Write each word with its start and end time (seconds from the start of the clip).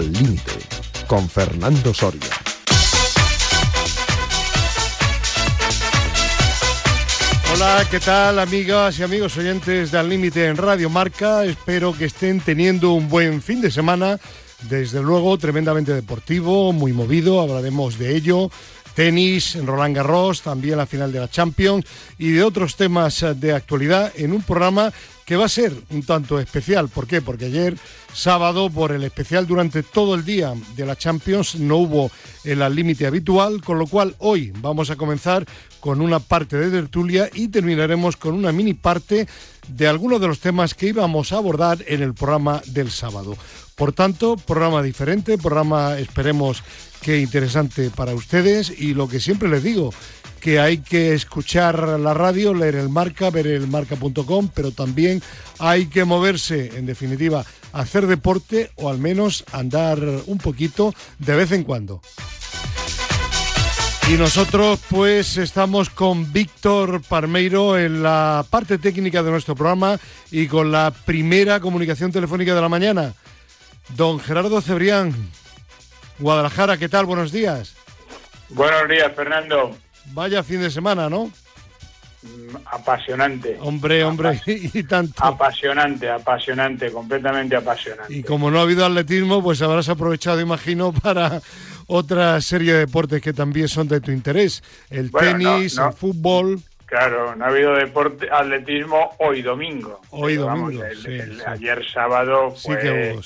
Al 0.00 0.14
Límite, 0.14 0.52
con 1.06 1.28
Fernando 1.28 1.92
Soria. 1.92 2.30
Hola, 7.52 7.86
¿qué 7.90 8.00
tal 8.00 8.38
amigas 8.38 8.98
y 8.98 9.02
amigos 9.02 9.36
oyentes 9.36 9.90
de 9.90 9.98
Al 9.98 10.08
Límite 10.08 10.46
en 10.46 10.56
Radio 10.56 10.88
Marca? 10.88 11.44
Espero 11.44 11.92
que 11.92 12.06
estén 12.06 12.40
teniendo 12.40 12.92
un 12.92 13.10
buen 13.10 13.42
fin 13.42 13.60
de 13.60 13.70
semana. 13.70 14.18
Desde 14.70 15.02
luego, 15.02 15.36
tremendamente 15.36 15.92
deportivo, 15.92 16.72
muy 16.72 16.94
movido, 16.94 17.42
hablaremos 17.42 17.98
de 17.98 18.16
ello. 18.16 18.50
Tenis, 18.94 19.54
en 19.54 19.66
Roland 19.66 19.94
Garros, 19.94 20.40
también 20.40 20.78
la 20.78 20.86
final 20.86 21.12
de 21.12 21.20
la 21.20 21.28
Champions 21.28 21.84
y 22.16 22.30
de 22.30 22.42
otros 22.42 22.76
temas 22.76 23.22
de 23.36 23.52
actualidad 23.52 24.12
en 24.16 24.32
un 24.32 24.42
programa 24.42 24.94
que 25.30 25.36
va 25.36 25.44
a 25.44 25.48
ser 25.48 25.72
un 25.90 26.02
tanto 26.02 26.40
especial. 26.40 26.88
¿Por 26.88 27.06
qué? 27.06 27.22
Porque 27.22 27.44
ayer, 27.44 27.78
sábado, 28.12 28.68
por 28.68 28.90
el 28.90 29.04
especial 29.04 29.46
durante 29.46 29.84
todo 29.84 30.16
el 30.16 30.24
día 30.24 30.54
de 30.74 30.84
la 30.84 30.96
Champions, 30.96 31.54
no 31.54 31.76
hubo 31.76 32.10
el 32.42 32.58
límite 32.74 33.06
habitual, 33.06 33.62
con 33.62 33.78
lo 33.78 33.86
cual 33.86 34.16
hoy 34.18 34.52
vamos 34.56 34.90
a 34.90 34.96
comenzar 34.96 35.46
con 35.78 36.00
una 36.00 36.18
parte 36.18 36.56
de 36.56 36.72
tertulia 36.72 37.30
y 37.32 37.46
terminaremos 37.46 38.16
con 38.16 38.34
una 38.34 38.50
mini 38.50 38.74
parte 38.74 39.28
de 39.68 39.86
algunos 39.86 40.20
de 40.20 40.26
los 40.26 40.40
temas 40.40 40.74
que 40.74 40.88
íbamos 40.88 41.30
a 41.30 41.36
abordar 41.36 41.78
en 41.86 42.02
el 42.02 42.12
programa 42.12 42.60
del 42.66 42.90
sábado. 42.90 43.36
Por 43.76 43.92
tanto, 43.92 44.36
programa 44.36 44.82
diferente, 44.82 45.38
programa 45.38 45.96
esperemos 46.00 46.64
que 47.02 47.20
interesante 47.20 47.90
para 47.90 48.14
ustedes 48.14 48.68
y 48.68 48.94
lo 48.94 49.08
que 49.08 49.20
siempre 49.20 49.48
les 49.48 49.62
digo, 49.62 49.94
que 50.40 50.58
hay 50.58 50.78
que 50.78 51.14
escuchar 51.14 52.00
la 52.00 52.14
radio, 52.14 52.54
leer 52.54 52.74
el 52.74 52.88
marca, 52.88 53.30
ver 53.30 53.46
el 53.46 53.66
marca.com, 53.66 54.50
pero 54.54 54.72
también 54.72 55.22
hay 55.58 55.86
que 55.86 56.04
moverse, 56.04 56.76
en 56.76 56.86
definitiva, 56.86 57.44
hacer 57.72 58.06
deporte 58.06 58.70
o 58.76 58.88
al 58.88 58.98
menos 58.98 59.44
andar 59.52 59.98
un 60.26 60.38
poquito 60.38 60.94
de 61.18 61.36
vez 61.36 61.52
en 61.52 61.64
cuando. 61.64 62.00
Y 64.08 64.14
nosotros 64.14 64.80
pues 64.88 65.36
estamos 65.36 65.88
con 65.88 66.32
Víctor 66.32 67.00
Parmeiro 67.02 67.78
en 67.78 68.02
la 68.02 68.44
parte 68.50 68.78
técnica 68.78 69.22
de 69.22 69.30
nuestro 69.30 69.54
programa 69.54 70.00
y 70.32 70.48
con 70.48 70.72
la 70.72 70.90
primera 70.90 71.60
comunicación 71.60 72.10
telefónica 72.10 72.52
de 72.54 72.60
la 72.60 72.68
mañana. 72.68 73.14
Don 73.90 74.18
Gerardo 74.18 74.60
Cebrián, 74.60 75.14
Guadalajara, 76.18 76.76
¿qué 76.76 76.88
tal? 76.88 77.06
Buenos 77.06 77.30
días. 77.30 77.76
Buenos 78.48 78.88
días, 78.88 79.12
Fernando. 79.14 79.76
Vaya 80.06 80.42
fin 80.42 80.60
de 80.60 80.70
semana, 80.70 81.08
¿no? 81.08 81.30
Mm, 82.22 82.56
apasionante. 82.66 83.56
Hombre, 83.60 84.04
hombre, 84.04 84.40
y 84.46 84.82
tanto. 84.82 85.24
Apasionante, 85.24 86.10
apasionante, 86.10 86.90
completamente 86.90 87.56
apasionante. 87.56 88.12
Y 88.14 88.22
como 88.22 88.50
no 88.50 88.58
ha 88.58 88.62
habido 88.62 88.84
atletismo, 88.84 89.42
pues 89.42 89.62
habrás 89.62 89.88
aprovechado, 89.88 90.40
imagino, 90.40 90.92
para 90.92 91.40
otra 91.86 92.40
serie 92.40 92.74
de 92.74 92.78
deportes 92.80 93.22
que 93.22 93.32
también 93.32 93.68
son 93.68 93.88
de 93.88 94.00
tu 94.00 94.10
interés. 94.10 94.62
El 94.90 95.10
tenis, 95.10 95.78
el 95.78 95.92
fútbol. 95.92 96.60
Claro, 96.84 97.36
no 97.36 97.44
ha 97.44 97.48
habido 97.48 97.74
deporte, 97.74 98.28
atletismo 98.30 99.14
hoy 99.18 99.42
domingo. 99.42 100.00
Hoy 100.10 100.34
domingo. 100.34 100.82
Ayer 101.46 101.84
sábado 101.88 102.50
fue 102.50 103.16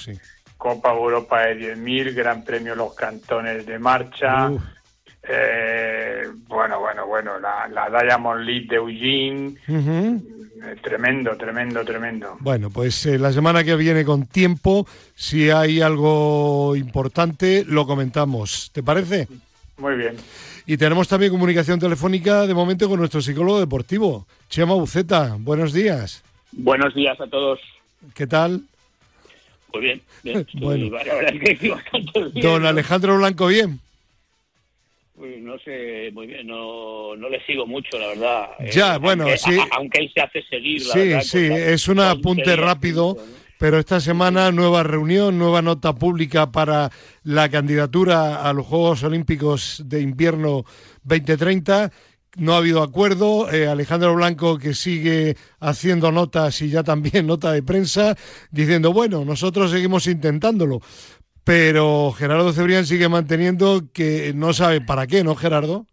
Copa 0.56 0.92
Europa 0.92 1.40
de 1.46 1.74
10.000, 1.74 2.14
Gran 2.14 2.44
Premio 2.44 2.74
Los 2.74 2.94
Cantones 2.94 3.66
de 3.66 3.78
Marcha. 3.78 4.50
Eh, 5.28 6.28
bueno, 6.48 6.80
bueno, 6.80 7.06
bueno, 7.06 7.38
la, 7.38 7.68
la 7.68 8.02
Diamond 8.02 8.44
League 8.44 8.66
de 8.68 8.76
Eugene. 8.76 9.54
Eh, 9.68 10.76
tremendo, 10.82 11.36
tremendo, 11.36 11.84
tremendo. 11.84 12.36
Bueno, 12.40 12.70
pues 12.70 13.04
eh, 13.06 13.18
la 13.18 13.32
semana 13.32 13.64
que 13.64 13.76
viene 13.76 14.04
con 14.04 14.26
tiempo, 14.26 14.86
si 15.14 15.50
hay 15.50 15.80
algo 15.80 16.74
importante, 16.76 17.64
lo 17.66 17.86
comentamos. 17.86 18.70
¿Te 18.72 18.82
parece? 18.82 19.28
Muy 19.76 19.96
bien. 19.96 20.16
Y 20.66 20.76
tenemos 20.76 21.08
también 21.08 21.32
comunicación 21.32 21.78
telefónica 21.78 22.46
de 22.46 22.54
momento 22.54 22.88
con 22.88 22.98
nuestro 22.98 23.20
psicólogo 23.20 23.60
deportivo, 23.60 24.26
Chema 24.48 24.74
Buceta. 24.74 25.36
Buenos 25.38 25.72
días. 25.72 26.22
Buenos 26.52 26.94
días 26.94 27.20
a 27.20 27.26
todos. 27.26 27.60
¿Qué 28.14 28.26
tal? 28.26 28.62
Muy 29.74 29.82
bien. 29.82 30.02
bueno. 30.54 30.96
Don 32.34 32.64
Alejandro 32.64 33.18
Blanco, 33.18 33.48
bien. 33.48 33.80
Pues 35.16 35.40
no 35.40 35.56
sé 35.60 36.10
muy 36.12 36.26
bien, 36.26 36.46
no, 36.48 37.14
no 37.14 37.28
le 37.28 37.44
sigo 37.46 37.66
mucho, 37.66 37.98
la 37.98 38.08
verdad. 38.08 38.48
Ya, 38.72 38.98
bueno, 38.98 39.26
sí. 39.36 39.56
aunque 39.70 40.00
él 40.00 40.10
se 40.12 40.20
hace 40.20 40.42
seguir, 40.50 40.82
la 40.86 41.22
Sí, 41.22 41.28
sí, 41.28 41.46
es 41.52 41.86
un 41.86 42.00
apunte 42.00 42.56
rápido. 42.56 43.16
Pero 43.56 43.78
esta 43.78 44.00
semana 44.00 44.50
nueva 44.50 44.82
reunión, 44.82 45.38
nueva 45.38 45.62
nota 45.62 45.94
pública 45.94 46.50
para 46.50 46.90
la 47.22 47.48
candidatura 47.48 48.42
a 48.42 48.52
los 48.52 48.66
Juegos 48.66 49.04
Olímpicos 49.04 49.80
de 49.86 50.00
Invierno 50.00 50.64
2030. 51.04 51.90
No 52.36 52.54
ha 52.54 52.56
habido 52.56 52.82
acuerdo. 52.82 53.50
Eh, 53.52 53.68
Alejandro 53.68 54.14
Blanco 54.16 54.58
que 54.58 54.74
sigue 54.74 55.36
haciendo 55.60 56.10
notas 56.10 56.60
y 56.62 56.68
ya 56.68 56.82
también 56.82 57.26
nota 57.28 57.52
de 57.52 57.62
prensa 57.62 58.16
diciendo, 58.50 58.92
bueno, 58.92 59.24
nosotros 59.24 59.70
seguimos 59.70 60.08
intentándolo 60.08 60.80
pero 61.44 62.12
Gerardo 62.12 62.52
Cebrián 62.52 62.86
sigue 62.86 63.08
manteniendo 63.08 63.82
que 63.92 64.32
no 64.34 64.52
sabe 64.52 64.80
para 64.80 65.06
qué, 65.06 65.22
¿no, 65.22 65.34
Gerardo? 65.36 65.86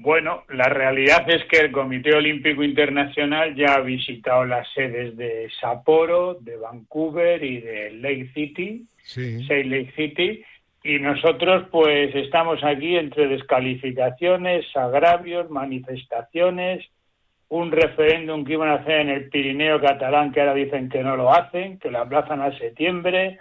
Bueno, 0.00 0.44
la 0.48 0.68
realidad 0.68 1.28
es 1.28 1.44
que 1.46 1.58
el 1.58 1.72
Comité 1.72 2.14
Olímpico 2.14 2.62
Internacional 2.62 3.56
ya 3.56 3.74
ha 3.74 3.80
visitado 3.80 4.44
las 4.44 4.68
sedes 4.72 5.16
de 5.16 5.48
Sapporo, 5.60 6.34
de 6.40 6.56
Vancouver 6.56 7.42
y 7.42 7.60
de 7.60 7.90
Lake 7.94 8.30
City, 8.32 8.86
sí. 9.02 9.42
Lake 9.48 9.92
City, 9.96 10.44
y 10.84 11.00
nosotros 11.00 11.66
pues 11.72 12.14
estamos 12.14 12.62
aquí 12.62 12.96
entre 12.96 13.26
descalificaciones, 13.26 14.64
agravios, 14.76 15.50
manifestaciones, 15.50 16.86
un 17.48 17.72
referéndum 17.72 18.44
que 18.44 18.52
iban 18.52 18.68
a 18.68 18.74
hacer 18.74 19.00
en 19.00 19.08
el 19.08 19.28
Pirineo 19.28 19.80
catalán 19.80 20.30
que 20.30 20.40
ahora 20.40 20.54
dicen 20.54 20.88
que 20.88 21.02
no 21.02 21.16
lo 21.16 21.34
hacen, 21.34 21.78
que 21.78 21.90
lo 21.90 21.98
aplazan 21.98 22.40
a 22.40 22.56
septiembre, 22.56 23.38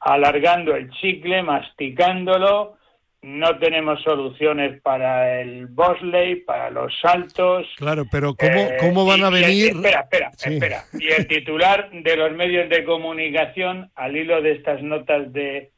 alargando 0.00 0.74
el 0.74 0.90
chicle, 0.90 1.42
masticándolo. 1.42 2.76
No 3.22 3.58
tenemos 3.58 4.02
soluciones 4.02 4.80
para 4.80 5.42
el 5.42 5.66
bosley, 5.66 6.36
para 6.36 6.70
los 6.70 6.98
saltos. 7.00 7.66
Claro, 7.76 8.06
pero 8.10 8.34
¿cómo, 8.34 9.04
van 9.04 9.22
a 9.24 9.30
venir? 9.30 9.72
espera, 9.76 10.00
espera, 10.00 10.30
espera. 10.42 10.84
Y 10.98 11.08
el 11.08 11.26
titular 11.26 11.90
de 11.92 12.16
los 12.16 12.32
medios 12.32 12.70
de 12.70 12.82
comunicación, 12.82 13.90
al 13.94 14.16
hilo 14.16 14.40
de 14.40 14.52
estas 14.52 14.82
notas 14.82 15.30
de, 15.34 15.70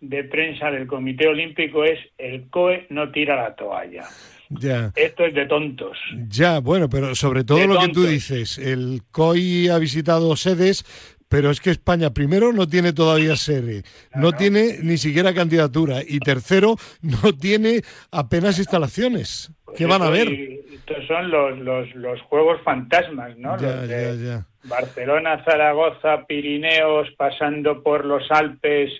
de 0.00 0.24
prensa 0.24 0.70
del 0.70 0.86
Comité 0.86 1.28
Olímpico, 1.28 1.84
es 1.84 1.98
el 2.16 2.48
COE 2.48 2.86
no 2.88 3.10
tira 3.10 3.36
la 3.36 3.54
toalla. 3.54 4.04
Ya. 4.50 4.92
Esto 4.96 5.26
es 5.26 5.34
de 5.34 5.44
tontos. 5.44 5.98
Ya, 6.28 6.60
bueno, 6.60 6.88
pero 6.88 7.14
sobre 7.14 7.44
todo 7.44 7.66
lo 7.66 7.80
que 7.80 7.88
tú 7.88 8.06
dices, 8.06 8.56
el 8.56 9.02
COI 9.10 9.68
ha 9.68 9.78
visitado 9.78 10.34
sedes, 10.36 10.86
pero 11.28 11.50
es 11.50 11.60
que 11.60 11.70
España, 11.70 12.10
primero, 12.10 12.52
no 12.52 12.66
tiene 12.66 12.92
todavía 12.92 13.36
sede, 13.36 13.82
no 14.14 14.32
tiene 14.32 14.78
ni 14.82 14.96
siquiera 14.96 15.34
candidatura, 15.34 16.00
y 16.06 16.18
tercero, 16.20 16.76
no 17.02 17.32
tiene 17.32 17.82
apenas 18.10 18.58
instalaciones. 18.58 19.52
¿Qué 19.76 19.86
van 19.86 20.02
a 20.02 20.10
ver? 20.10 20.28
Estos 20.28 21.06
son 21.06 21.30
los, 21.30 21.58
los, 21.58 21.94
los 21.94 22.20
juegos 22.22 22.60
fantasmas, 22.62 23.36
¿no? 23.36 23.58
Ya, 23.58 23.84
ya, 23.84 24.14
ya. 24.14 24.46
Barcelona, 24.64 25.44
Zaragoza, 25.44 26.26
Pirineos, 26.26 27.08
pasando 27.16 27.82
por 27.82 28.04
los 28.04 28.30
Alpes, 28.30 28.90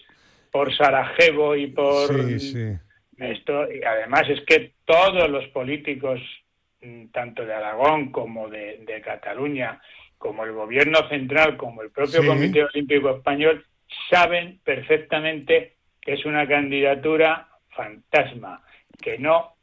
por 0.51 0.75
Sarajevo 0.77 1.57
y 1.57 1.69
por... 1.69 2.09
Sí, 2.09 2.41
sí. 2.41 2.79
Esto, 3.19 3.71
y 3.73 3.83
además 3.83 4.29
es 4.29 4.41
que 4.47 4.75
todos 4.85 5.29
los 5.29 5.47
políticos, 5.49 6.21
mm, 6.83 7.07
tanto 7.07 7.45
de 7.45 7.53
Aragón 7.53 8.13
como 8.13 8.49
de, 8.49 8.85
de 8.87 9.01
Cataluña, 9.01 9.81
como 10.19 10.45
el 10.45 10.53
gobierno 10.53 11.09
central, 11.09 11.57
como 11.57 11.83
el 11.83 11.91
propio 11.91 12.27
Comité 12.27 12.65
Olímpico 12.65 13.11
Español, 13.11 13.65
saben 14.11 14.61
perfectamente 14.65 15.77
que 16.01 16.15
es 16.15 16.25
una 16.25 16.47
candidatura 16.47 17.49
fantasma, 17.71 18.63
que 19.01 19.19
no 19.19 19.55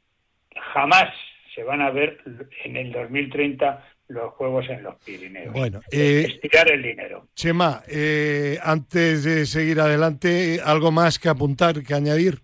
jamás 0.73 1.13
se 1.53 1.63
van 1.63 1.81
a 1.81 1.91
ver 1.91 2.19
en 2.63 2.77
el 2.77 2.91
2030 2.91 3.83
los 4.07 4.33
Juegos 4.33 4.69
en 4.69 4.83
los 4.83 4.95
Pirineos. 5.03 5.53
Bueno, 5.53 5.81
eh, 5.91 6.27
estirar 6.27 6.71
el 6.71 6.83
dinero. 6.83 7.27
Chema, 7.33 7.81
eh, 7.87 8.59
antes 8.61 9.23
de 9.23 9.45
seguir 9.45 9.79
adelante, 9.79 10.59
¿algo 10.63 10.91
más 10.91 11.17
que 11.17 11.29
apuntar, 11.29 11.81
que 11.81 11.93
añadir? 11.93 12.39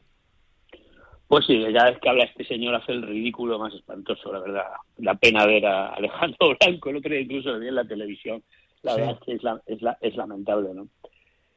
Pues 1.31 1.45
sí, 1.45 1.63
cada 1.73 1.91
vez 1.91 1.99
que 2.01 2.09
habla 2.09 2.25
este 2.25 2.43
señor 2.43 2.75
hace 2.75 2.91
el 2.91 3.03
ridículo 3.03 3.57
más 3.57 3.73
espantoso, 3.73 4.33
la 4.33 4.39
verdad. 4.41 4.65
La 4.97 5.15
pena 5.15 5.45
ver 5.45 5.65
a 5.65 5.93
Alejandro 5.93 6.57
Blanco, 6.59 6.89
el 6.89 6.97
otro 6.97 7.09
día 7.09 7.21
incluso 7.21 7.57
vi 7.57 7.69
en 7.69 7.75
la 7.75 7.85
televisión. 7.85 8.43
La 8.81 8.97
verdad 8.97 9.11
es 9.13 9.19
que 9.25 9.33
es, 9.35 9.43
la, 9.43 9.61
es, 9.65 9.81
la, 9.81 9.97
es 10.01 10.13
lamentable, 10.17 10.73
¿no? 10.73 10.89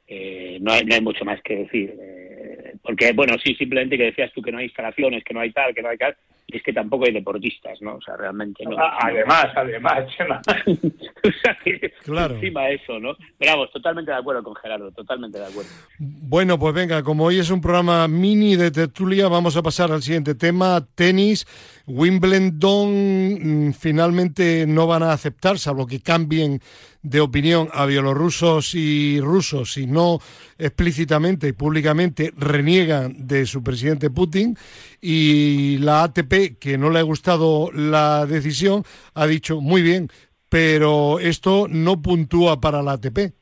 Eh, 0.06 0.58
no, 0.60 0.70
hay, 0.70 0.84
no 0.84 0.94
hay 0.94 1.00
mucho 1.00 1.24
más 1.24 1.42
que 1.42 1.56
decir. 1.56 1.92
Eh, 2.00 2.53
porque, 2.82 3.12
bueno, 3.12 3.36
sí, 3.42 3.54
simplemente 3.54 3.96
que 3.96 4.04
decías 4.04 4.32
tú 4.32 4.42
que 4.42 4.52
no 4.52 4.58
hay 4.58 4.64
instalaciones, 4.64 5.24
que 5.24 5.34
no 5.34 5.40
hay 5.40 5.52
tal, 5.52 5.74
que 5.74 5.82
no 5.82 5.88
hay 5.88 5.98
tal. 5.98 6.16
y 6.46 6.56
es 6.56 6.62
que 6.62 6.72
tampoco 6.72 7.06
hay 7.06 7.12
deportistas, 7.12 7.80
¿no? 7.80 7.96
O 7.96 8.00
sea, 8.02 8.16
realmente 8.16 8.64
no. 8.64 8.76
Ah, 8.78 8.98
además, 9.00 9.46
además, 9.54 10.06
Chema. 10.16 10.40
o 10.66 11.30
sea, 11.42 11.58
que 11.64 11.92
claro. 12.04 12.34
encima 12.34 12.68
eso, 12.68 12.98
¿no? 12.98 13.16
Pero 13.38 13.52
vamos, 13.52 13.72
totalmente 13.72 14.10
de 14.10 14.18
acuerdo 14.18 14.42
con 14.42 14.54
Gerardo, 14.56 14.90
totalmente 14.92 15.38
de 15.38 15.46
acuerdo. 15.46 15.70
Bueno, 15.98 16.58
pues 16.58 16.74
venga, 16.74 17.02
como 17.02 17.24
hoy 17.24 17.38
es 17.38 17.50
un 17.50 17.60
programa 17.60 18.06
mini 18.08 18.56
de 18.56 18.70
tertulia, 18.70 19.28
vamos 19.28 19.56
a 19.56 19.62
pasar 19.62 19.90
al 19.92 20.02
siguiente 20.02 20.34
tema, 20.34 20.86
tenis. 20.94 21.46
Wimbledon 21.86 23.68
mm, 23.68 23.72
finalmente 23.72 24.66
no 24.66 24.86
van 24.86 25.02
a 25.02 25.12
aceptar, 25.12 25.58
salvo 25.58 25.86
que 25.86 26.00
cambien 26.00 26.60
de 27.04 27.20
opinión 27.20 27.68
a 27.72 27.86
bielorrusos 27.86 28.74
y 28.74 29.20
rusos, 29.20 29.76
y 29.76 29.86
no 29.86 30.18
explícitamente 30.58 31.46
y 31.46 31.52
públicamente 31.52 32.32
reniegan 32.36 33.28
de 33.28 33.46
su 33.46 33.62
presidente 33.62 34.10
Putin. 34.10 34.56
Y 35.00 35.78
la 35.78 36.02
ATP, 36.02 36.58
que 36.58 36.76
no 36.76 36.90
le 36.90 36.98
ha 36.98 37.02
gustado 37.02 37.70
la 37.72 38.26
decisión, 38.26 38.82
ha 39.14 39.26
dicho 39.26 39.60
muy 39.60 39.82
bien, 39.82 40.08
pero 40.48 41.20
esto 41.20 41.66
no 41.68 42.02
puntúa 42.02 42.60
para 42.60 42.82
la 42.82 42.92
ATP. 42.92 43.34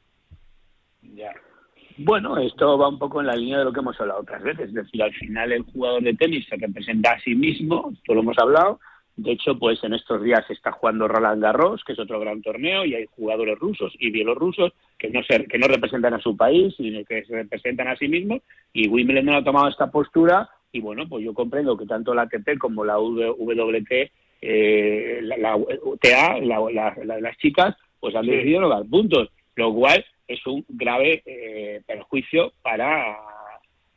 Bueno, 1.99 2.39
esto 2.39 2.79
va 2.79 2.89
un 2.89 2.99
poco 2.99 3.21
en 3.21 3.27
la 3.27 3.37
línea 3.37 3.59
de 3.59 3.65
lo 3.65 3.73
que 3.73 3.81
hemos 3.81 4.01
hablado 4.01 4.21
otras 4.21 4.43
veces. 4.43 4.69
Es 4.69 4.75
decir, 4.75 5.03
al 5.03 5.13
final 5.13 5.53
el 5.53 5.63
jugador 5.63 6.03
de 6.03 6.15
tenis 6.15 6.47
se 6.49 6.57
representa 6.57 7.13
a 7.13 7.21
sí 7.21 7.35
mismo, 7.35 7.91
esto 7.93 8.15
lo 8.15 8.21
hemos 8.21 8.39
hablado. 8.39 8.81
De 9.17 9.33
hecho, 9.33 9.59
pues 9.59 9.83
en 9.85 9.93
estos 9.93 10.23
días 10.23 10.45
se 10.47 10.55
está 10.55 10.73
jugando 10.73 11.07
Roland 11.07 11.43
Garros, 11.43 11.85
que 11.85 11.93
es 11.93 11.99
otro 11.99 12.19
gran 12.19 12.41
torneo, 12.41 12.85
y 12.85 12.95
hay 12.95 13.07
jugadores 13.15 13.59
rusos 13.59 13.93
y 13.99 14.11
bielorrusos 14.11 14.73
que 14.99 15.11
no, 15.11 15.23
se, 15.23 15.45
que 15.45 15.59
no 15.59 15.69
representan 15.69 16.15
a 16.15 16.21
su 16.21 16.37
país, 16.37 16.75
sino 16.77 17.05
que 17.05 17.25
se 17.25 17.35
representan 17.35 17.89
a 17.89 17.97
sí 17.97 18.09
mismos. 18.09 18.41
Y 18.73 18.89
Wimbledon 18.89 19.35
ha 19.35 19.45
tomado 19.45 19.69
esta 19.69 19.91
postura 19.91 20.49
y 20.73 20.81
bueno, 20.81 21.07
pues 21.07 21.25
yo 21.25 21.35
comprendo 21.35 21.77
que 21.77 21.85
tanto 21.85 22.15
la 22.15 22.23
ATP 22.23 22.59
como 22.59 22.85
la 22.85 22.99
WT, 22.99 24.11
eh, 24.41 25.21
la, 25.23 25.37
la, 25.37 25.59
TA, 26.01 26.39
las 26.41 27.37
chicas, 27.37 27.77
pues 28.01 28.17
han 28.17 28.27
decidido 28.27 28.63
no 28.63 28.71
dar 28.71 28.87
puntos, 28.87 29.29
lo 29.55 29.75
cual 29.75 30.05
es 30.27 30.45
un 30.47 30.65
grave 30.69 31.23
eh, 31.27 31.83
perjuicio 31.87 32.53
para, 32.63 33.19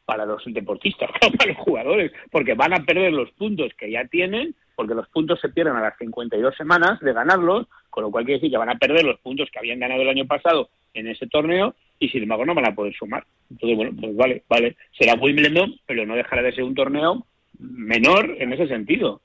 para 0.05 0.25
los 0.25 0.43
deportistas, 0.45 1.09
para 1.37 1.51
los 1.51 1.57
jugadores, 1.57 2.11
porque 2.31 2.53
van 2.53 2.73
a 2.73 2.83
perder 2.83 3.13
los 3.13 3.31
puntos 3.31 3.73
que 3.77 3.91
ya 3.91 4.05
tienen, 4.05 4.55
porque 4.75 4.93
los 4.93 5.07
puntos 5.09 5.39
se 5.39 5.49
pierden 5.49 5.75
a 5.75 5.81
las 5.81 5.97
52 5.97 6.55
semanas 6.55 6.99
de 6.99 7.13
ganarlos, 7.13 7.67
con 7.89 8.03
lo 8.03 8.11
cual 8.11 8.25
quiere 8.25 8.39
decir 8.39 8.51
que 8.51 8.57
van 8.57 8.69
a 8.69 8.77
perder 8.77 9.03
los 9.03 9.19
puntos 9.19 9.49
que 9.51 9.59
habían 9.59 9.79
ganado 9.79 10.01
el 10.01 10.09
año 10.09 10.25
pasado 10.25 10.69
en 10.93 11.07
ese 11.07 11.27
torneo 11.27 11.75
y 11.99 12.09
sin 12.09 12.23
embargo 12.23 12.45
no 12.45 12.55
van 12.55 12.67
a 12.67 12.75
poder 12.75 12.93
sumar. 12.93 13.25
Entonces, 13.49 13.77
bueno, 13.77 13.91
pues 13.99 14.15
vale, 14.15 14.43
vale, 14.49 14.75
será 14.97 15.15
Wimbledon, 15.15 15.75
pero 15.85 16.05
no 16.05 16.15
dejará 16.15 16.41
de 16.41 16.53
ser 16.53 16.63
un 16.63 16.75
torneo 16.75 17.25
menor 17.59 18.35
en 18.39 18.53
ese 18.53 18.67
sentido. 18.67 19.21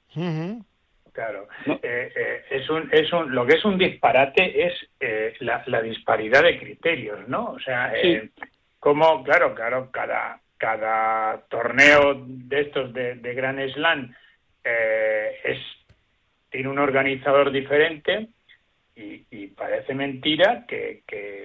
Claro, 1.13 1.49
eh, 1.67 2.13
eh, 2.15 2.43
es 2.51 2.71
un, 2.71 2.89
es 2.93 3.13
un, 3.13 3.35
lo 3.35 3.45
que 3.45 3.55
es 3.55 3.65
un 3.65 3.77
disparate 3.77 4.67
es 4.67 4.73
eh, 5.01 5.35
la, 5.41 5.83
disparidad 5.83 6.43
de 6.43 6.59
criterios, 6.59 7.29
¿no? 7.29 7.51
O 7.51 7.59
sea, 7.59 7.93
como, 8.79 9.23
claro, 9.25 9.55
claro, 9.55 9.91
cada, 9.91 10.41
cada 10.61 11.41
torneo 11.49 12.23
de 12.27 12.61
estos 12.61 12.93
de, 12.93 13.17
de 13.17 13.35
Grand 13.35 13.59
Slam 13.73 14.15
es, 14.63 15.59
tiene 16.51 16.69
un 16.69 16.79
organizador 16.79 17.51
diferente 17.51 18.29
y, 18.95 19.47
parece 19.49 19.95
mentira 19.95 20.65
que, 20.69 21.03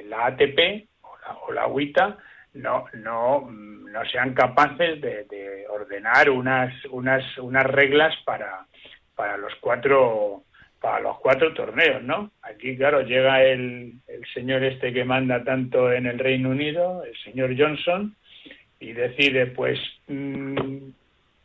la 0.07 0.27
ATP 0.27 0.87
o 1.01 1.17
la, 1.17 1.37
o 1.47 1.51
la 1.51 1.67
UITA 1.67 2.17
no, 2.53 2.85
no, 2.93 3.49
no 3.49 4.05
sean 4.11 4.33
capaces 4.33 5.01
de, 5.01 5.23
de 5.23 5.65
ordenar 5.69 6.29
unas, 6.29 6.73
unas, 6.85 7.23
unas 7.37 7.65
reglas 7.65 8.13
para 8.25 8.65
para 9.15 9.37
los 9.37 9.53
cuatro 9.55 10.43
para 10.81 10.99
los 10.99 11.17
cuatro 11.17 11.51
torneos, 11.53 12.03
¿no? 12.03 12.29
Aquí, 12.43 12.77
claro, 12.77 13.01
llega 13.01 13.41
el, 13.41 13.93
el 14.07 14.23
señor 14.35 14.63
este 14.63 14.93
que 14.93 15.03
manda 15.03 15.43
tanto 15.43 15.91
en 15.91 16.05
el 16.05 16.19
Reino 16.19 16.49
Unido, 16.49 17.03
el 17.03 17.17
señor 17.23 17.55
Johnson, 17.57 18.15
y 18.79 18.93
decide, 18.93 19.47
pues, 19.47 19.79
mm, 20.07 20.77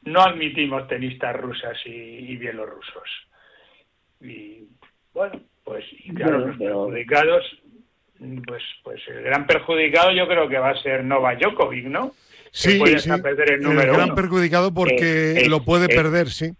no 0.05 0.21
admitimos 0.21 0.88
tenistas 0.88 1.37
rusas 1.37 1.77
y, 1.85 2.37
bielorrusos. 2.37 3.09
Y, 4.21 4.65
bueno, 5.12 5.41
pues, 5.65 5.85
y 6.05 6.12
claro, 6.15 6.47
los 6.47 6.56
perjudicados, 6.56 7.44
pues, 8.47 8.62
pues 8.82 9.00
el 9.09 9.23
gran 9.23 9.47
perjudicado 9.47 10.12
yo 10.12 10.27
creo 10.27 10.49
que 10.49 10.59
va 10.59 10.71
a 10.71 10.82
ser 10.82 11.05
Nova 11.05 11.35
Djokovic, 11.37 11.87
¿no? 11.87 12.12
Sí, 12.53 12.81
sí. 12.99 13.11
Perder 13.23 13.53
el, 13.53 13.62
número 13.62 13.93
el 13.93 13.97
gran 13.97 14.15
perjudicado 14.15 14.75
porque 14.75 15.32
eh, 15.32 15.49
lo 15.49 15.65
puede 15.65 15.88
perder, 15.88 16.31
sí. 16.31 16.50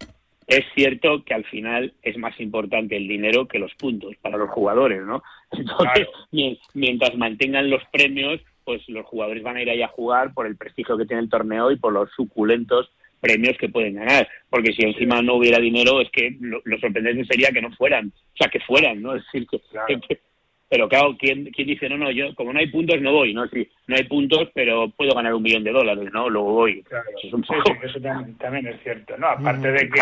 Es 0.47 0.65
cierto 0.75 1.23
que 1.23 1.33
al 1.33 1.45
final 1.45 1.93
es 2.01 2.17
más 2.17 2.37
importante 2.39 2.97
el 2.97 3.07
dinero 3.07 3.47
que 3.47 3.59
los 3.59 3.73
puntos 3.75 4.15
para 4.21 4.37
los 4.37 4.49
jugadores, 4.49 5.01
¿no? 5.01 5.23
Entonces, 5.51 6.07
mientras 6.73 7.15
mantengan 7.15 7.69
los 7.69 7.83
premios, 7.91 8.41
pues 8.71 8.87
los 8.87 9.05
jugadores 9.05 9.43
van 9.43 9.57
a 9.57 9.61
ir 9.61 9.69
ahí 9.69 9.81
a 9.81 9.89
jugar 9.89 10.33
por 10.33 10.47
el 10.47 10.55
prestigio 10.55 10.97
que 10.97 11.05
tiene 11.05 11.23
el 11.23 11.29
torneo 11.29 11.71
y 11.71 11.75
por 11.75 11.91
los 11.91 12.09
suculentos 12.11 12.89
premios 13.19 13.57
que 13.57 13.67
pueden 13.67 13.95
ganar. 13.95 14.29
Porque 14.49 14.71
si 14.71 14.83
encima 14.83 15.21
no 15.21 15.35
hubiera 15.35 15.59
dinero, 15.59 15.99
es 15.99 16.09
que 16.09 16.37
lo, 16.39 16.61
sorprendente 16.79 17.25
sería 17.25 17.51
que 17.51 17.61
no 17.61 17.69
fueran, 17.71 18.07
o 18.07 18.37
sea, 18.37 18.47
que 18.47 18.61
fueran, 18.61 19.01
¿no? 19.01 19.13
Es 19.13 19.25
decir, 19.25 19.45
que, 19.45 20.19
pero 20.69 20.87
claro, 20.87 21.17
¿quién, 21.19 21.51
¿quién, 21.51 21.67
dice, 21.67 21.89
no, 21.89 21.97
no, 21.97 22.11
yo 22.11 22.33
como 22.33 22.53
no 22.53 22.59
hay 22.59 22.67
puntos 22.67 23.01
no 23.01 23.11
voy, 23.11 23.33
¿no? 23.33 23.45
Sí, 23.49 23.67
no 23.87 23.97
hay 23.97 24.05
puntos, 24.05 24.47
pero 24.53 24.89
puedo 24.91 25.13
ganar 25.13 25.33
un 25.33 25.43
millón 25.43 25.65
de 25.65 25.71
dólares, 25.73 26.09
¿no? 26.13 26.29
Luego 26.29 26.53
voy. 26.53 26.81
Claro, 26.83 27.09
eso, 27.21 27.99
también, 28.39 28.67
es 28.67 28.81
cierto, 28.83 29.17
¿no? 29.17 29.27
Aparte 29.27 29.69
de 29.69 29.89
que 29.89 30.01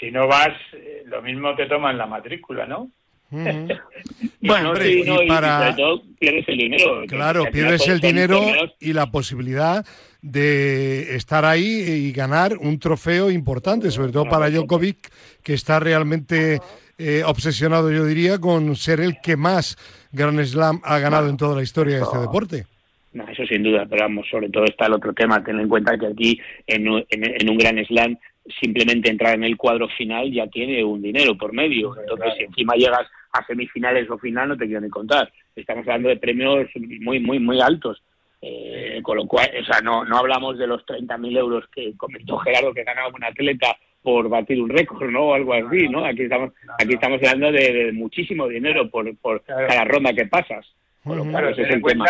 si 0.00 0.10
no 0.10 0.26
vas, 0.26 0.56
eh, 0.72 1.02
lo 1.04 1.20
mismo 1.20 1.54
te 1.54 1.66
toman 1.66 1.98
la 1.98 2.06
matrícula, 2.06 2.64
¿no? 2.64 2.90
bueno, 4.40 4.70
hombre, 4.70 4.92
y, 4.92 5.28
para... 5.28 5.74
pierdes 6.18 6.48
el 6.48 6.58
dinero. 6.58 7.02
Claro, 7.06 7.44
pierdes 7.52 7.86
el 7.86 8.00
dinero 8.00 8.40
y 8.80 8.92
la 8.92 9.10
posibilidad 9.10 9.86
de 10.20 11.14
estar 11.14 11.44
ahí 11.44 11.62
y 11.62 12.12
ganar 12.12 12.56
un 12.58 12.78
trofeo 12.78 13.30
importante, 13.30 13.90
sobre 13.90 14.12
todo 14.12 14.24
para 14.24 14.50
Djokovic, 14.50 15.10
que 15.42 15.54
está 15.54 15.78
realmente 15.78 16.58
eh, 16.98 17.22
obsesionado, 17.24 17.90
yo 17.92 18.04
diría, 18.04 18.38
con 18.38 18.74
ser 18.74 19.00
el 19.00 19.20
que 19.22 19.36
más 19.36 19.76
Grand 20.12 20.42
Slam 20.42 20.80
ha 20.82 20.98
ganado 20.98 21.28
en 21.28 21.36
toda 21.36 21.54
la 21.54 21.62
historia 21.62 21.96
de 21.96 22.02
este 22.02 22.18
deporte. 22.18 22.66
No, 23.12 23.26
eso 23.28 23.44
sin 23.46 23.62
duda, 23.62 23.86
pero 23.88 24.02
vamos, 24.02 24.28
sobre 24.28 24.50
todo 24.50 24.64
está 24.64 24.86
el 24.86 24.94
otro 24.94 25.12
tema, 25.12 25.42
ten 25.42 25.58
en 25.58 25.68
cuenta 25.68 25.96
que 25.98 26.06
aquí 26.06 26.40
en, 26.66 26.86
en 27.10 27.50
un 27.50 27.58
Grand 27.58 27.84
Slam 27.86 28.16
simplemente 28.60 29.10
entrar 29.10 29.34
en 29.34 29.44
el 29.44 29.56
cuadro 29.56 29.88
final 29.88 30.32
ya 30.32 30.46
tiene 30.46 30.82
un 30.84 31.02
dinero 31.02 31.36
por 31.36 31.52
medio. 31.52 31.94
Entonces, 31.98 32.34
si 32.36 32.44
encima 32.44 32.74
llegas 32.74 33.06
a 33.32 33.44
semifinales 33.46 34.10
o 34.10 34.18
final, 34.18 34.48
no 34.48 34.56
te 34.56 34.66
quiero 34.66 34.80
ni 34.80 34.88
contar. 34.88 35.32
Estamos 35.54 35.86
hablando 35.86 36.08
de 36.08 36.16
premios 36.16 36.68
muy, 37.00 37.20
muy, 37.20 37.38
muy 37.38 37.60
altos. 37.60 38.02
Eh, 38.42 39.00
con 39.02 39.18
lo 39.18 39.26
cual, 39.26 39.50
o 39.60 39.64
sea, 39.64 39.82
no, 39.82 40.02
no 40.04 40.16
hablamos 40.16 40.56
de 40.56 40.66
los 40.66 40.84
30.000 40.86 41.36
euros 41.36 41.68
que 41.74 41.94
comentó 41.94 42.38
Gerardo 42.38 42.72
que 42.72 42.84
ganaba 42.84 43.08
un 43.08 43.22
atleta 43.22 43.76
por 44.02 44.30
batir 44.30 44.62
un 44.62 44.70
récord, 44.70 45.10
¿no? 45.10 45.24
O 45.24 45.34
algo 45.34 45.52
así, 45.52 45.88
¿no? 45.90 46.06
Aquí 46.06 46.22
estamos, 46.22 46.54
aquí 46.78 46.94
estamos 46.94 47.20
hablando 47.22 47.52
de, 47.52 47.92
muchísimo 47.92 48.48
dinero 48.48 48.88
por, 48.88 49.14
por 49.18 49.42
cada 49.42 49.84
ronda 49.84 50.14
que 50.14 50.24
pasas. 50.24 50.66
claro, 51.04 51.50
ese 51.50 51.62
es 51.62 51.70
el 51.70 51.82
tema. 51.82 52.06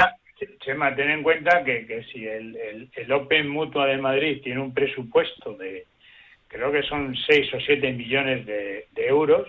Chema, 0.60 0.94
ten 0.94 1.10
en 1.10 1.22
cuenta 1.22 1.64
que, 1.64 1.84
que 1.86 2.04
si 2.04 2.26
el, 2.26 2.56
el, 2.56 2.88
el 2.94 3.12
Open 3.12 3.48
Mutua 3.48 3.86
de 3.86 3.98
Madrid 3.98 4.40
tiene 4.42 4.60
un 4.60 4.72
presupuesto 4.72 5.54
de, 5.54 5.84
creo 6.50 6.72
que 6.72 6.82
son 6.82 7.14
6 7.14 7.54
o 7.54 7.60
7 7.60 7.92
millones 7.92 8.44
de, 8.44 8.86
euros. 8.96 9.48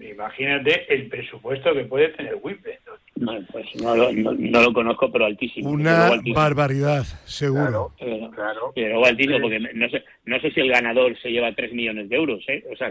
Imagínate 0.00 0.92
el 0.92 1.08
presupuesto 1.08 1.74
que 1.74 1.84
puede 1.84 2.08
tener 2.10 2.36
Wimbledon. 2.42 2.98
No, 3.16 3.32
pues 3.52 3.66
no 3.82 3.94
lo, 3.94 4.12
no, 4.12 4.62
lo 4.62 4.72
conozco, 4.72 5.12
pero 5.12 5.26
altísimo. 5.26 5.70
Una 5.70 6.10
barbaridad, 6.34 7.04
seguro. 7.24 7.92
Claro, 8.34 8.72
pero 8.74 9.04
altísimo, 9.04 9.40
porque 9.42 9.58
no 9.58 9.88
sé, 9.90 10.04
no 10.24 10.40
sé 10.40 10.50
si 10.52 10.60
el 10.60 10.70
ganador 10.70 11.18
se 11.20 11.28
lleva 11.30 11.54
3 11.54 11.72
millones 11.74 12.08
de 12.08 12.16
euros, 12.16 12.42
¿eh? 12.48 12.64
O 12.72 12.76
sea, 12.76 12.90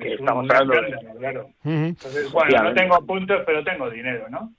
que, 0.00 0.14
estamos 0.14 0.50
hablando 0.50 0.74
Claro. 1.18 1.50
Entonces, 1.64 2.32
bueno, 2.32 2.62
no 2.64 2.74
tengo 2.74 3.06
puntos, 3.06 3.42
pero 3.46 3.62
tengo 3.62 3.88
dinero, 3.88 4.28
¿no? 4.28 4.52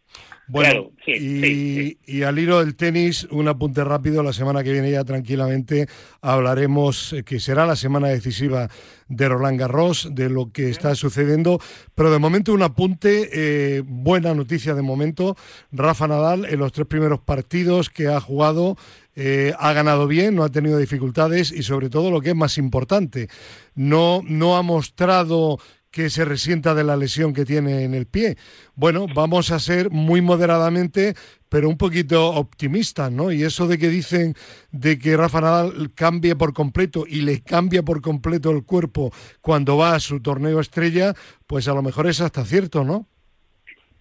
Bueno, 0.48 0.92
y, 1.08 2.22
al 2.24 2.38
hilo 2.38 2.60
del 2.60 2.76
tenis, 2.76 3.26
un 3.32 3.48
apunte 3.48 3.84
rápido. 3.84 4.22
La 4.24 4.34
semana 4.34 4.62
que 4.62 4.74
viene 4.74 4.92
ya 4.92 5.06
tranquilamente 5.06 5.88
hablaremos, 6.22 7.14
eh, 7.14 7.24
que 7.24 7.40
será 7.40 7.66
la 7.66 7.78
semana 7.78 8.10
decisiva 8.10 8.70
de 9.08 9.30
Roland 9.30 9.58
Garros, 9.58 10.10
de 10.12 10.30
lo 10.30 10.52
que 10.52 10.70
está 10.70 10.96
sucediendo. 10.96 11.60
Pero 11.96 12.12
de 12.12 12.20
momento 12.20 12.54
un 12.54 12.62
apunte, 12.62 13.30
eh, 13.32 13.84
buena 13.86 14.34
noticia 14.34 14.76
de 14.76 14.82
momento. 14.82 15.38
Rafa 15.72 16.10
Nadal 16.10 16.46
en 16.46 16.60
los 16.60 16.74
tres 16.74 16.88
primeros 16.88 17.22
partidos 17.22 17.90
que 17.90 18.08
ha 18.08 18.20
jugado 18.20 18.76
eh, 19.16 19.54
ha 19.60 19.74
ganado 19.74 20.08
bien, 20.08 20.36
no 20.36 20.44
ha 20.44 20.50
tenido 20.50 20.78
dificultades 20.78 21.52
y 21.52 21.62
sobre 21.62 21.90
todo 21.90 22.10
lo 22.10 22.20
que 22.20 22.30
es 22.30 22.36
más 22.36 22.58
importante, 22.58 23.30
no, 23.76 24.22
no 24.26 24.58
ha 24.58 24.64
mostrado 24.64 25.60
que 25.94 26.10
se 26.10 26.26
resienta 26.26 26.74
de 26.74 26.84
la 26.84 26.98
lesión 26.98 27.34
que 27.34 27.46
tiene 27.46 27.84
en 27.84 27.94
el 27.94 28.08
pie. 28.08 28.36
Bueno, 28.74 29.06
vamos 29.14 29.52
a 29.52 29.60
ser 29.60 29.92
muy 29.92 30.22
moderadamente, 30.22 31.14
pero 31.50 31.70
un 31.70 31.78
poquito 31.78 32.32
optimistas, 32.32 33.12
¿no? 33.12 33.32
Y 33.32 33.44
eso 33.44 33.68
de 33.68 33.78
que 33.78 33.90
dicen 33.90 34.34
de 34.72 34.98
que 34.98 35.16
Rafa 35.16 35.40
Nadal 35.40 35.92
cambie 35.94 36.36
por 36.36 36.52
completo 36.52 37.06
y 37.08 37.22
le 37.22 37.44
cambia 37.44 37.84
por 37.84 38.02
completo 38.02 38.50
el 38.50 38.66
cuerpo 38.66 39.12
cuando 39.40 39.78
va 39.78 39.94
a 39.94 40.00
su 40.00 40.20
torneo 40.20 40.60
estrella, 40.60 41.14
pues 41.46 41.68
a 41.68 41.76
lo 41.76 41.84
mejor 41.84 42.08
es 42.08 42.22
hasta 42.22 42.44
cierto, 42.44 42.84
¿no? 42.84 43.06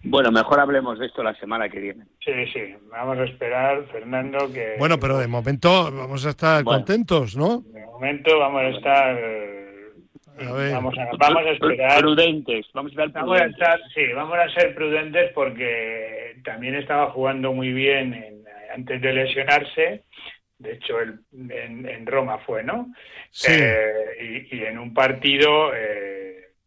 Bueno, 0.05 0.31
mejor 0.31 0.59
hablemos 0.59 0.97
de 0.97 1.05
esto 1.05 1.21
la 1.21 1.35
semana 1.35 1.69
que 1.69 1.79
viene. 1.79 2.05
Sí, 2.25 2.31
sí, 2.51 2.75
vamos 2.89 3.19
a 3.19 3.23
esperar, 3.23 3.85
Fernando, 3.91 4.51
que... 4.51 4.75
Bueno, 4.79 4.99
pero 4.99 5.19
de 5.19 5.27
momento 5.27 5.91
vamos 5.91 6.25
a 6.25 6.31
estar 6.31 6.63
contentos, 6.63 7.37
¿no? 7.37 7.59
De 7.71 7.85
momento 7.85 8.39
vamos 8.39 8.63
a 8.63 8.69
estar... 8.69 9.62
Vamos, 10.45 10.97
a, 10.97 11.09
vamos 11.17 11.43
a 11.45 11.51
esperar... 11.51 11.99
Prudentes, 11.99 12.65
vamos 12.73 12.91
a, 12.97 13.45
estar 13.45 13.79
sí, 13.93 14.07
vamos 14.13 14.37
a 14.37 14.49
ser 14.49 14.75
prudentes 14.75 15.31
porque 15.33 16.35
también 16.43 16.75
estaba 16.75 17.11
jugando 17.11 17.53
muy 17.53 17.71
bien 17.71 18.43
antes 18.73 19.01
de 19.01 19.13
lesionarse. 19.13 20.03
De 20.57 20.73
hecho, 20.73 20.95
en, 21.01 22.05
Roma 22.05 22.37
fue, 22.39 22.63
¿no? 22.63 22.93
Sí. 23.31 23.51
Eh, 23.51 24.47
y, 24.51 24.63
en 24.63 24.77
un 24.79 24.93
partido... 24.93 25.73
Eh, 25.73 26.23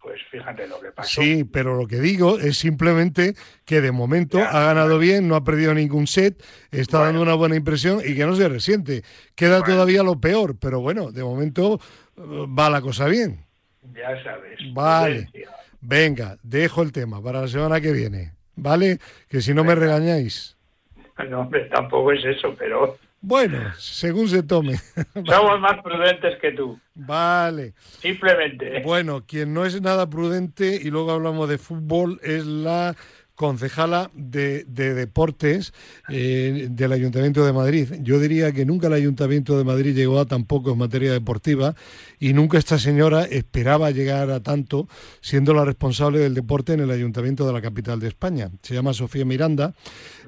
pues 0.07 0.21
fíjate 0.31 0.69
lo 0.69 0.81
que 0.81 0.93
pasó. 0.93 1.21
Sí, 1.21 1.43
pero 1.43 1.75
lo 1.75 1.89
que 1.89 1.99
digo 1.99 2.39
es 2.39 2.59
simplemente 2.59 3.35
que 3.65 3.81
de 3.81 3.91
momento 3.91 4.39
ha 4.39 4.67
ganado 4.67 5.01
bien, 5.01 5.27
no 5.27 5.35
ha 5.35 5.43
perdido 5.43 5.75
ningún 5.75 6.07
set, 6.07 6.45
está 6.71 7.01
dando 7.01 7.23
una 7.23 7.35
buena 7.35 7.57
impresión 7.57 8.01
y 8.07 8.15
que 8.15 8.25
no 8.25 8.37
se 8.37 8.49
resiente. 8.49 9.03
Queda 9.35 9.65
todavía 9.65 10.05
lo 10.05 10.21
peor, 10.21 10.61
pero 10.61 10.81
bueno, 10.81 11.11
de 11.11 11.25
momento 11.25 11.81
eh, 12.17 12.21
va 12.23 12.71
la 12.71 12.83
cosa 12.83 13.07
bien. 13.07 13.46
Ya 13.95 14.23
sabes. 14.23 14.59
Vale. 14.73 15.29
Venga, 15.81 16.37
dejo 16.43 16.83
el 16.83 16.93
tema 16.93 17.23
para 17.23 17.43
la 17.43 17.49
semana 17.49 17.81
que 17.81 17.93
viene. 17.93 18.33
¿Vale? 18.57 18.99
Que 19.29 19.41
si 19.41 19.53
no 19.53 19.65
me 19.65 19.75
regañáis. 19.75 20.57
No, 21.29 21.41
hombre, 21.41 21.67
tampoco 21.67 22.13
es 22.13 22.25
eso, 22.25 22.55
pero 22.59 22.99
bueno, 23.21 23.59
según 23.77 24.29
se 24.29 24.45
tome. 24.45 24.77
Somos 25.27 25.61
más 25.61 25.83
prudentes 25.83 26.39
que 26.41 26.53
tú. 26.53 26.79
Vale. 26.95 27.75
Simplemente. 27.99 28.83
Bueno, 28.85 29.25
quien 29.27 29.53
no 29.53 29.65
es 29.65 29.83
nada 29.83 30.09
prudente, 30.09 30.79
y 30.81 30.91
luego 30.91 31.11
hablamos 31.11 31.49
de 31.49 31.59
fútbol, 31.59 32.21
es 32.23 32.47
la 32.47 32.95
concejala 33.37 34.11
de, 34.15 34.65
deportes 34.65 35.73
eh, 36.09 36.69
del 36.71 36.93
Ayuntamiento 36.93 37.45
de 37.45 37.53
Madrid. 37.53 37.93
Yo 38.01 38.19
diría 38.19 38.51
que 38.53 38.65
nunca 38.65 38.89
el 38.89 38.95
Ayuntamiento 38.95 39.57
de 39.57 39.65
Madrid 39.65 39.95
llegó 39.95 40.19
a 40.19 40.27
tan 40.27 40.45
poco 40.45 40.73
en 40.73 40.79
materia 40.79 41.13
deportiva 41.13 41.77
y 42.19 42.33
nunca 42.33 42.59
esta 42.59 42.79
señora 42.79 43.25
esperaba 43.25 43.91
llegar 43.91 44.31
a 44.31 44.41
tanto 44.41 44.89
siendo 45.21 45.55
la 45.55 45.65
responsable 45.65 46.19
del 46.19 46.35
deporte 46.35 46.73
en 46.73 46.81
el 46.81 46.91
Ayuntamiento 46.91 47.47
de 47.47 47.53
la 47.53 47.63
capital 47.63 48.01
de 48.01 48.09
España. 48.09 48.51
Se 48.63 48.75
llama 48.75 48.95
Sofía 48.95 49.25
Miranda, 49.25 49.75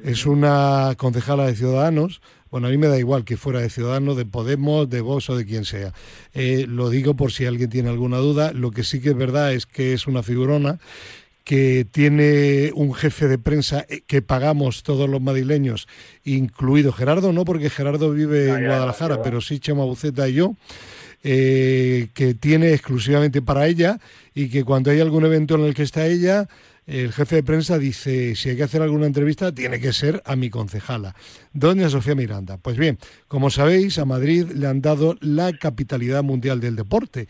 es 0.05 0.27
una 0.27 0.95
concejala 0.97 1.47
de 1.47 1.57
Ciudadanos, 1.57 2.21
bueno, 2.51 2.69
a 2.69 2.71
mí 2.71 2.79
me 2.79 2.87
da 2.87 2.99
igual 2.99 3.25
que 3.25 3.37
fuera 3.37 3.61
de 3.61 3.69
Ciudadanos, 3.69 4.17
de 4.17 4.25
Podemos, 4.25 4.89
de 4.89 5.03
Vox 5.03 5.29
o 5.29 5.37
de 5.37 5.45
quien 5.45 5.67
sea. 5.67 5.93
Eh, 6.33 6.65
lo 6.67 6.89
digo 6.89 7.15
por 7.15 7.31
si 7.31 7.45
alguien 7.45 7.69
tiene 7.69 7.91
alguna 7.91 8.17
duda. 8.19 8.53
Lo 8.53 8.71
que 8.71 8.85
sí 8.85 9.01
que 9.01 9.11
es 9.11 9.17
verdad 9.17 9.53
es 9.53 9.67
que 9.67 9.93
es 9.93 10.07
una 10.07 10.23
figurona 10.23 10.79
que 11.49 11.87
tiene 11.91 12.73
un 12.75 12.93
jefe 12.93 13.27
de 13.27 13.39
prensa 13.39 13.87
eh, 13.89 14.03
que 14.07 14.21
pagamos 14.21 14.83
todos 14.83 15.09
los 15.09 15.23
madrileños, 15.23 15.89
incluido 16.23 16.93
Gerardo, 16.93 17.33
no 17.33 17.47
porque 17.47 17.71
Gerardo 17.71 18.11
vive 18.11 18.51
en 18.51 18.67
Guadalajara, 18.67 19.23
pero 19.23 19.41
sí 19.41 19.59
Chema 19.59 19.83
Buceta 19.85 20.29
y 20.29 20.35
yo, 20.35 20.57
eh, 21.25 22.09
que 22.13 22.35
tiene 22.35 22.75
exclusivamente 22.75 23.41
para 23.41 23.67
ella 23.67 23.99
y 24.35 24.51
que 24.51 24.63
cuando 24.63 24.91
hay 24.91 25.01
algún 25.01 25.25
evento 25.25 25.55
en 25.55 25.63
el 25.63 25.73
que 25.73 25.85
está 25.85 26.07
ella, 26.07 26.51
el 26.87 27.15
jefe 27.15 27.37
de 27.37 27.43
prensa 27.43 27.79
dice, 27.79 28.37
si 28.37 28.51
hay 28.51 28.57
que 28.57 28.65
hacer 28.65 28.83
alguna 28.83 29.07
entrevista, 29.07 29.51
tiene 29.51 29.81
que 29.81 29.95
ser 29.95 30.23
a 30.27 30.37
mi 30.37 30.51
concejala, 30.51 31.17
doña 31.55 31.89
Sofía 31.89 32.15
Miranda. 32.15 32.59
Pues 32.59 32.77
bien, 32.77 32.99
como 33.27 33.49
sabéis, 33.49 33.99
a 33.99 34.05
Madrid 34.05 34.51
le 34.55 34.67
han 34.67 34.83
dado 34.83 35.17
la 35.23 35.55
capitalidad 35.55 36.23
mundial 36.23 36.61
del 36.61 36.77
deporte. 36.77 37.27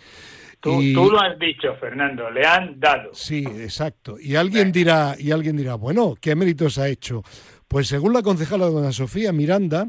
Tú, 0.61 0.81
lo 0.83 1.21
has 1.21 1.39
dicho, 1.39 1.75
Fernando, 1.79 2.31
le 2.31 2.45
han 2.45 2.81
dado. 2.81 3.11
Sí, 3.13 3.45
exacto. 3.47 4.19
Y 4.21 4.35
alguien 4.35 4.73
dirá, 4.73 5.15
y 5.17 5.31
alguien 5.31 5.57
dirá, 5.57 5.77
bueno, 5.77 6.17
¿qué 6.21 6.35
méritos 6.35 6.79
ha 6.79 6.89
hecho? 6.89 7.23
Pues 7.69 7.87
según 7.87 8.13
la 8.13 8.23
concejala 8.23 8.67
doña 8.67 8.91
Sofía 8.91 9.33
Miranda, 9.33 9.89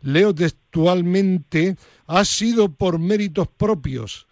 leo 0.00 0.34
textualmente, 0.34 1.76
ha 2.06 2.24
sido 2.24 2.72
por 2.72 2.98
méritos 2.98 3.46
propios, 3.46 4.26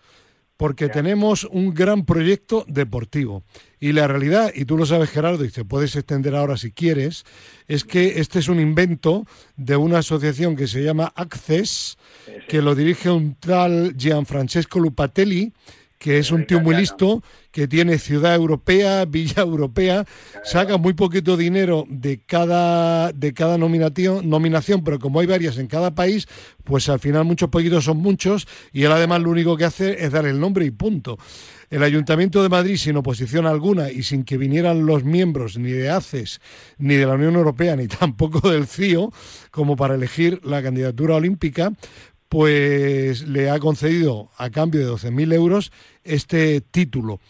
porque 0.56 0.88
tenemos 0.88 1.44
un 1.44 1.72
gran 1.72 2.04
proyecto 2.04 2.64
deportivo. 2.66 3.44
Y 3.78 3.92
la 3.92 4.08
realidad, 4.08 4.50
y 4.54 4.64
tú 4.64 4.76
lo 4.76 4.86
sabes 4.86 5.10
Gerardo, 5.10 5.44
y 5.44 5.50
te 5.50 5.64
puedes 5.64 5.94
extender 5.94 6.34
ahora 6.34 6.56
si 6.56 6.72
quieres, 6.72 7.24
es 7.68 7.84
que 7.84 8.18
este 8.18 8.40
es 8.40 8.48
un 8.48 8.58
invento 8.58 9.26
de 9.56 9.76
una 9.76 9.98
asociación 9.98 10.56
que 10.56 10.66
se 10.66 10.82
llama 10.82 11.12
Access, 11.14 11.97
que 12.48 12.62
lo 12.62 12.74
dirige 12.74 13.10
un 13.10 13.34
tal 13.34 13.94
Gianfrancesco 13.96 14.80
Lupatelli, 14.80 15.52
que 15.98 16.18
es 16.18 16.30
un 16.30 16.46
tío 16.46 16.60
muy 16.60 16.76
listo, 16.76 17.22
que 17.50 17.66
tiene 17.66 17.98
ciudad 17.98 18.34
europea, 18.34 19.04
villa 19.08 19.42
europea, 19.42 20.06
saca 20.44 20.76
muy 20.76 20.94
poquito 20.94 21.36
dinero 21.36 21.84
de 21.88 22.20
cada, 22.24 23.12
de 23.12 23.34
cada 23.34 23.58
nominación, 23.58 24.28
nominación, 24.30 24.84
pero 24.84 24.98
como 24.98 25.20
hay 25.20 25.26
varias 25.26 25.58
en 25.58 25.66
cada 25.66 25.94
país, 25.94 26.28
pues 26.64 26.88
al 26.88 27.00
final 27.00 27.24
muchos 27.24 27.48
poquitos 27.48 27.84
son 27.84 27.96
muchos, 27.96 28.46
y 28.72 28.84
él 28.84 28.92
además 28.92 29.22
lo 29.22 29.30
único 29.30 29.56
que 29.56 29.64
hace 29.64 30.04
es 30.04 30.12
dar 30.12 30.26
el 30.26 30.38
nombre 30.38 30.64
y 30.64 30.70
punto. 30.70 31.18
El 31.70 31.82
Ayuntamiento 31.82 32.42
de 32.42 32.48
Madrid, 32.48 32.76
sin 32.76 32.96
oposición 32.96 33.46
alguna 33.46 33.90
y 33.90 34.02
sin 34.02 34.24
que 34.24 34.38
vinieran 34.38 34.86
los 34.86 35.04
miembros 35.04 35.58
ni 35.58 35.70
de 35.70 35.90
ACES, 35.90 36.40
ni 36.78 36.94
de 36.94 37.04
la 37.04 37.14
Unión 37.14 37.34
Europea, 37.34 37.76
ni 37.76 37.88
tampoco 37.88 38.48
del 38.48 38.66
CIO, 38.66 39.12
como 39.50 39.76
para 39.76 39.96
elegir 39.96 40.40
la 40.44 40.62
candidatura 40.62 41.16
olímpica, 41.16 41.72
pues 42.28 43.26
le 43.26 43.50
ha 43.50 43.58
concedido 43.58 44.30
a 44.36 44.50
cambio 44.50 44.80
de 44.80 44.92
12.000 44.92 45.34
euros 45.34 45.72
este 46.04 46.60
título. 46.60 47.20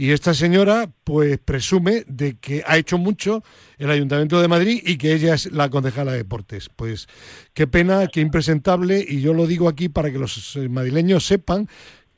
Y 0.00 0.12
esta 0.12 0.32
señora, 0.32 0.88
pues 1.02 1.38
presume 1.38 2.04
de 2.06 2.36
que 2.36 2.62
ha 2.64 2.78
hecho 2.78 2.98
mucho 2.98 3.42
el 3.78 3.90
Ayuntamiento 3.90 4.40
de 4.40 4.46
Madrid 4.46 4.80
y 4.86 4.96
que 4.96 5.12
ella 5.12 5.34
es 5.34 5.50
la 5.50 5.70
concejala 5.70 6.12
de 6.12 6.18
deportes. 6.18 6.70
Pues 6.74 7.08
qué 7.52 7.66
pena, 7.66 8.06
qué 8.06 8.20
impresentable, 8.20 9.04
y 9.06 9.20
yo 9.20 9.34
lo 9.34 9.48
digo 9.48 9.68
aquí 9.68 9.88
para 9.88 10.12
que 10.12 10.18
los 10.18 10.56
madrileños 10.70 11.26
sepan 11.26 11.68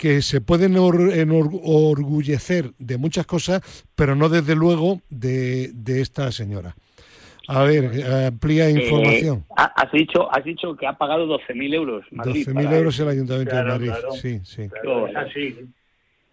que 0.00 0.23
se 0.23 0.40
pueden 0.40 0.76
enorgullecer 0.76 2.73
de 2.78 2.97
muchas 2.97 3.26
cosas, 3.26 3.61
pero 3.94 4.16
no 4.16 4.30
desde 4.30 4.54
luego 4.54 5.02
de, 5.11 5.75
esta 5.87 6.32
señora. 6.32 6.75
A 7.52 7.64
ver, 7.64 7.90
amplía 8.26 8.69
eh, 8.69 8.80
información. 8.80 9.45
has, 9.57 9.90
dicho, 9.92 10.33
has 10.33 10.45
dicho 10.45 10.76
que 10.76 10.87
ha 10.87 10.92
pagado 10.92 11.26
12.000 11.26 11.75
euros. 11.75 12.04
12.000 12.12 12.73
euros 12.73 13.00
el 13.00 13.09
Ayuntamiento 13.09 13.57
de 13.57 13.64
Madrid, 13.64 13.92
sí, 14.21 14.40
sí. 14.45 14.69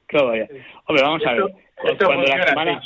Claro, 0.05 0.31
Hombre, 0.85 1.03
vamos 1.03 1.21
a 1.25 1.33
ver. 1.33 1.43
Cuando 1.97 2.23
la 2.23 2.47
semana... 2.47 2.81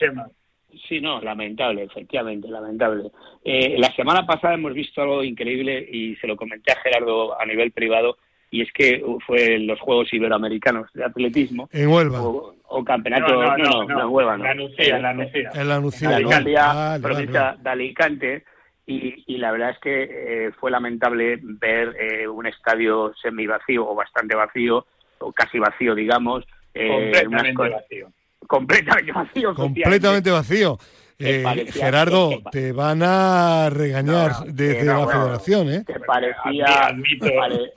Sí, 0.88 1.02
no, 1.02 1.22
lamentable, 1.22 1.84
efectivamente, 1.84 2.48
lamentable. 2.48 3.12
Eh, 3.44 3.76
la 3.78 3.94
semana 3.94 4.26
pasada 4.26 4.54
hemos 4.54 4.74
visto 4.74 5.02
algo 5.02 5.24
increíble 5.24 5.86
y 5.92 6.16
se 6.16 6.28
lo 6.28 6.38
comenté 6.38 6.72
a 6.72 6.80
Gerardo 6.82 7.40
a 7.40 7.46
nivel 7.46 7.72
privado 7.72 8.18
y 8.50 8.62
es 8.62 8.72
que 8.74 9.04
fue 9.26 9.60
los 9.60 9.80
Juegos 9.80 10.14
Iberoamericanos 10.14 10.88
de 10.94 11.06
Atletismo. 11.06 11.70
En 11.72 11.88
Huelva. 11.88 12.22
O, 12.22 12.56
campeonato, 12.86 13.34
no, 13.34 13.58
no, 13.58 13.84
no, 13.86 14.01
en 14.01 14.08
Huelva, 14.08 14.38
no. 14.38 14.44
La 14.44 14.54
Nucía, 14.54 15.00
la 15.00 15.13
Nucía. 15.13 15.50
En 15.54 15.68
la 15.68 15.80
Nucía, 15.80 17.00
provincia 17.01 17.58
de 17.60 17.70
Alicante. 17.70 18.46
Y, 18.88 19.24
y, 19.28 19.38
la 19.38 19.51
verdad 19.51 19.70
es 19.70 19.80
que 19.80 20.04
eh, 20.04 20.51
fue 20.60 20.72
lamentable 20.72 21.40
ver 21.42 21.96
eh, 22.00 22.28
un 22.28 22.48
estadio 22.48 23.13
semivacío 23.22 23.88
o 23.88 23.96
bastante 23.96 24.36
vacío, 24.36 24.86
o 25.20 25.32
casi 25.32 25.60
vacío, 25.60 25.96
digamos. 25.96 26.46
Eh, 26.74 26.90
completamente 26.90 27.70
vacío. 27.70 28.12
Completamente 28.48 29.12
vacío. 29.12 29.56
Completamente 29.56 30.32
vacío. 30.32 30.78
Eh, 31.20 31.68
Gerardo, 31.72 32.30
te 32.51 32.72
van 32.72 33.01
a 33.03 33.70
regañar 33.70 34.32
desde 34.48 34.86
la 34.86 35.08
federación, 35.08 35.70
¿eh? 35.70 35.84
Que 35.86 36.00
parecía... 36.00 36.96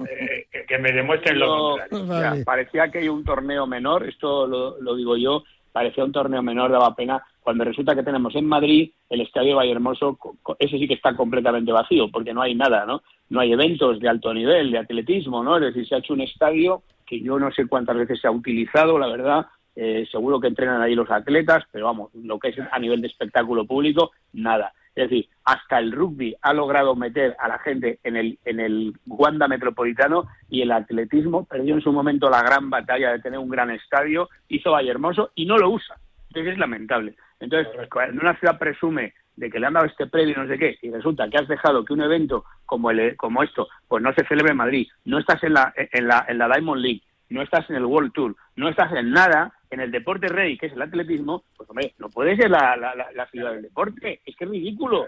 Eh, 0.09 0.47
que 0.67 0.79
me 0.79 0.93
demuestren 0.93 1.39
lo 1.39 1.77
contrario. 1.91 2.45
Parecía 2.47 2.91
que 2.91 2.99
hay 2.99 3.09
un 3.09 3.25
torneo 3.25 3.67
menor, 3.67 4.09
esto 4.09 4.47
lo, 4.47 4.97
digo 4.97 5.17
yo, 5.17 5.45
parecía 5.73 6.05
un 6.05 6.13
torneo 6.13 6.43
menor, 6.43 6.71
daba 6.71 6.95
pena, 6.95 7.23
cuando 7.43 7.65
resulta 7.65 7.95
que 7.95 8.03
tenemos 8.03 8.35
en 8.35 8.47
Madrid 8.47 8.91
el 9.11 9.21
Estadio 9.21 9.57
Vallehermoso, 9.57 10.19
ese 10.59 10.79
sí 10.79 10.89
que 10.89 10.95
está 10.95 11.15
completamente 11.15 11.73
vacío, 11.73 12.11
porque 12.11 12.33
no 12.33 12.43
hay 12.43 12.55
nada, 12.55 12.87
¿no? 12.87 13.03
No 13.29 13.41
hay 13.41 13.53
eventos 13.53 14.01
de 14.01 14.09
alto 14.09 14.33
nivel, 14.33 14.71
de 14.71 14.79
atletismo, 14.79 15.43
¿no? 15.43 15.57
Es 15.57 15.63
decir, 15.63 15.87
se 15.87 15.95
ha 15.95 15.99
hecho 15.99 16.15
un 16.15 16.23
estadio 16.23 16.83
que 17.07 17.21
yo 17.21 17.39
no 17.39 17.51
sé 17.53 17.67
cuántas 17.67 17.97
veces 17.97 18.21
se 18.21 18.27
ha 18.27 18.31
utilizado, 18.31 18.99
la 18.99 19.09
verdad, 19.09 19.47
eh, 19.77 20.07
seguro 20.11 20.41
que 20.41 20.49
entrenan 20.49 20.81
ahí 20.81 20.95
los 20.95 21.11
atletas, 21.11 21.65
pero 21.71 21.87
vamos, 21.87 22.11
lo 22.15 22.39
que 22.39 22.49
es 22.49 22.57
a 22.71 22.79
nivel 22.79 23.01
de 23.01 23.09
espectáculo 23.09 23.67
público, 23.67 24.13
nada. 24.33 24.73
Es 24.95 25.11
decir, 25.11 25.29
hasta 25.45 25.79
el 25.79 25.91
rugby 25.91 26.37
ha 26.41 26.53
logrado 26.53 26.95
meter 26.95 27.37
a 27.41 27.49
la 27.49 27.59
gente 27.59 27.99
en 28.05 28.17
el, 28.17 28.39
en 28.45 28.61
el 28.61 28.93
Wanda 29.07 29.49
Metropolitano 29.49 30.27
y 30.49 30.63
el 30.63 30.71
atletismo 30.71 31.45
perdió 31.47 31.75
en 31.75 31.81
su 31.81 31.93
momento 31.93 32.31
la 32.31 32.43
gran 32.43 32.71
batalla 32.71 33.11
de 33.11 33.19
tener 33.19 33.41
un 33.41 33.49
gran 33.49 33.71
estadio, 33.71 34.29
hizo 34.49 34.71
Valle 34.71 34.91
Hermoso 34.91 35.33
y 35.35 35.47
no 35.47 35.59
lo 35.59 35.71
usa. 35.71 35.97
Entonces 36.29 36.53
es 36.53 36.59
lamentable. 36.59 37.17
Entonces, 37.41 37.73
cuando 37.91 38.21
una 38.21 38.39
ciudad 38.39 38.59
presume 38.59 39.15
de 39.37 39.51
que 39.51 39.59
le 39.59 39.67
han 39.67 39.75
dado 39.75 39.87
este 39.87 40.07
premio 40.07 40.37
no 40.37 40.49
sé 40.49 40.59
qué, 40.59 40.79
y 40.81 40.91
resulta 40.91 41.29
que 41.29 41.39
has 41.39 41.49
dejado 41.49 41.85
que 41.85 41.93
un 41.93 42.03
evento 42.03 42.45
como, 42.65 42.91
el, 42.91 43.17
como 43.17 43.43
esto, 43.43 43.69
pues 43.89 44.03
no 44.03 44.13
se 44.15 44.25
celebre 44.27 44.53
en 44.53 44.59
Madrid, 44.59 44.89
no 45.05 45.19
estás 45.19 45.43
en 45.43 45.55
la, 45.55 45.73
en 45.77 46.07
la, 46.07 46.25
en 46.29 46.39
la 46.39 46.49
Diamond 46.49 46.81
League, 46.81 47.03
no 47.29 47.43
estás 47.43 47.69
en 47.71 47.77
el 47.77 47.85
World 47.85 48.13
Tour, 48.13 48.37
no 48.57 48.69
estás 48.69 48.93
en 48.93 49.11
nada, 49.11 49.53
en 49.71 49.81
el 49.81 49.91
deporte 49.91 50.29
rey, 50.29 50.57
que 50.57 50.67
es 50.67 50.73
el 50.73 50.83
atletismo, 50.83 51.45
pues 51.57 51.69
hombre, 51.69 51.95
no 51.99 52.09
puede 52.09 52.37
ser 52.37 52.51
la, 52.51 52.77
la, 52.77 53.27
ciudad 53.27 53.53
del 53.53 53.63
deporte, 53.63 54.21
es 54.25 54.37
que 54.37 54.45
es 54.45 54.51
ridículo. 54.51 55.07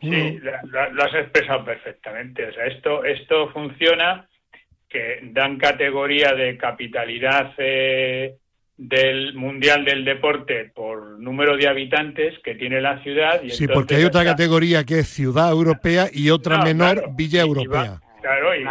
Sí, 0.00 0.40
lo, 0.64 1.02
has 1.02 1.14
expresado 1.14 1.64
perfectamente. 1.64 2.46
O 2.46 2.52
sea, 2.52 2.66
esto, 2.66 3.04
esto 3.04 3.50
funciona 3.50 4.28
que 4.88 5.20
dan 5.32 5.58
categoría 5.58 6.32
de 6.32 6.56
capitalidad 6.56 7.52
eh, 7.58 8.36
del 8.76 9.34
Mundial 9.34 9.84
del 9.84 10.04
Deporte 10.04 10.72
por 10.74 11.18
número 11.20 11.56
de 11.56 11.68
habitantes 11.68 12.34
que 12.42 12.54
tiene 12.54 12.80
la 12.80 13.02
ciudad. 13.02 13.42
Y 13.42 13.50
sí, 13.50 13.68
porque 13.68 13.96
hay 13.96 14.04
otra 14.04 14.24
categoría 14.24 14.84
que 14.84 15.00
es 15.00 15.08
ciudad 15.08 15.50
europea 15.50 16.08
y 16.12 16.30
otra 16.30 16.62
menor 16.62 17.14
villa 17.14 17.42
europea. 17.42 18.00
Claro, 18.24 18.54
y 18.54 18.64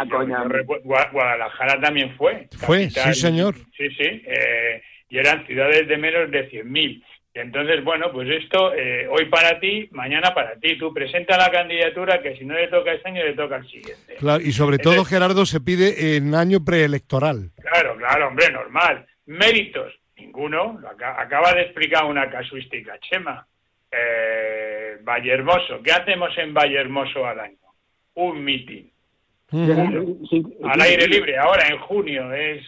Guadalajara 1.12 1.80
también 1.80 2.16
fue. 2.16 2.48
Fue, 2.58 2.90
sí 2.90 3.14
señor. 3.14 3.54
Sí, 3.76 3.88
sí, 3.90 4.22
eh, 4.26 4.82
y 5.08 5.18
eran 5.18 5.46
ciudades 5.46 5.86
de 5.86 5.96
menos 5.96 6.30
de 6.30 6.50
100.000. 6.50 7.04
Y 7.36 7.38
entonces, 7.40 7.82
bueno, 7.82 8.12
pues 8.12 8.28
esto 8.30 8.72
eh, 8.74 9.08
hoy 9.08 9.26
para 9.26 9.58
ti, 9.58 9.88
mañana 9.92 10.32
para 10.34 10.54
ti. 10.56 10.78
Tú 10.78 10.92
presenta 10.94 11.36
la 11.36 11.50
candidatura 11.50 12.22
que 12.22 12.36
si 12.36 12.44
no 12.44 12.54
le 12.54 12.68
toca 12.68 12.92
este 12.92 13.08
año, 13.08 13.24
le 13.24 13.34
toca 13.34 13.56
al 13.56 13.66
siguiente. 13.68 14.16
Claro, 14.18 14.40
y 14.40 14.52
sobre 14.52 14.78
todo, 14.78 15.04
Gerardo, 15.04 15.44
se 15.44 15.60
pide 15.60 16.16
en 16.16 16.34
año 16.34 16.64
preelectoral. 16.64 17.50
Claro, 17.60 17.96
claro, 17.96 18.28
hombre, 18.28 18.50
normal. 18.52 19.06
Méritos, 19.26 19.92
ninguno. 20.16 20.80
Acaba 20.98 21.52
de 21.54 21.62
explicar 21.62 22.04
una 22.04 22.30
casuística, 22.30 22.98
Chema. 23.00 23.46
Eh, 23.90 24.98
Valle 25.02 25.32
Hermoso. 25.32 25.80
¿Qué 25.82 25.92
hacemos 25.92 26.30
en 26.38 26.54
Valle 26.54 26.80
Hermoso 26.80 27.26
al 27.26 27.40
año? 27.40 27.58
Un 28.14 28.44
mitin. 28.44 28.93
Al 29.52 30.80
aire 30.80 31.06
libre. 31.06 31.38
Ahora, 31.38 31.68
en 31.68 31.78
junio, 31.78 32.32
es 32.32 32.62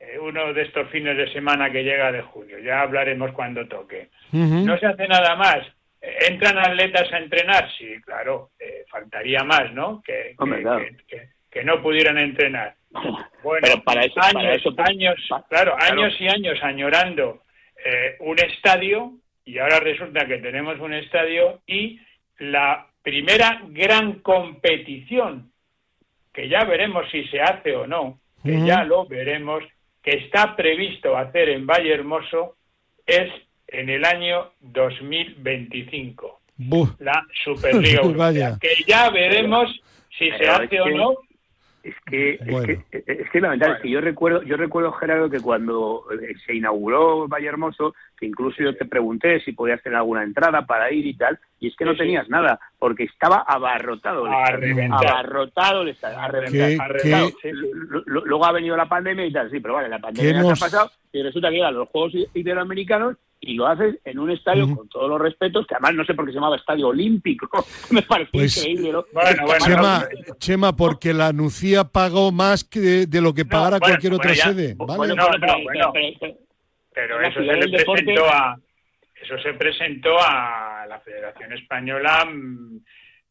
eh, 0.00 0.18
uno 0.20 0.52
de 0.52 0.62
estos 0.62 0.88
fines 0.90 1.16
de 1.16 1.32
semana 1.32 1.70
que 1.70 1.82
llega 1.82 2.12
de 2.12 2.22
junio. 2.22 2.58
Ya 2.58 2.82
hablaremos 2.82 3.32
cuando 3.32 3.66
toque. 3.66 4.10
No 4.32 4.78
se 4.78 4.86
hace 4.86 5.08
nada 5.08 5.36
más. 5.36 5.58
¿Entran 6.00 6.58
atletas 6.58 7.12
a 7.12 7.18
entrenar? 7.18 7.68
Sí, 7.76 8.00
claro. 8.04 8.50
Eh, 8.58 8.84
faltaría 8.90 9.42
más, 9.42 9.72
¿no? 9.72 10.02
Que, 10.04 10.36
que, 11.50 11.64
no 11.64 11.82
pudieran 11.82 12.18
entrenar. 12.18 12.74
Bueno, 13.42 13.60
Pero 13.62 13.82
para 13.82 14.04
eso, 14.04 14.20
años, 14.22 14.62
años, 14.78 15.16
claro, 15.48 15.76
años 15.78 16.14
y 16.20 16.28
años 16.28 16.58
añorando 16.62 17.42
eh, 17.84 18.16
un 18.20 18.38
estadio 18.38 19.12
y 19.44 19.58
ahora 19.58 19.80
resulta 19.80 20.26
que 20.26 20.38
tenemos 20.38 20.78
un 20.78 20.92
estadio 20.92 21.60
y 21.66 21.98
la 22.38 22.86
primera 23.02 23.62
gran 23.68 24.20
competición, 24.20 25.52
que 26.38 26.48
ya 26.48 26.62
veremos 26.62 27.04
si 27.10 27.24
se 27.24 27.40
hace 27.40 27.74
o 27.74 27.84
no, 27.88 28.20
que 28.44 28.64
ya 28.64 28.84
lo 28.84 29.06
veremos, 29.06 29.64
que 30.00 30.18
está 30.18 30.54
previsto 30.54 31.16
hacer 31.16 31.48
en 31.48 31.66
Valle 31.66 31.92
Hermoso 31.92 32.54
es 33.04 33.28
en 33.66 33.88
el 33.88 34.04
año 34.04 34.52
2025. 34.60 36.40
La 37.00 37.26
Superliga 37.42 38.00
Europea, 38.04 38.56
que 38.60 38.84
ya 38.86 39.10
veremos 39.10 39.68
si 40.16 40.30
se 40.30 40.48
hace 40.48 40.80
o 40.80 40.88
no. 40.90 41.16
es 41.82 41.96
que, 42.06 42.34
es 42.34 42.38
que, 42.92 43.12
es 43.14 43.30
que 43.30 43.40
lamentable, 43.40 43.74
es 43.74 43.82
que 43.82 43.90
yo 43.90 44.00
recuerdo, 44.00 44.44
yo 44.44 44.56
recuerdo 44.56 44.92
Gerardo 44.92 45.28
que 45.28 45.40
cuando 45.40 46.04
eh, 46.12 46.36
se 46.46 46.54
inauguró 46.54 47.26
Valle 47.26 47.48
Hermoso, 47.48 47.96
que 48.16 48.26
incluso 48.26 48.62
yo 48.62 48.76
te 48.76 48.84
pregunté 48.84 49.40
si 49.40 49.50
podías 49.54 49.82
tener 49.82 49.96
alguna 49.96 50.22
entrada 50.22 50.64
para 50.64 50.92
ir 50.92 51.04
y 51.04 51.14
tal, 51.14 51.36
y 51.60 51.68
es 51.68 51.76
que 51.76 51.84
no 51.84 51.96
tenías 51.96 52.28
nada, 52.28 52.60
porque 52.78 53.04
estaba 53.04 53.38
abarrotado 53.38 54.26
el 54.26 54.92
abarrotado 54.92 55.82
el 55.82 55.88
estadio, 55.88 56.18
a 56.18 57.30
Luego 58.06 58.44
ha 58.44 58.52
venido 58.52 58.76
la 58.76 58.88
pandemia 58.88 59.26
y 59.26 59.32
tal, 59.32 59.50
sí, 59.50 59.60
pero 59.60 59.74
vale, 59.74 59.88
la 59.88 59.98
pandemia 59.98 60.42
nos... 60.42 60.62
ha 60.62 60.66
pasado 60.66 60.90
y 61.12 61.22
resulta 61.22 61.48
que 61.48 61.56
llegan 61.56 61.74
los 61.74 61.88
Juegos 61.88 62.12
Iberoamericanos 62.34 63.16
y 63.40 63.54
lo 63.54 63.66
haces 63.66 63.96
en 64.04 64.18
un 64.18 64.30
estadio 64.30 64.74
con 64.74 64.88
todos 64.88 65.08
los 65.08 65.20
respetos, 65.20 65.66
que 65.66 65.74
además 65.74 65.94
no 65.94 66.04
sé 66.04 66.14
por 66.14 66.26
qué 66.26 66.32
se 66.32 66.36
llamaba 66.36 66.56
Estadio 66.56 66.88
Olímpico, 66.88 67.48
me 67.90 68.02
parece 68.02 68.30
pues, 68.32 68.56
increíble. 68.56 68.92
¿no? 68.92 69.04
Bueno, 69.12 69.46
bueno, 69.46 70.00
Chema, 70.38 70.76
porque 70.76 71.14
la 71.14 71.32
Nucía 71.32 71.84
pagó 71.84 72.32
más 72.32 72.64
que 72.64 73.06
de, 73.06 73.20
lo 73.20 73.32
que 73.34 73.44
pagara 73.44 73.78
cualquier 73.78 74.14
otra 74.14 74.34
sede. 74.34 74.74
¿vale? 74.76 75.14
pero, 76.92 77.22
eso 77.22 77.40
se 77.40 77.44
le 77.44 77.84
presentó 77.84 78.24
a 78.28 78.58
eso 79.22 79.38
se 79.38 79.54
presentó 79.54 80.16
a 80.20 80.86
la 80.88 81.00
Federación 81.00 81.52
Española 81.52 82.24
mm, 82.24 82.78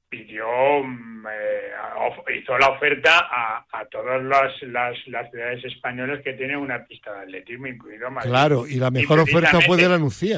pidió, 0.09 0.47
mm, 0.83 1.25
eh, 1.27 2.39
hizo 2.39 2.57
la 2.57 2.69
oferta 2.69 3.27
a, 3.29 3.65
a 3.71 3.85
todas 3.85 4.21
las, 4.23 4.61
las, 4.63 4.97
ciudades 5.03 5.63
españolas 5.65 6.21
que 6.23 6.33
tienen 6.33 6.57
una 6.57 6.85
pista 6.85 7.13
de 7.13 7.21
atletismo, 7.21 7.67
incluido 7.67 8.09
Madrid. 8.09 8.29
Claro, 8.29 8.67
y 8.67 8.75
la 8.75 8.91
mejor 8.91 9.19
oferta 9.19 9.59
fue 9.61 9.77
de 9.77 9.89
la 9.89 9.97
Nucía. 9.97 10.37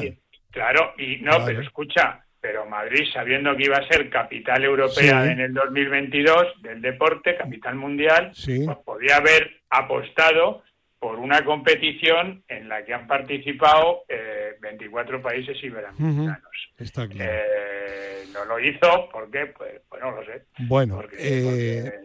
claro, 0.50 0.94
y 0.98 1.18
no, 1.18 1.44
pero 1.44 1.60
escucha, 1.60 2.24
pero 2.40 2.66
Madrid, 2.66 3.04
sabiendo 3.12 3.56
que 3.56 3.64
iba 3.64 3.76
a 3.76 3.88
ser 3.88 4.08
capital 4.08 4.64
europea 4.64 5.30
en 5.30 5.40
el 5.40 5.54
2022 5.54 6.62
del 6.62 6.80
deporte, 6.80 7.36
capital 7.36 7.76
mundial, 7.76 8.32
pues 8.34 8.78
podía 8.84 9.16
haber 9.16 9.60
apostado 9.68 10.62
por 11.00 11.18
una 11.18 11.42
competición 11.44 12.44
en 12.46 12.68
la 12.68 12.84
que 12.84 12.92
han 12.92 13.06
participado 13.06 14.02
eh, 14.06 14.56
24 14.60 15.22
países 15.22 15.56
iberoamericanos. 15.64 16.70
Está 16.78 17.08
claro. 17.08 17.32
Eh, 17.32 18.24
no 18.34 18.44
lo 18.44 18.60
hizo 18.60 19.08
porque, 19.10 19.46
pues, 19.56 19.80
bueno, 19.88 20.10
lo 20.12 20.24
sé. 20.24 20.42
Bueno, 20.58 21.02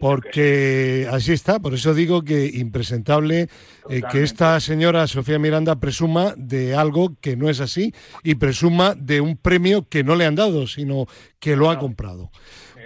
porque, 0.00 1.02
eh, 1.02 1.08
así 1.10 1.32
está, 1.32 1.60
por 1.60 1.74
eso 1.74 1.92
digo 1.92 2.22
que 2.22 2.46
impresentable 2.46 3.48
eh, 3.90 4.02
que 4.10 4.22
esta 4.22 4.58
señora 4.60 5.06
Sofía 5.06 5.38
Miranda 5.38 5.76
presuma 5.76 6.32
de 6.36 6.74
algo 6.74 7.16
que 7.20 7.36
no 7.36 7.50
es 7.50 7.60
así 7.60 7.92
y 8.22 8.36
presuma 8.36 8.94
de 8.94 9.20
un 9.20 9.36
premio 9.36 9.86
que 9.88 10.04
no 10.04 10.16
le 10.16 10.24
han 10.24 10.36
dado, 10.36 10.66
sino 10.66 11.06
que 11.38 11.54
lo 11.54 11.70
ha 11.70 11.78
comprado. 11.78 12.30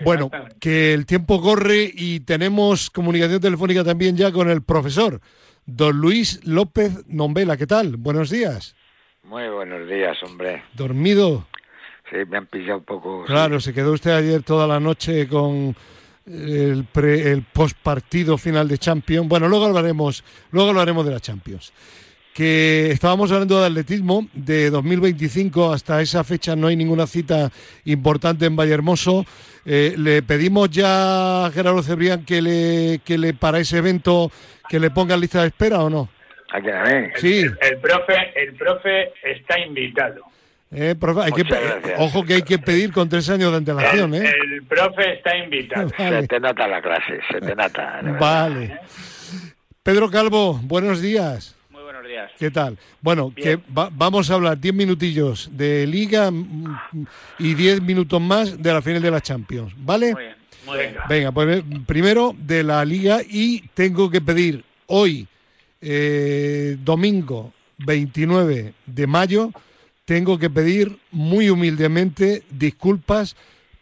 Bueno, 0.03 0.31
que 0.61 0.95
el 0.95 1.07
tiempo 1.07 1.41
corre 1.41 1.91
y 1.95 2.21
tenemos 2.21 2.91
comunicación 2.91 3.41
telefónica 3.41 3.85
también 3.85 4.17
ya 4.17 4.33
con 4.33 4.51
el 4.51 4.63
profesor. 4.63 5.21
Don 5.73 5.97
Luis 5.97 6.45
López 6.45 7.07
Nombela, 7.07 7.57
¿qué 7.57 7.67
tal? 7.67 7.97
Buenos 7.97 8.29
días. 8.29 8.75
Muy 9.23 9.49
buenos 9.49 9.89
días, 9.89 10.21
hombre. 10.25 10.65
¿Dormido? 10.75 11.47
Sí, 12.11 12.17
me 12.29 12.39
han 12.39 12.47
pillado 12.47 12.79
un 12.79 12.85
poco. 12.85 13.25
Claro, 13.25 13.61
se 13.61 13.73
quedó 13.73 13.93
usted 13.93 14.11
ayer 14.11 14.43
toda 14.43 14.67
la 14.67 14.81
noche 14.81 15.29
con 15.29 15.77
el, 16.27 16.85
pre, 16.91 17.31
el 17.31 17.43
post 17.45 17.77
partido 17.81 18.37
final 18.37 18.67
de 18.67 18.79
Champions. 18.79 19.29
Bueno, 19.29 19.49
luego 19.49 19.67
hablaremos, 19.67 20.25
luego 20.51 20.71
hablaremos 20.71 21.07
de 21.07 21.13
la 21.13 21.21
Champions. 21.21 21.73
Que 22.35 22.91
estábamos 22.91 23.33
hablando 23.33 23.61
de 23.61 23.67
atletismo, 23.67 24.29
de 24.33 24.71
2025 24.71 25.73
hasta 25.73 26.01
esa 26.01 26.23
fecha 26.25 26.55
no 26.57 26.69
hay 26.69 26.77
ninguna 26.77 27.07
cita 27.07 27.51
importante 27.85 28.47
en 28.47 28.57
Vallehermoso. 28.57 29.27
Eh, 29.67 29.95
le 29.99 30.23
pedimos 30.23 30.71
ya 30.71 31.47
a 31.47 31.51
Gerardo 31.51 31.83
Cebrián 31.83 32.25
que 32.25 32.41
le, 32.41 33.01
que 33.05 33.19
le 33.19 33.35
para 33.35 33.59
ese 33.59 33.79
evento 33.79 34.31
que 34.69 34.79
le 34.79 34.91
ponga 34.91 35.17
lista 35.17 35.43
de 35.43 35.49
espera 35.49 35.81
o 35.81 35.91
no? 35.91 36.09
¿A 36.53 36.61
Sí. 37.17 37.41
El, 37.61 37.79
profe, 37.79 38.15
el 38.37 38.55
profe 38.55 39.13
está 39.23 39.59
invitado. 39.59 40.25
Eh, 40.73 40.95
ojo 41.99 42.25
que 42.25 42.35
hay 42.35 42.43
que 42.43 42.59
pedir 42.59 42.93
con 42.93 43.09
tres 43.09 43.29
años 43.29 43.51
de 43.51 43.57
antelación, 43.57 44.15
¿eh? 44.15 44.23
El 44.25 44.63
profe 44.65 45.15
está 45.15 45.37
invitado. 45.37 45.89
Se 45.99 46.27
te 46.29 46.39
nota 46.39 46.69
la 46.69 46.81
clase, 46.81 47.19
se 47.29 47.41
te 47.41 47.57
nota. 47.57 48.01
Vale. 48.21 48.79
Pedro 49.83 50.09
Calvo, 50.11 50.61
buenos 50.63 51.03
días. 51.03 51.57
Muy 52.11 52.17
días. 52.17 52.33
¿Qué 52.39 52.51
tal? 52.51 52.77
Bueno, 53.01 53.33
que 53.35 53.59
vamos 53.69 54.31
a 54.31 54.35
hablar 54.35 54.59
diez 54.59 54.75
minutillos 54.75 55.49
de 55.53 55.87
Liga 55.87 56.33
y 57.39 57.55
diez 57.55 57.81
minutos 57.81 58.21
más 58.21 58.61
de 58.61 58.73
la 58.73 58.83
final 58.83 59.01
de 59.01 59.11
la 59.11 59.21
Champions, 59.21 59.73
¿vale? 59.77 60.15
Muy 60.67 60.79
bien. 60.79 60.95
Venga, 61.09 61.33
pues 61.33 61.59
eh, 61.59 61.65
primero 61.87 62.35
de 62.37 62.65
la 62.65 62.85
liga 62.85 63.21
y 63.23 63.61
tengo 63.75 64.11
que 64.11 64.21
pedir 64.21 64.65
hoy, 64.87 65.29
eh, 65.81 66.77
domingo 66.83 67.53
29 67.79 68.75
de 68.87 69.07
mayo, 69.07 69.53
tengo 70.05 70.39
que 70.39 70.51
pedir 70.51 70.99
muy 71.13 71.49
humildemente 71.49 72.43
disculpas 72.51 73.37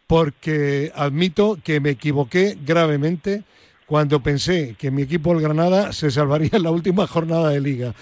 porque 0.07 0.93
admito 0.95 1.59
que 1.65 1.81
me 1.81 1.91
equivoqué 1.91 2.59
gravemente 2.63 3.45
cuando 3.89 4.21
pensé 4.21 4.77
que 4.79 4.91
mi 4.91 5.03
equipo 5.03 5.33
el 5.33 5.41
Granada 5.41 5.93
se 5.93 6.11
salvaría 6.11 6.51
en 6.53 6.63
la 6.63 6.71
última 6.71 7.07
jornada 7.07 7.49
de 7.49 7.61
liga. 7.61 7.95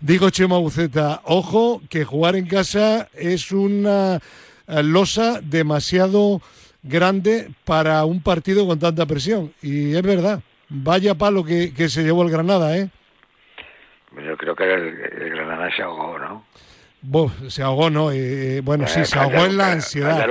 Digo 0.00 0.30
Chema 0.30 0.58
Buceta, 0.58 1.20
ojo 1.24 1.80
que 1.88 2.04
jugar 2.04 2.34
en 2.34 2.46
casa 2.46 3.08
es 3.14 3.52
una 3.52 4.16
eh, 4.66 4.82
losa 4.82 5.40
demasiado 5.40 6.42
grande 6.82 7.50
para 7.64 8.04
un 8.04 8.20
partido 8.20 8.66
con 8.66 8.80
tanta 8.80 9.06
presión. 9.06 9.52
Y 9.62 9.94
es 9.94 10.02
verdad, 10.02 10.40
vaya 10.68 11.14
palo 11.14 11.44
que, 11.44 11.72
se 11.88 12.02
llevó 12.02 12.24
el 12.24 12.30
Granada, 12.30 12.76
¿eh? 12.76 12.90
Yo 14.16 14.36
creo 14.36 14.56
que 14.56 14.64
el 14.64 15.30
Granada 15.30 15.70
se 15.76 15.82
ahogó, 15.82 16.18
¿no? 16.18 16.44
Se 17.48 17.62
ahogó, 17.62 17.90
¿no? 17.90 18.10
Eh, 18.12 18.60
bueno, 18.62 18.86
sí, 18.86 19.04
se 19.04 19.18
ahogó 19.18 19.46
en 19.46 19.56
la 19.56 19.72
ansiedad. 19.72 20.26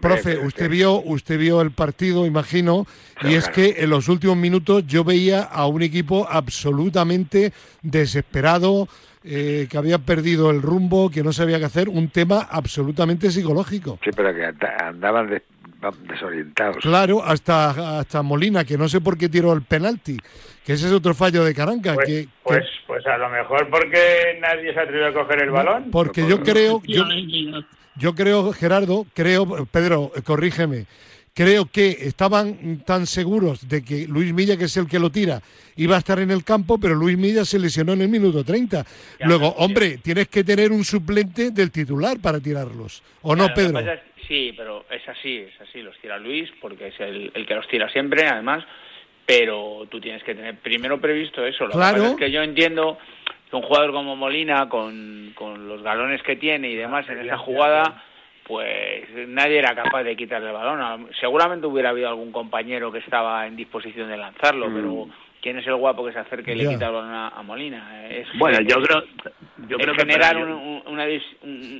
Profe, 0.00 0.38
usted 0.38 0.70
vio, 0.70 1.00
usted 1.00 1.38
vio 1.38 1.60
el 1.60 1.72
partido, 1.72 2.24
imagino, 2.26 2.86
y 3.22 3.34
es 3.34 3.48
que 3.48 3.76
en 3.78 3.90
los 3.90 4.08
últimos 4.08 4.36
minutos 4.36 4.86
yo 4.86 5.04
veía 5.04 5.42
a 5.42 5.66
un 5.66 5.82
equipo 5.82 6.26
absolutamente 6.30 7.52
desesperado, 7.82 8.88
eh, 9.24 9.66
que 9.68 9.76
había 9.76 9.98
perdido 9.98 10.50
el 10.50 10.62
rumbo, 10.62 11.10
que 11.10 11.22
no 11.22 11.32
sabía 11.32 11.58
qué 11.58 11.64
hacer, 11.64 11.88
un 11.88 12.08
tema 12.08 12.46
absolutamente 12.50 13.30
psicológico. 13.30 13.98
Sí, 14.02 14.10
pero 14.14 14.32
que 14.34 14.52
andaban 14.80 15.28
de, 15.28 15.42
desorientados. 16.08 16.78
Claro, 16.78 17.22
hasta, 17.24 17.98
hasta 17.98 18.22
Molina, 18.22 18.64
que 18.64 18.78
no 18.78 18.88
sé 18.88 19.00
por 19.00 19.18
qué 19.18 19.28
tiró 19.28 19.52
el 19.52 19.62
penalti, 19.62 20.16
que 20.68 20.74
ese 20.74 20.88
es 20.88 20.92
otro 20.92 21.14
fallo 21.14 21.44
de 21.44 21.54
Caranca. 21.54 21.94
Pues, 21.94 22.06
que, 22.06 22.28
pues, 22.42 22.66
pues 22.86 23.06
a 23.06 23.16
lo 23.16 23.30
mejor 23.30 23.70
porque 23.70 24.38
nadie 24.38 24.74
se 24.74 24.78
atrevió 24.78 25.06
a 25.06 25.14
coger 25.14 25.44
el 25.44 25.50
balón. 25.50 25.90
Porque 25.90 26.28
yo 26.28 26.42
creo, 26.42 26.82
yo, 26.86 27.06
yo 27.96 28.14
creo, 28.14 28.52
Gerardo, 28.52 29.06
creo, 29.14 29.64
Pedro, 29.64 30.12
corrígeme, 30.26 30.84
creo 31.32 31.70
que 31.72 31.88
estaban 31.88 32.84
tan 32.84 33.06
seguros 33.06 33.66
de 33.66 33.82
que 33.82 34.06
Luis 34.06 34.34
Milla, 34.34 34.58
que 34.58 34.64
es 34.64 34.76
el 34.76 34.86
que 34.86 34.98
lo 34.98 35.08
tira, 35.08 35.40
iba 35.76 35.96
a 35.96 36.00
estar 36.00 36.18
en 36.18 36.30
el 36.30 36.44
campo, 36.44 36.78
pero 36.78 36.94
Luis 36.94 37.16
Milla 37.16 37.46
se 37.46 37.58
lesionó 37.58 37.94
en 37.94 38.02
el 38.02 38.10
minuto 38.10 38.44
30. 38.44 38.84
Luego, 39.20 39.48
hombre, 39.56 39.96
tienes 39.96 40.28
que 40.28 40.44
tener 40.44 40.70
un 40.70 40.84
suplente 40.84 41.50
del 41.50 41.70
titular 41.70 42.20
para 42.20 42.40
tirarlos. 42.40 43.02
¿O 43.22 43.34
no, 43.34 43.54
Pedro? 43.54 43.80
sí, 44.28 44.52
pero 44.54 44.84
es 44.90 45.08
así, 45.08 45.38
es 45.38 45.58
así. 45.62 45.80
Los 45.80 45.98
tira 46.02 46.18
Luis 46.18 46.50
porque 46.60 46.88
es 46.88 47.00
el, 47.00 47.32
que 47.46 47.54
los 47.54 47.66
tira 47.68 47.88
siempre, 47.88 48.26
además. 48.26 48.62
Pero 49.28 49.86
tú 49.90 50.00
tienes 50.00 50.22
que 50.22 50.34
tener 50.34 50.56
primero 50.56 50.98
previsto 50.98 51.44
eso. 51.44 51.66
Lo 51.66 51.72
claro. 51.72 51.94
que 51.94 52.00
pasa 52.00 52.12
es 52.12 52.18
que 52.18 52.30
yo 52.30 52.42
entiendo 52.42 52.98
que 53.50 53.56
un 53.56 53.62
jugador 53.62 53.92
como 53.92 54.16
Molina, 54.16 54.70
con, 54.70 55.32
con 55.34 55.68
los 55.68 55.82
galones 55.82 56.22
que 56.22 56.36
tiene 56.36 56.70
y 56.70 56.76
demás 56.76 57.06
en 57.10 57.18
esa 57.18 57.36
jugada 57.36 58.02
pues 58.48 59.04
nadie 59.28 59.58
era 59.58 59.74
capaz 59.74 60.02
de 60.04 60.16
quitarle 60.16 60.48
el 60.48 60.54
balón. 60.54 61.10
Seguramente 61.20 61.66
hubiera 61.66 61.90
habido 61.90 62.08
algún 62.08 62.32
compañero 62.32 62.90
que 62.90 63.00
estaba 63.00 63.46
en 63.46 63.56
disposición 63.56 64.08
de 64.08 64.16
lanzarlo, 64.16 64.70
mm. 64.70 64.74
pero 64.74 65.08
¿quién 65.42 65.58
es 65.58 65.66
el 65.66 65.76
guapo 65.76 66.04
que 66.04 66.12
se 66.12 66.18
acerque 66.18 66.52
y 66.52 66.56
le 66.56 66.68
quita 66.68 66.86
el 66.86 66.92
balón 66.92 67.12
a, 67.12 67.42
Molina? 67.42 68.02
bueno, 68.38 68.60
yo 68.60 68.76
creo, 68.82 69.02
yo 69.68 69.76
creo 69.76 69.94
que 69.94 70.00
generar 70.00 70.36
una, 70.36 71.06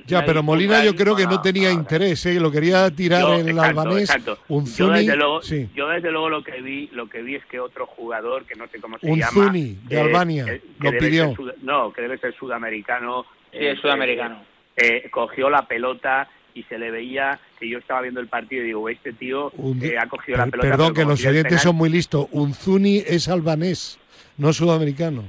Ya, 0.05 0.25
pero 0.25 0.43
Molina 0.43 0.83
yo 0.83 0.95
creo 0.95 1.15
que 1.15 1.25
no 1.25 1.41
tenía 1.41 1.71
interés, 1.71 2.25
¿eh? 2.25 2.39
lo 2.39 2.51
quería 2.51 2.89
tirar 2.91 3.39
en 3.39 3.49
el 3.49 3.59
albanés. 3.59 4.09
Un 4.47 4.65
yo 4.65 4.89
desde, 4.89 5.15
luego, 5.15 5.41
yo 5.41 5.87
desde 5.87 6.11
luego 6.11 6.29
lo 6.29 6.43
que 6.43 6.61
vi, 6.61 6.87
lo 6.93 7.07
que 7.07 7.21
vi 7.21 7.35
es 7.35 7.45
que 7.45 7.59
otro 7.59 7.85
jugador 7.85 8.45
que 8.45 8.55
no 8.55 8.67
sé 8.67 8.79
cómo 8.79 8.97
se 8.99 9.09
un 9.09 9.19
llama, 9.19 9.31
Zuni 9.31 9.77
de 9.83 9.95
eh, 9.95 10.01
Albania 10.01 10.45
lo 10.79 10.91
pidió. 10.91 11.33
no, 11.61 11.91
que 11.91 12.01
debe 12.01 12.17
ser 12.17 12.33
sudamericano. 12.35 13.25
Sí, 13.51 13.57
es 13.59 13.79
sudamericano. 13.79 14.43
Eh, 14.75 15.09
cogió 15.11 15.49
la 15.49 15.63
pelota 15.63 16.29
y 16.53 16.63
se 16.63 16.77
le 16.77 16.91
veía 16.91 17.39
que 17.59 17.69
yo 17.69 17.79
estaba 17.79 18.01
viendo 18.01 18.19
el 18.19 18.27
partido 18.27 18.63
y 18.63 18.67
digo, 18.67 18.89
este 18.89 19.13
tío 19.13 19.51
eh, 19.81 19.97
ha 19.97 20.07
cogido 20.07 20.37
la 20.37 20.47
pelota. 20.47 20.69
Perdón, 20.69 20.93
que 20.93 21.05
los 21.05 21.25
oyentes 21.25 21.61
son 21.61 21.75
muy 21.75 21.89
listos. 21.89 22.27
Unzuni 22.31 22.97
es 22.97 23.27
albanés, 23.27 23.99
no 24.37 24.53
sudamericano. 24.53 25.23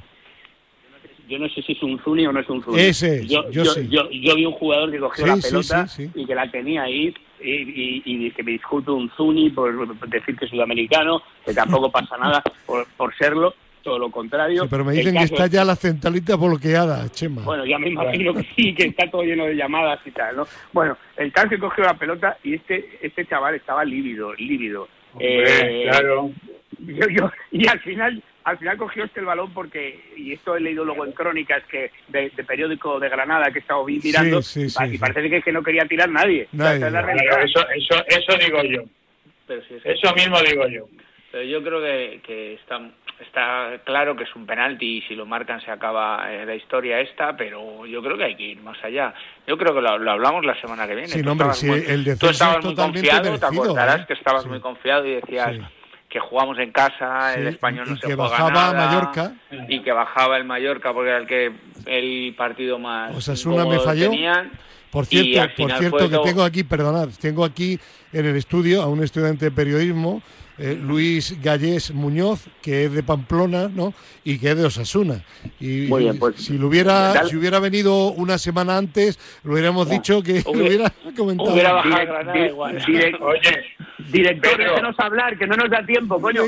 Yo 1.29 1.39
no 1.39 1.49
sé 1.49 1.63
si 1.63 1.73
es 1.73 1.83
un 1.85 1.97
Zuni 2.01 2.27
o 2.27 2.33
no 2.33 2.41
es 2.41 2.49
un 2.51 2.61
Zuni. 2.61 2.81
Ese 2.81 3.25
yo, 3.25 3.49
yo, 3.53 3.65
sí. 3.65 3.87
yo, 3.89 4.09
vi 4.11 4.45
un 4.45 4.53
jugador 4.53 4.91
que 4.91 4.99
cogió 4.99 5.27
la 5.27 5.37
pelota 5.37 5.87
y 6.13 6.27
que 6.27 6.35
la 6.35 6.51
tenía 6.51 6.83
ahí 6.83 7.15
y, 7.41 8.03
y, 8.05 8.31
que 8.33 8.43
me 8.43 8.51
disculpe 8.53 8.91
un 8.91 9.09
Zuni 9.11 9.49
por, 9.51 9.97
decir 10.09 10.37
que 10.37 10.47
es 10.47 10.51
sudamericano, 10.51 11.23
que 11.45 11.55
tampoco 11.55 11.89
pasa 11.89 12.17
nada 12.19 12.43
por, 12.67 12.85
por 12.97 13.15
serlo, 13.17 13.55
todo 13.83 13.99
lo 13.99 14.11
contrario. 14.11 14.67
pero 14.69 14.85
me 14.85 14.93
dicen 14.93 15.17
que 15.17 15.25
está 15.25 15.47
ya 15.47 15.65
la 15.65 15.77
centralita 15.77 16.37
bloqueada, 16.37 17.09
Chema. 17.11 17.43
Bueno, 17.43 17.65
ya 17.67 17.79
me 17.79 17.89
imagino 17.89 18.35
que 18.35 18.47
sí, 18.57 18.75
que 18.75 18.89
está 18.89 19.11
todo 19.11 19.23
lleno 19.23 19.45
de 19.45 19.57
llamadas 19.57 20.01
y 20.05 20.11
tal, 20.11 20.37
¿no? 20.37 20.47
Bueno, 20.73 20.97
el 21.17 21.33
tal 21.33 21.49
que 21.49 21.59
cogió 21.59 21.85
la 21.85 21.95
pelota 21.95 22.39
y 22.43 22.55
este 22.55 22.99
este 23.01 23.27
chaval 23.27 23.55
estaba 23.55 23.85
lívido, 23.85 24.35
lívido. 24.35 24.89
Eh, 25.19 25.89
claro. 25.91 26.31
Yo, 26.79 27.07
yo, 27.09 27.31
y 27.51 27.67
al 27.67 27.81
final 27.81 28.23
al 28.45 28.59
final 28.59 28.77
cogió 28.77 29.05
este 29.05 29.21
el 29.21 29.27
balón 29.27 29.53
porque, 29.53 30.01
y 30.17 30.33
esto 30.33 30.57
he 30.57 30.61
leído 30.61 30.85
luego 30.85 31.05
en 31.05 31.13
crónicas 31.13 31.63
que 31.71 31.91
de, 32.09 32.31
periódico 32.47 32.99
de 32.99 33.09
Granada 33.09 33.51
que 33.51 33.59
he 33.59 33.63
estado 33.63 33.85
mirando, 33.85 34.41
y 34.41 34.99
parece 34.99 35.29
que, 35.29 35.37
es 35.39 35.45
que 35.45 35.53
no 35.53 35.63
quería 35.63 35.85
tirar 35.85 36.09
nadie. 36.09 36.49
eso, 36.53 37.61
eso, 37.69 38.05
eso 38.07 38.39
digo 38.39 38.63
yo. 38.65 38.83
eso 39.85 40.15
mismo 40.15 40.41
digo 40.43 40.67
yo. 40.69 40.87
Pero 41.31 41.45
yo 41.45 41.63
creo 41.63 41.81
que, 41.81 42.21
que 42.27 42.55
está, 42.55 42.81
está 43.21 43.79
claro 43.85 44.17
que 44.17 44.25
es 44.25 44.35
un 44.35 44.47
penalti 44.47 44.99
y 44.99 45.03
si 45.03 45.15
lo 45.15 45.27
marcan 45.27 45.61
se 45.61 45.71
acaba 45.71 46.33
eh, 46.33 46.45
la 46.45 46.55
historia 46.57 47.01
esta, 47.01 47.37
pero 47.37 47.87
yo 47.87 48.03
creo 48.03 48.17
que 48.17 48.25
hay 48.25 48.37
que 48.37 48.43
ir 48.43 48.63
más 48.63 48.83
allá. 48.83 49.15
Yo 49.47 49.57
creo 49.57 49.75
que 49.75 49.81
lo, 49.81 49.91
hablamos 49.91 50.45
la 50.45 50.61
semana 50.61 50.87
que 50.89 50.95
viene. 50.95 51.09
Sí, 51.09 51.23
tú 51.23 51.31
estabas, 51.31 51.63
muy, 51.63 51.85
el 51.87 52.19
tú 52.19 52.27
estabas 52.29 52.65
muy 52.65 52.75
confiado, 52.75 53.39
te 53.39 53.47
acordarás 53.47 54.01
¿eh? 54.01 54.05
que 54.09 54.15
estabas 54.15 54.47
muy 54.47 54.61
confiado 54.61 55.07
y 55.07 55.15
decías 55.15 55.59
que 56.09 56.19
jugamos 56.19 56.59
en 56.59 56.73
casa, 56.73 57.35
el 57.35 57.47
español 57.47 57.89
no 57.89 57.97
se 57.97 58.09
que 58.09 58.17
bajaba 58.17 58.51
nada, 58.51 58.87
Mallorca 58.87 59.33
y 59.69 59.81
que 59.81 59.93
bajaba 59.93 60.37
el 60.37 60.45
Mallorca 60.45 60.93
porque 60.93 61.11
era 61.11 61.19
el 61.19 61.27
que 61.29 61.53
el 61.87 62.35
partido 62.37 62.81
más 62.81 63.17
o 63.17 63.21
sea, 63.21 63.51
una 63.51 63.65
me 63.65 63.79
falló. 63.79 64.11
Por 64.91 65.07
cierto, 65.07 65.63
por 65.63 65.73
cierto 65.73 66.11
que 66.11 66.19
tengo 66.19 66.43
aquí, 66.43 66.65
perdonad, 66.65 67.11
tengo 67.21 67.45
aquí 67.45 67.79
en 68.13 68.27
el 68.27 68.35
estudio 68.35 68.83
a 68.83 68.89
un 68.89 69.05
estudiante 69.05 69.45
de 69.45 69.51
periodismo 69.53 70.21
eh, 70.61 70.79
Luis 70.79 71.41
Gallés 71.43 71.91
Muñoz, 71.95 72.47
que 72.61 72.85
es 72.85 72.93
de 72.93 73.03
Pamplona, 73.03 73.71
¿no? 73.75 73.95
Y 74.25 74.39
que 74.39 74.51
es 74.51 74.57
de 74.59 74.67
Osasuna. 74.67 75.25
Y, 75.59 75.89
pues, 75.89 76.37
si 76.37 76.59
lo 76.59 76.69
hubiera, 76.69 77.25
si 77.25 77.37
hubiera 77.37 77.59
venido 77.61 78.09
una 78.13 78.37
semana 78.37 78.77
antes, 78.77 79.19
lo 79.43 79.55
hubiéramos 79.55 79.89
dicho 79.89 80.23
que 80.23 80.43
lo 80.45 80.51
hubiera 80.67 80.93
comentado. 81.17 81.55
Hubiera 81.55 81.73
bajado 81.73 82.07
Granada 82.07 82.47
igual. 82.47 82.77
Oye, 83.23 83.65
director, 84.13 84.59
déjenos 84.59 84.95
hablar, 84.99 85.39
que 85.39 85.47
no 85.47 85.57
nos 85.57 85.71
da 85.71 85.83
tiempo, 85.87 86.21
coño. 86.21 86.43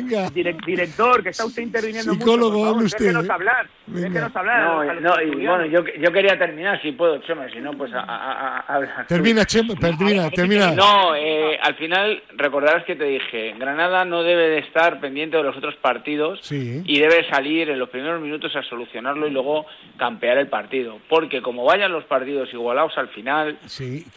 director, 0.63 1.23
que 1.23 1.31
está 1.31 1.47
usted 1.47 1.63
interviniendo 1.63 2.13
Psicólogo, 2.13 2.59
mucho. 2.59 2.65
Psicólogo, 2.65 2.85
usted. 2.85 3.07
Déjenos 3.07 3.31
hablar. 3.31 3.67
Déjenos 3.87 4.37
hablar. 4.37 5.01
No, 5.01 5.01
no 5.01 5.23
y, 5.23 5.47
bueno, 5.47 5.65
yo, 5.65 5.85
yo 5.99 6.13
quería 6.13 6.39
terminar, 6.39 6.83
si 6.83 6.93
puedo, 6.93 7.17
Chema, 7.23 7.49
si 7.49 7.61
no, 7.61 7.73
pues 7.73 7.91
a, 7.95 9.07
Termina, 9.09 9.47
Chema, 9.47 9.75
termina, 9.75 10.29
termina. 10.31 10.73
No, 10.73 11.17
eh, 11.17 11.59
al 11.63 11.77
final, 11.77 12.23
recordarás 12.37 12.85
que 12.85 12.95
te 12.95 13.05
dije, 13.05 13.55
Granada 13.59 14.02
no 14.05 14.23
debe 14.23 14.49
de 14.49 14.59
estar 14.59 15.01
pendiente 15.01 15.37
de 15.37 15.43
los 15.43 15.57
otros 15.57 15.75
partidos 15.77 16.41
y 16.51 16.99
debe 16.99 17.29
salir 17.29 17.71
en 17.71 17.79
los 17.79 17.89
primeros 17.89 18.21
minutos 18.21 18.55
a 18.57 18.63
solucionarlo 18.63 19.27
y 19.27 19.31
luego 19.31 19.67
campear 19.97 20.39
el 20.39 20.49
partido. 20.49 20.99
Porque 21.09 21.43
como 21.43 21.65
vayan 21.65 21.93
los 21.93 22.05
partidos 22.05 22.53
igualados 22.53 22.97
al 22.97 23.09
final, 23.09 23.59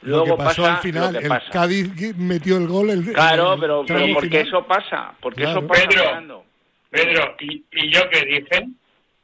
luego 0.01 0.25
lo 0.25 0.37
que 0.37 0.43
pasó 0.43 0.63
pasa 0.63 0.75
al 0.75 0.81
final, 0.81 1.15
el 1.15 1.31
Cádiz 1.51 2.17
metió 2.17 2.57
el 2.57 2.67
gol. 2.67 2.89
El, 2.89 3.13
claro, 3.13 3.57
pero, 3.59 3.83
pero 3.87 4.05
porque 4.13 4.41
eso 4.41 4.65
pasa, 4.65 5.13
porque 5.19 5.43
eso 5.43 5.65
pasa. 5.65 5.87
Pedro, 5.87 6.43
Pedro 6.89 7.35
¿y, 7.39 7.63
¿y 7.71 7.91
yo 7.91 8.01
qué 8.09 8.25
dije? 8.25 8.67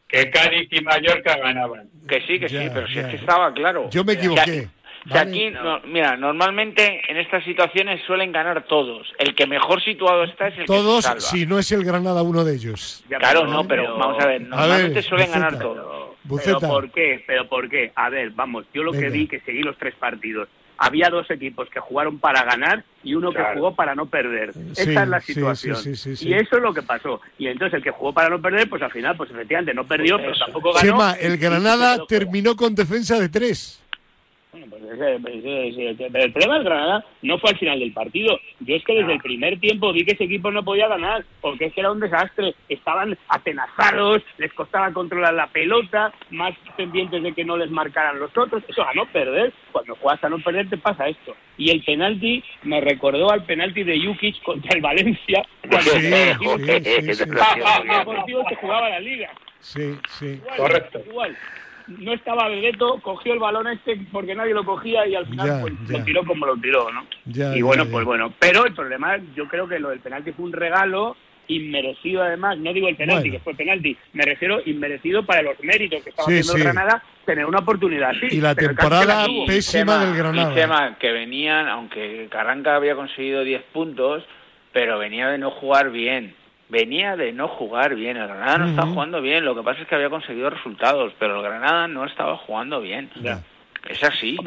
Que 0.07 0.29
Cádiz 0.29 0.67
y 0.71 0.81
Mallorca 0.81 1.37
ganaban. 1.37 1.89
Que 2.07 2.21
sí, 2.27 2.39
que 2.39 2.49
sí, 2.49 2.69
pero 2.73 2.87
si 2.87 2.99
es 2.99 3.07
que 3.07 3.15
estaba 3.15 3.53
claro. 3.53 3.89
Yo 3.89 4.03
me 4.03 4.13
equivoqué 4.13 4.67
aquí, 5.09 5.51
mira, 5.85 6.17
normalmente 6.17 7.01
en 7.09 7.17
estas 7.17 7.43
situaciones 7.43 8.01
suelen 8.05 8.31
ganar 8.31 8.65
todos. 8.65 9.11
El 9.17 9.35
que 9.35 9.47
mejor 9.47 9.83
situado 9.83 10.23
está 10.23 10.47
es 10.47 10.59
el 10.59 10.65
todos, 10.65 11.07
que 11.07 11.21
se 11.21 11.27
si 11.27 11.45
no 11.45 11.59
es 11.59 11.71
el 11.71 11.83
Granada 11.83 12.21
uno 12.23 12.43
de 12.43 12.55
ellos. 12.55 13.03
Claro, 13.07 13.47
no, 13.47 13.67
pero 13.67 13.97
vamos 13.97 14.23
a 14.23 14.27
ver, 14.27 14.41
normalmente 14.41 15.01
suelen 15.01 15.31
ganar 15.31 15.57
todos. 15.57 16.11
¿Pero 16.43 16.59
por 16.59 16.91
qué? 16.91 17.23
¿Pero 17.25 17.47
por 17.47 17.69
qué? 17.69 17.91
A 17.95 18.09
ver, 18.09 18.31
vamos, 18.31 18.65
yo 18.73 18.83
lo 18.83 18.91
que 18.91 19.09
vi, 19.09 19.27
que 19.27 19.39
seguí 19.41 19.61
los 19.63 19.77
tres 19.77 19.95
partidos, 19.95 20.47
había 20.77 21.09
dos 21.09 21.29
equipos 21.29 21.69
que 21.69 21.79
jugaron 21.79 22.17
para 22.17 22.43
ganar 22.43 22.83
y 23.03 23.13
uno 23.13 23.31
que 23.31 23.43
jugó 23.53 23.75
para 23.75 23.93
no 23.93 24.07
perder. 24.07 24.51
Esa 24.75 25.03
es 25.03 25.09
la 25.09 25.21
situación. 25.21 25.77
y 25.85 26.33
eso 26.33 26.57
es 26.57 26.61
lo 26.61 26.73
que 26.73 26.81
pasó. 26.81 27.21
Y 27.37 27.47
entonces 27.47 27.75
el 27.75 27.83
que 27.83 27.91
jugó 27.91 28.13
para 28.13 28.29
no 28.29 28.41
perder, 28.41 28.67
pues 28.67 28.81
al 28.81 28.91
final, 28.91 29.15
pues 29.15 29.29
efectivamente 29.29 29.75
no 29.75 29.85
perdió, 29.85 30.17
pero 30.17 30.33
tampoco 30.33 30.73
ganó. 30.73 30.81
Chema, 30.81 31.13
el 31.13 31.37
Granada 31.37 32.05
terminó 32.07 32.55
con 32.55 32.73
defensa 32.73 33.19
de 33.19 33.29
tres. 33.29 33.80
Bueno, 34.51 34.67
pues 34.69 34.83
el 34.83 36.33
problema 36.33 36.55
del 36.55 36.63
Granada 36.65 37.05
no 37.21 37.39
fue 37.39 37.51
al 37.51 37.57
final 37.57 37.79
del 37.79 37.93
partido. 37.93 38.37
Yo 38.59 38.75
es 38.75 38.83
que 38.83 38.95
desde 38.95 39.13
el 39.13 39.21
primer 39.21 39.57
tiempo 39.61 39.93
vi 39.93 40.03
que 40.03 40.11
ese 40.11 40.25
equipo 40.25 40.51
no 40.51 40.65
podía 40.65 40.89
ganar, 40.89 41.23
porque 41.39 41.67
es 41.67 41.73
que 41.73 41.79
era 41.79 41.91
un 41.91 42.01
desastre. 42.01 42.53
Estaban 42.67 43.17
atenazados, 43.29 44.21
les 44.37 44.51
costaba 44.53 44.91
controlar 44.91 45.35
la 45.35 45.47
pelota, 45.47 46.11
más 46.31 46.53
pendientes 46.75 47.23
de 47.23 47.31
que 47.31 47.45
no 47.45 47.55
les 47.55 47.71
marcaran 47.71 48.19
los 48.19 48.37
otros. 48.37 48.61
Eso 48.67 48.83
a 48.83 48.93
no 48.93 49.05
perder. 49.05 49.53
Cuando 49.71 49.95
juegas 49.95 50.21
a 50.21 50.29
no 50.29 50.39
perder 50.39 50.69
te 50.69 50.77
pasa 50.77 51.07
esto. 51.07 51.33
Y 51.57 51.71
el 51.71 51.81
penalti 51.85 52.43
me 52.63 52.81
recordó 52.81 53.31
al 53.31 53.45
penalti 53.45 53.83
de 53.83 54.05
Jukic 54.05 54.43
contra 54.43 54.75
el 54.75 54.81
Valencia, 54.81 55.43
cuando 55.61 55.91
sí, 55.91 56.01
se 58.49 58.55
jugaba 58.55 58.89
la 58.89 58.99
liga. 58.99 59.29
Sí, 59.59 59.97
sí. 60.09 60.41
Correcto. 60.57 61.01
Igual. 61.07 61.37
No 61.87 62.13
estaba 62.13 62.47
Bebeto, 62.47 62.99
cogió 63.01 63.33
el 63.33 63.39
balón 63.39 63.67
este 63.67 63.99
porque 64.11 64.35
nadie 64.35 64.53
lo 64.53 64.63
cogía 64.63 65.07
y 65.07 65.15
al 65.15 65.27
final 65.27 65.61
pues, 65.61 65.73
lo 65.89 66.03
tiró 66.03 66.25
como 66.25 66.45
lo 66.45 66.57
tiró, 66.57 66.89
¿no? 66.91 67.05
y 67.25 67.61
bueno, 67.61 67.85
pues 67.85 68.05
bueno. 68.05 68.33
Pero 68.39 68.65
el 68.65 68.73
problema, 68.73 69.17
yo 69.35 69.47
creo 69.47 69.67
que 69.67 69.79
lo 69.79 69.89
del 69.89 69.99
penalti 69.99 70.31
fue 70.31 70.45
un 70.45 70.53
regalo 70.53 71.15
inmerecido 71.47 72.23
además, 72.23 72.57
no 72.57 72.73
digo 72.73 72.87
el 72.87 72.95
penalti, 72.95 73.31
que 73.31 73.39
fue 73.39 73.53
penalti, 73.55 73.97
me 74.13 74.23
refiero 74.23 74.61
inmerecido 74.65 75.25
para 75.25 75.41
los 75.41 75.59
méritos 75.61 76.03
que 76.03 76.11
estaba 76.11 76.27
haciendo 76.27 76.55
el 76.55 76.63
Granada, 76.63 77.03
tener 77.25 77.45
una 77.45 77.59
oportunidad 77.59 78.11
así. 78.11 78.27
Y 78.37 78.41
la 78.41 78.55
temporada 78.55 79.25
pésima 79.45 80.05
del 80.05 80.15
Granada. 80.15 80.53
tema 80.53 80.97
que 80.97 81.11
venían, 81.11 81.67
aunque 81.67 82.27
Carranca 82.29 82.75
había 82.75 82.95
conseguido 82.95 83.43
10 83.43 83.63
puntos, 83.73 84.23
pero 84.71 84.97
venía 84.97 85.27
de 85.27 85.37
no 85.37 85.51
jugar 85.51 85.91
bien. 85.91 86.35
Venía 86.71 87.17
de 87.17 87.33
no 87.33 87.49
jugar 87.49 87.95
bien. 87.95 88.15
El 88.15 88.29
Granada 88.29 88.59
no 88.59 88.69
estaba 88.69 88.87
jugando 88.87 89.21
bien. 89.21 89.43
Lo 89.43 89.53
que 89.53 89.61
pasa 89.61 89.81
es 89.81 89.87
que 89.89 89.95
había 89.95 90.09
conseguido 90.09 90.49
resultados, 90.49 91.11
pero 91.19 91.35
el 91.35 91.43
Granada 91.43 91.85
no 91.89 92.05
estaba 92.05 92.37
jugando 92.37 92.79
bien. 92.79 93.09
Es 93.89 94.01
así. 94.05 94.37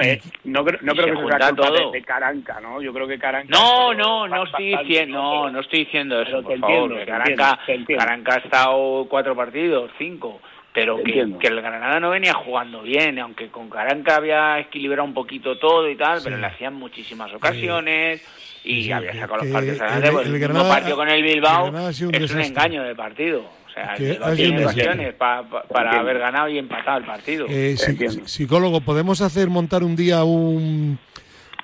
no, 0.44 0.64
creo, 0.64 0.78
no 0.80 0.94
creo 0.94 1.28
que 1.28 1.36
sea 1.36 1.52
todo. 1.52 1.90
De, 1.90 2.02
Caranca, 2.02 2.60
¿no? 2.62 2.80
Yo 2.80 2.94
creo 2.94 3.06
que 3.06 3.18
Caranca... 3.18 3.50
No, 3.50 3.92
no, 3.92 4.26
no 4.26 4.44
estoy 4.44 4.74
diciendo, 4.74 5.18
no, 5.20 5.50
no 5.50 5.60
estoy 5.60 5.80
diciendo 5.80 6.22
eso, 6.22 6.42
por 6.42 6.58
favor. 6.58 7.04
Caranca, 7.04 7.58
Caranca 7.98 8.36
ha 8.36 8.38
estado 8.38 9.06
cuatro 9.06 9.36
partidos, 9.36 9.90
cinco 9.98 10.40
pero 10.72 11.00
que, 11.04 11.20
el 11.20 11.62
Granada 11.62 12.00
no 12.00 12.10
venía 12.10 12.34
jugando 12.34 12.82
bien, 12.82 13.20
aunque 13.20 13.48
con 13.48 13.70
Caranca 13.70 14.16
había 14.16 14.58
equilibrado 14.58 15.04
un 15.04 15.14
poquito 15.14 15.56
todo 15.56 15.88
y 15.88 15.94
tal, 15.94 16.18
pero 16.24 16.36
le 16.36 16.46
hacían 16.46 16.74
muchísimas 16.74 17.32
ocasiones 17.32 18.26
y 18.64 18.90
había 18.90 19.12
sacado 19.12 19.44
los 19.44 19.52
partidos 19.52 19.80
adelante. 19.80 20.28
El, 20.28 20.34
el, 20.34 20.40
Granada, 20.40 20.68
partido 20.68 20.96
con 20.96 21.08
el 21.08 21.22
Bilbao 21.22 21.88
es 21.88 22.00
un, 22.00 22.14
engaño 22.14 22.82
de 22.82 22.94
partido. 22.94 23.42
O 23.66 23.70
sea, 23.74 23.94
que 23.96 24.18
tiene 24.36 24.64
ocasiones 24.64 25.14
para 25.14 26.00
haber 26.00 26.18
ganado 26.18 26.48
y 26.48 26.58
empatado 26.58 26.98
el 26.98 27.04
partido. 27.04 27.46
Eh, 27.48 27.76
psicólogo, 28.24 28.80
¿podemos 28.80 29.20
hacer 29.20 29.50
montar 29.50 29.82
un 29.82 29.96
día 29.96 30.24
un, 30.24 30.98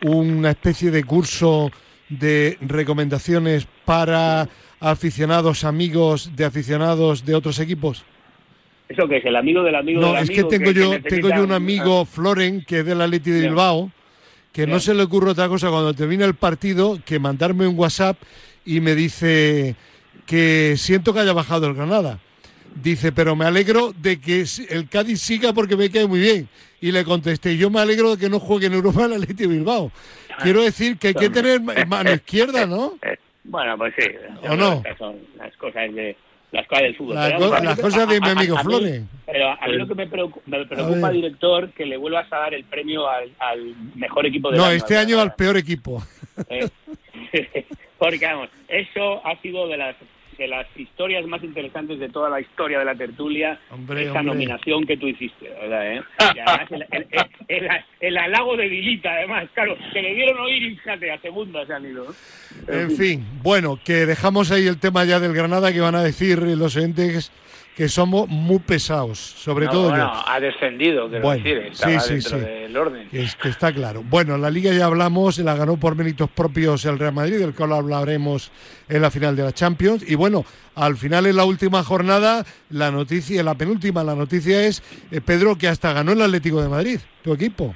una 0.02 0.50
especie 0.50 0.90
de 0.90 1.04
curso 1.04 1.70
de 2.08 2.58
recomendaciones 2.60 3.66
para 3.84 4.48
aficionados, 4.80 5.64
amigos 5.64 6.34
de 6.34 6.44
aficionados 6.44 7.24
de 7.24 7.34
otros 7.34 7.58
equipos? 7.60 8.04
¿Eso 8.88 9.06
que 9.06 9.18
es? 9.18 9.24
¿El 9.24 9.36
amigo 9.36 9.62
del 9.62 9.76
amigo 9.76 10.00
no, 10.00 10.08
del 10.08 10.16
amigo? 10.16 10.32
es 10.32 10.36
que 10.36 10.58
tengo 10.58 10.72
yo, 10.72 11.00
tengo 11.00 11.28
yo 11.28 11.44
un 11.44 11.52
amigo, 11.52 12.04
Floren, 12.04 12.64
que 12.64 12.80
es 12.80 12.86
del 12.86 13.00
Atleti 13.00 13.30
de 13.30 13.42
Bilbao, 13.42 13.92
que 14.52 14.66
no 14.66 14.80
se 14.80 14.94
le 14.94 15.02
ocurre 15.02 15.30
otra 15.30 15.48
cosa 15.48 15.70
cuando 15.70 15.94
termina 15.94 16.24
el 16.24 16.34
partido 16.34 16.98
que 17.04 17.18
mandarme 17.18 17.66
un 17.66 17.78
WhatsApp 17.78 18.16
y 18.64 18.80
me 18.80 18.94
dice 18.94 19.76
que 20.26 20.74
siento 20.76 21.12
que 21.12 21.20
haya 21.20 21.32
bajado 21.32 21.66
el 21.66 21.74
Granada. 21.74 22.18
Dice, 22.74 23.10
pero 23.10 23.34
me 23.34 23.44
alegro 23.44 23.92
de 23.92 24.20
que 24.20 24.44
el 24.68 24.88
Cádiz 24.88 25.20
siga 25.20 25.52
porque 25.52 25.76
me 25.76 25.90
cae 25.90 26.06
muy 26.06 26.20
bien. 26.20 26.48
Y 26.80 26.92
le 26.92 27.04
contesté, 27.04 27.56
yo 27.56 27.68
me 27.68 27.80
alegro 27.80 28.14
de 28.14 28.18
que 28.18 28.30
no 28.30 28.38
juegue 28.38 28.66
en 28.66 28.74
Europa 28.74 29.04
el 29.04 29.14
Atleti 29.14 29.34
de 29.34 29.46
Bilbao. 29.48 29.90
Quiero 30.40 30.62
decir 30.62 30.96
que 30.96 31.08
hay 31.08 31.14
que 31.14 31.30
tener 31.30 31.60
mano 31.60 32.12
izquierda, 32.12 32.66
¿no? 32.66 32.94
Bueno, 33.42 33.76
pues 33.78 33.94
sí. 33.98 34.06
¿O 34.48 34.54
no? 34.54 34.82
Son 34.98 35.16
las 35.38 35.56
cosas 35.56 35.92
de 35.94 36.14
las 36.52 36.66
cosas 36.66 36.82
del 36.82 36.96
fútbol. 36.96 37.14
las 37.14 37.80
cosas 37.80 38.08
de 38.08 38.20
mi 38.20 38.28
amigo 38.28 38.58
Flores. 38.58 39.02
Mí 39.70 39.78
lo 39.78 39.86
que 39.86 39.94
me 39.94 40.06
preocupa, 40.06 41.10
director, 41.10 41.70
que 41.70 41.86
le 41.86 41.96
vuelvas 41.96 42.32
a 42.32 42.38
dar 42.38 42.54
el 42.54 42.64
premio 42.64 43.08
al, 43.08 43.74
mejor 43.94 44.26
equipo 44.26 44.50
de 44.50 44.58
No, 44.58 44.70
este 44.70 44.96
año 44.96 45.20
al 45.20 45.34
peor 45.34 45.56
equipo. 45.56 46.02
Eh, 46.48 46.68
porque, 47.98 48.26
vamos, 48.26 48.48
eso 48.68 49.26
ha 49.26 49.40
sido 49.40 49.68
de 49.68 49.76
las 49.76 49.96
de 50.40 50.48
las 50.48 50.66
historias 50.74 51.26
más 51.26 51.44
interesantes 51.44 51.98
de 51.98 52.08
toda 52.08 52.30
la 52.30 52.40
historia 52.40 52.78
de 52.78 52.84
la 52.86 52.94
tertulia, 52.94 53.60
esa 53.94 54.22
nominación 54.22 54.86
que 54.86 54.96
tú 54.96 55.06
hiciste, 55.06 55.50
¿verdad? 55.50 55.96
Eh? 55.96 56.02
el, 58.00 58.16
halago 58.16 58.56
de 58.56 58.66
Vilita, 58.68 59.12
además, 59.12 59.50
claro, 59.52 59.76
que 59.92 60.00
le 60.00 60.14
dieron 60.14 60.40
oír 60.40 60.62
y 60.62 60.76
fíjate, 60.76 61.10
a 61.12 61.20
segunda 61.20 61.66
se 61.66 61.74
han 61.74 61.84
ido. 61.84 62.06
En 62.68 62.90
fin, 62.92 63.26
bueno, 63.42 63.78
que 63.84 64.06
dejamos 64.06 64.50
ahí 64.50 64.66
el 64.66 64.80
tema 64.80 65.04
ya 65.04 65.20
del 65.20 65.34
Granada, 65.34 65.74
que 65.74 65.80
van 65.80 65.94
a 65.94 66.02
decir 66.02 66.38
los 66.38 66.74
entes 66.74 67.30
que 67.76 67.88
somos 67.88 68.28
muy 68.28 68.58
pesados, 68.58 69.18
sobre 69.18 69.66
todo 69.66 69.90
bueno, 69.90 70.12
ha 70.26 70.40
descendido, 70.40 71.08
quiero 71.08 71.30
decir, 71.30 71.56
estaba 71.58 72.00
sí, 72.00 72.14
dentro 72.14 72.38
del 72.38 72.76
orden. 72.76 73.08
Es 73.12 73.36
que 73.36 73.48
está 73.48 73.72
claro. 73.72 74.02
Bueno, 74.04 74.36
la 74.36 74.50
Liga 74.50 74.72
ya 74.72 74.86
hablamos, 74.86 75.38
la 75.38 75.54
ganó 75.54 75.76
por 75.78 75.94
méritos 75.94 76.28
propios 76.30 76.84
el 76.84 76.98
Real 76.98 77.14
Madrid, 77.14 77.38
del 77.38 77.54
cual 77.54 77.72
hablaremos 77.72 78.50
en 78.88 79.00
la 79.00 79.10
final 79.10 79.36
de 79.36 79.44
la 79.44 79.52
Champions. 79.52 80.04
Y 80.08 80.14
bueno, 80.14 80.44
al 80.74 80.96
final 80.96 81.26
en 81.26 81.36
la 81.36 81.44
última 81.44 81.82
jornada, 81.82 82.44
la 82.70 82.90
noticia, 82.90 83.42
la 83.42 83.54
penúltima, 83.54 84.04
la 84.04 84.14
noticia 84.14 84.66
es, 84.66 84.82
eh, 85.10 85.20
Pedro, 85.20 85.56
que 85.56 85.68
hasta 85.68 85.92
ganó 85.92 86.12
el 86.12 86.22
Atlético 86.22 86.60
de 86.60 86.68
Madrid, 86.68 87.00
tu 87.22 87.32
equipo. 87.32 87.74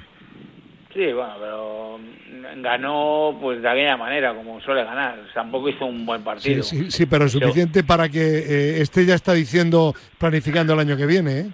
Sí, 0.93 1.11
bueno, 1.13 1.33
pero 1.39 1.99
ganó 2.61 3.37
pues 3.41 3.61
de 3.61 3.69
aquella 3.69 3.97
manera, 3.97 4.33
como 4.33 4.59
suele 4.61 4.83
ganar. 4.83 5.17
Tampoco 5.33 5.69
hizo 5.69 5.85
un 5.85 6.05
buen 6.05 6.23
partido. 6.23 6.63
Sí, 6.63 6.89
sí, 6.91 7.05
pero 7.05 7.27
suficiente 7.29 7.83
para 7.83 8.09
que 8.09 8.19
eh, 8.19 8.81
este 8.81 9.05
ya 9.05 9.15
está 9.15 9.33
diciendo, 9.33 9.93
planificando 10.17 10.73
el 10.73 10.79
año 10.79 10.97
que 10.97 11.05
viene, 11.05 11.39
¿eh? 11.39 11.45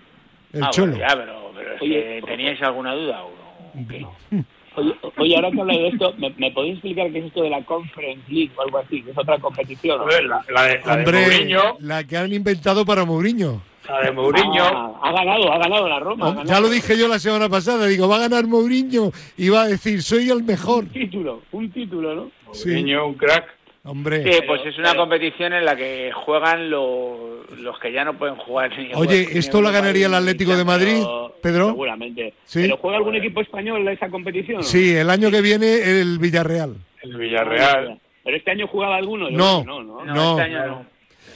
El 0.54 0.64
ah, 0.64 0.70
Cholo. 0.72 0.98
ya, 0.98 1.08
pero, 1.16 1.52
pero 1.56 2.26
¿teníais 2.26 2.62
alguna 2.62 2.94
duda 2.94 3.24
o 3.24 3.32
no? 3.76 4.46
Oye, 5.18 5.36
ahora 5.36 5.52
que 5.52 5.60
habláis 5.60 5.80
de 5.82 5.88
esto, 5.90 6.14
¿me, 6.18 6.52
podéis 6.52 6.76
explicar 6.76 7.12
qué 7.12 7.20
es 7.20 7.26
esto 7.26 7.44
de 7.44 7.50
la 7.50 7.62
Conference 7.64 8.24
League 8.30 8.52
o 8.56 8.62
algo 8.62 8.78
así? 8.78 9.02
Que 9.02 9.12
es 9.12 9.18
otra 9.18 9.38
competición. 9.38 10.00
la, 10.08 10.46
la, 10.50 10.68
de, 10.68 11.50
la 11.50 11.76
La 11.80 12.04
que 12.06 12.18
han 12.18 12.32
inventado 12.32 12.86
para 12.86 13.04
Mourinho 13.04 13.62
de 14.00 14.12
Mourinho. 14.12 14.64
Ah, 14.64 15.00
ha 15.02 15.12
ganado, 15.12 15.52
ha 15.52 15.58
ganado 15.58 15.90
la 15.90 16.00
Roma. 16.00 16.44
ya 16.46 16.60
lo 16.60 16.70
dije 16.70 16.98
yo 16.98 17.08
la 17.08 17.20
semana 17.20 17.50
pasada, 17.50 17.88
digo, 17.88 18.08
va 18.08 18.18
a 18.18 18.20
ganar 18.28 18.48
Mourinho 18.48 19.12
y 19.38 19.50
va 19.50 19.64
a 19.64 19.68
decir, 19.68 20.02
soy 20.02 20.30
el 20.30 20.44
mejor. 20.44 20.84
Un 20.86 20.90
título, 20.90 21.42
un 21.52 21.72
título, 21.72 22.16
¿no? 22.16 22.32
Mourinho, 22.48 23.08
un 23.08 23.14
crack. 23.16 23.62
Hombre. 23.84 24.24
Sí, 24.32 24.42
pues 24.46 24.62
es 24.64 24.78
una 24.78 24.94
competición 24.96 25.54
en 25.54 25.66
la 25.66 25.76
que 25.76 26.12
juegan 26.14 26.70
los, 26.70 27.50
los 27.60 27.80
que 27.80 27.92
ya 27.92 28.06
no 28.06 28.14
pueden 28.14 28.36
jugar. 28.36 28.72
Oye, 28.94 29.28
¿esto 29.32 29.60
lo 29.60 29.72
ganaría 29.72 30.06
el 30.06 30.14
Atlético 30.14 30.56
de 30.56 30.64
Madrid, 30.64 31.04
Pedro? 31.42 31.70
Seguramente. 31.70 32.36
¿Pero 32.54 32.78
juega 32.78 32.98
algún 32.98 33.16
equipo 33.16 33.42
español 33.42 33.82
en 33.82 33.88
esa 33.90 34.10
competición? 34.10 34.64
Sí, 34.64 34.96
el 34.96 35.10
año 35.10 35.32
que 35.32 35.42
viene 35.42 36.00
el 36.00 36.20
Villarreal. 36.20 36.76
El 37.02 37.18
Villarreal. 37.18 38.00
¿Pero 38.24 38.38
este 38.38 38.52
año 38.52 38.68
jugaba 38.68 38.98
alguno? 38.98 39.32
No, 39.32 39.64
no, 39.64 39.82
no. 39.82 40.06
no, 40.06 40.32
este 40.40 40.44
año 40.44 40.68
no. 40.68 40.86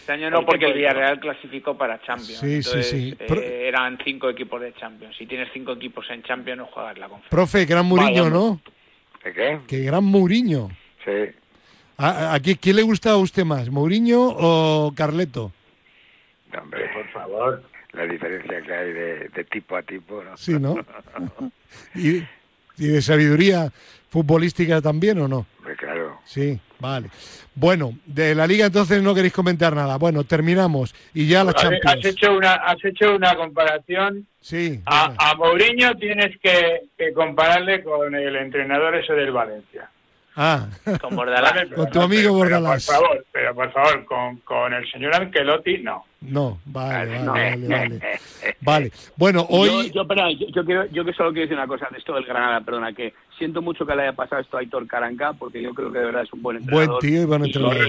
Este 0.06 0.14
año 0.14 0.30
no, 0.30 0.46
porque 0.46 0.68
el 0.68 0.74
Villarreal 0.74 1.20
clasificó 1.20 1.76
para 1.76 2.00
Champions. 2.00 2.38
Sí, 2.38 2.62
sí, 2.62 2.84
sí. 2.84 3.18
Eh, 3.20 3.66
eran 3.68 3.98
cinco 4.06 4.30
equipos 4.30 4.62
de 4.62 4.72
Champions. 4.76 5.18
Si 5.18 5.26
tienes 5.26 5.50
cinco 5.52 5.72
equipos 5.72 6.06
en 6.12 6.22
Champions, 6.22 6.60
no 6.60 6.66
juegas 6.68 6.96
la 7.00 7.10
conferencia. 7.10 7.30
Profe, 7.32 7.66
gran 7.66 7.88
Muriño, 7.88 8.30
¿no? 8.30 8.62
¿De 9.24 9.34
qué? 9.34 9.60
Que 9.68 9.80
gran 9.80 10.04
Mourinho. 10.04 10.70
Sí. 11.04 11.36
¿A, 11.98 12.38
quién 12.40 12.76
le 12.76 12.84
gusta 12.84 13.14
a 13.14 13.18
usted 13.18 13.46
más, 13.46 13.72
Mourinho 13.72 14.22
o 14.22 14.94
Carleto? 14.96 15.52
hombre, 16.56 16.88
por 16.94 17.10
favor. 17.10 17.64
La 17.94 18.06
diferencia 18.06 18.62
que 18.62 18.74
hay 18.76 18.94
de, 18.94 19.46
tipo 19.50 19.76
a 19.76 19.82
tipo, 19.82 20.24
¿no? 20.24 20.38
Sí, 20.38 20.54
¿no? 20.60 20.76
¿Y, 21.96 22.18
¿Y, 22.78 22.88
de 22.90 23.02
sabiduría 23.02 23.72
futbolística 24.10 24.84
también 24.84 25.20
o 25.20 25.28
no? 25.28 25.48
Sí. 26.26 26.60
Vale. 26.80 27.10
Bueno, 27.54 27.94
de 28.06 28.36
la 28.36 28.46
liga 28.46 28.66
entonces 28.66 29.02
no 29.02 29.16
queréis 29.16 29.34
comentar 29.34 29.76
nada. 29.76 29.98
Bueno, 29.98 30.24
terminamos 30.24 30.94
y 31.14 31.28
ya 31.28 31.44
la 31.44 31.54
Champions. 31.54 31.86
Has 31.86 32.06
hecho 32.06 32.36
una, 32.36 32.54
has 32.54 32.84
hecho 32.84 33.16
una 33.16 33.36
comparación. 33.36 34.28
Sí. 34.42 34.82
A, 34.86 35.14
a 35.18 35.36
Mourinho 35.36 35.96
tienes 35.96 36.38
que, 36.42 36.82
que, 36.98 37.14
compararle 37.14 37.84
con 37.84 38.14
el 38.14 38.36
entrenador 38.36 38.96
ese 38.96 39.14
del 39.14 39.32
Valencia. 39.32 39.90
Ah, 40.36 40.68
con 41.00 41.16
Bordalás. 41.16 41.70
con 41.74 41.90
tu 41.90 42.02
amigo 42.02 42.34
Bordalás. 42.34 42.86
por 42.86 42.96
favor, 42.96 43.26
pero 43.32 43.56
por 43.56 43.72
favor, 43.72 44.06
con, 44.06 44.38
con 44.38 44.74
el 44.74 44.90
señor 44.92 45.16
Ancelotti, 45.16 45.78
no. 45.78 46.04
No, 46.22 46.60
vale, 46.66 47.24
vale, 47.24 47.68
vale, 47.68 48.00
vale, 48.62 48.92
Bueno, 49.16 49.46
hoy... 49.50 49.92
Yo, 49.92 50.06
yo, 50.50 50.66
quiero, 50.66 50.86
yo 50.88 51.06
que 51.06 51.14
solo 51.14 51.32
quiero 51.32 51.48
decir 51.48 51.58
una 51.58 51.68
cosa 51.68 51.88
de 51.92 52.00
esto 52.00 52.16
del 52.16 52.26
Granada, 52.26 52.62
perdona, 52.62 52.94
que 52.94 53.14
siento 53.38 53.62
mucho 53.62 53.86
que 53.86 53.96
le 53.96 54.04
haya 54.04 54.14
pasado 54.14 54.42
esto 54.42 54.58
a 54.58 54.62
Aitor 54.62 54.88
Caranca, 54.88 55.34
porque 55.34 55.62
yo 55.62 55.74
creo 55.74 55.92
que 55.92 56.00
de 56.00 56.06
verdad 56.06 56.24
es 56.24 56.34
un 56.34 56.42
buen 56.42 56.58
entrenador. 56.58 56.88
Buen 56.88 57.00
tío 57.00 57.22
y 57.22 57.26
buen 57.26 57.46
entrenador. 57.46 57.88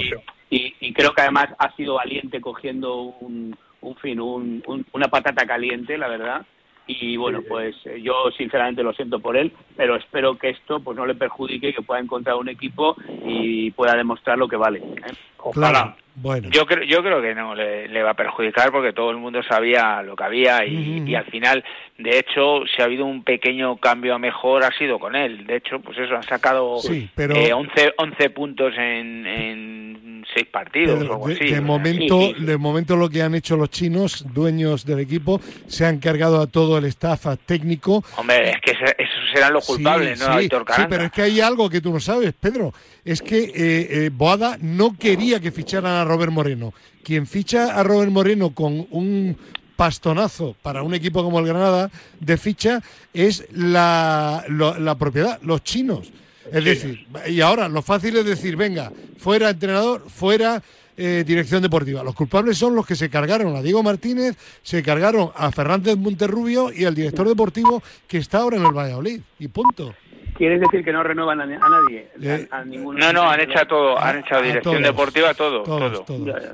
Y, 0.50 0.74
y, 0.80 0.92
creo 0.92 1.12
que 1.12 1.22
además 1.22 1.48
ha 1.58 1.74
sido 1.74 1.94
valiente 1.94 2.40
cogiendo 2.40 3.02
un, 3.20 3.56
un 3.80 3.96
fin, 3.96 4.20
un, 4.20 4.62
una 4.92 5.08
patata 5.08 5.44
caliente, 5.46 5.98
la 5.98 6.08
verdad. 6.08 6.46
Y 6.86 7.16
bueno, 7.16 7.42
pues 7.46 7.74
eh, 7.84 8.00
yo 8.00 8.30
sinceramente 8.36 8.82
lo 8.82 8.92
siento 8.92 9.18
por 9.18 9.36
él, 9.36 9.52
pero 9.76 9.96
espero 9.96 10.38
que 10.38 10.50
esto 10.50 10.80
pues 10.80 10.96
no 10.96 11.04
le 11.04 11.14
perjudique, 11.14 11.74
que 11.74 11.82
pueda 11.82 12.00
encontrar 12.00 12.36
un 12.36 12.48
equipo 12.48 12.96
y 13.24 13.70
pueda 13.72 13.96
demostrar 13.96 14.38
lo 14.38 14.46
que 14.46 14.56
vale. 14.56 14.78
¿eh? 14.78 15.14
Ojalá. 15.38 15.96
Bueno. 16.16 16.48
Yo 16.50 16.64
creo, 16.64 16.82
yo 16.84 17.02
creo 17.02 17.20
que 17.20 17.34
no 17.34 17.54
le, 17.54 18.02
va 18.02 18.10
a 18.10 18.14
perjudicar 18.14 18.72
porque 18.72 18.92
todo 18.92 19.10
el 19.10 19.18
mundo 19.18 19.42
sabía 19.42 20.02
lo 20.02 20.16
que 20.16 20.24
había 20.24 20.64
y, 20.64 21.14
al 21.14 21.26
final, 21.26 21.62
de 21.98 22.18
hecho, 22.18 22.62
si 22.66 22.80
ha 22.80 22.86
habido 22.86 23.04
un 23.04 23.22
pequeño 23.22 23.76
cambio 23.76 24.14
a 24.14 24.18
mejor 24.18 24.64
ha 24.64 24.70
sido 24.78 24.98
con 24.98 25.14
él. 25.14 25.46
De 25.46 25.56
hecho, 25.56 25.78
pues 25.80 25.98
eso, 25.98 26.16
han 26.16 26.22
sacado 26.22 26.78
sí, 26.78 27.08
pero... 27.14 27.34
11, 27.34 27.70
eh, 27.76 27.92
11 27.98 28.30
puntos 28.30 28.72
en, 28.78 29.26
en 29.26 30.24
seis 30.34 30.46
partidos 30.46 30.98
o 30.98 31.12
algo 31.12 31.28
así. 31.28 31.44
De 31.44 31.60
momento, 31.60 32.32
de 32.38 32.56
momento 32.56 32.96
lo 32.96 33.08
que 33.08 33.22
han 33.22 33.34
hecho 33.34 33.56
los 33.56 33.70
chinos, 33.70 34.24
dueños 34.32 34.84
del 34.84 35.00
equipo, 35.00 35.40
se 35.66 35.84
han 35.84 35.98
cargado 35.98 36.40
a 36.40 36.46
todo 36.46 36.78
el 36.78 36.84
staff 36.86 37.26
técnico. 37.44 38.02
Hombre, 38.16 38.50
es 38.50 38.60
que 38.60 38.72
esos 38.72 39.25
serán 39.36 39.52
los 39.52 39.66
culpables, 39.66 40.18
¿no? 40.18 40.38
Sí, 40.38 40.48
sí, 40.48 40.82
pero 40.88 41.04
es 41.04 41.12
que 41.12 41.22
hay 41.22 41.40
algo 41.40 41.68
que 41.68 41.80
tú 41.80 41.92
no 41.92 42.00
sabes, 42.00 42.32
Pedro. 42.38 42.72
Es 43.04 43.20
que 43.20 43.44
eh, 43.44 43.52
eh, 43.54 44.10
Boada 44.12 44.56
no 44.60 44.96
quería 44.96 45.40
que 45.40 45.52
ficharan 45.52 45.92
a 45.92 46.04
Robert 46.04 46.32
Moreno. 46.32 46.72
Quien 47.04 47.26
ficha 47.26 47.78
a 47.78 47.82
Robert 47.82 48.10
Moreno 48.10 48.54
con 48.54 48.86
un 48.90 49.36
pastonazo 49.76 50.56
para 50.62 50.82
un 50.82 50.94
equipo 50.94 51.22
como 51.22 51.38
el 51.38 51.46
Granada 51.46 51.90
de 52.18 52.36
ficha 52.38 52.82
es 53.12 53.46
la, 53.52 54.44
la 54.48 54.94
propiedad, 54.94 55.38
los 55.42 55.62
chinos. 55.62 56.10
Es 56.50 56.64
decir, 56.64 57.06
y 57.28 57.40
ahora 57.40 57.68
lo 57.68 57.82
fácil 57.82 58.16
es 58.16 58.24
decir, 58.24 58.56
venga, 58.56 58.92
fuera 59.18 59.50
entrenador, 59.50 60.04
fuera 60.08 60.62
eh, 60.96 61.24
dirección 61.26 61.62
deportiva. 61.62 62.02
Los 62.02 62.14
culpables 62.14 62.56
son 62.56 62.74
los 62.74 62.86
que 62.86 62.94
se 62.94 63.10
cargaron 63.10 63.54
a 63.54 63.62
Diego 63.62 63.82
Martínez, 63.82 64.36
se 64.62 64.82
cargaron 64.82 65.30
a 65.34 65.50
Fernández 65.52 65.96
Monterrubio 65.96 66.72
y 66.72 66.84
al 66.84 66.94
director 66.94 67.28
deportivo 67.28 67.82
que 68.08 68.18
está 68.18 68.38
ahora 68.38 68.56
en 68.56 68.66
el 68.66 68.72
Valladolid. 68.72 69.20
Y 69.38 69.48
punto. 69.48 69.94
¿Quieres 70.36 70.60
decir 70.60 70.84
que 70.84 70.92
no 70.92 71.02
renuevan 71.02 71.40
a, 71.40 71.46
nadie? 71.46 72.08
Eh, 72.20 72.48
no, 72.66 73.12
no, 73.12 73.22
han 73.22 73.40
hecho 73.40 73.66
todo, 73.66 73.98
han 73.98 74.18
hecho 74.18 74.40
dirección 74.42 74.82
deportiva, 74.82 75.32
todo. 75.32 75.62
todo. 75.62 76.04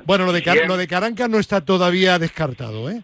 Bueno, 0.05 0.25
lo 0.25 0.31
de, 0.31 0.65
lo 0.67 0.77
de 0.77 0.87
Caranca 0.87 1.27
no 1.27 1.37
está 1.37 1.61
todavía 1.61 2.17
descartado, 2.17 2.89
¿eh? 2.89 3.01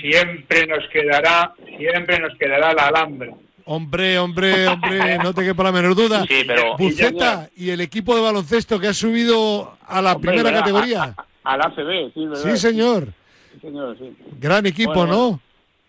Siempre 0.00 0.66
nos 0.66 0.86
quedará, 0.92 1.54
siempre 1.78 2.18
nos 2.18 2.36
quedará 2.36 2.74
la 2.74 2.88
Alhambra. 2.88 3.32
Hombre, 3.66 4.18
hombre, 4.18 4.68
hombre, 4.68 5.18
no 5.18 5.32
te 5.32 5.42
quepa 5.42 5.62
la 5.64 5.72
menor 5.72 5.94
duda. 5.94 6.24
Sí, 6.28 6.44
pero... 6.46 6.76
Buceta 6.76 7.48
y 7.56 7.70
el 7.70 7.80
equipo 7.80 8.14
de 8.14 8.20
baloncesto 8.20 8.78
que 8.78 8.88
ha 8.88 8.94
subido 8.94 9.76
a 9.86 10.02
la 10.02 10.18
primera 10.18 10.52
categoría. 10.52 11.14
A, 11.44 11.56
la 11.56 11.64
ACB, 11.64 12.12
sí, 12.12 12.26
¿verdad? 12.26 12.42
Sí, 12.42 12.58
señor. 12.58 13.08
Sí, 13.52 13.60
señor, 13.60 13.96
sí. 13.98 14.14
Gran 14.38 14.66
equipo, 14.66 15.06
¿no? 15.06 15.40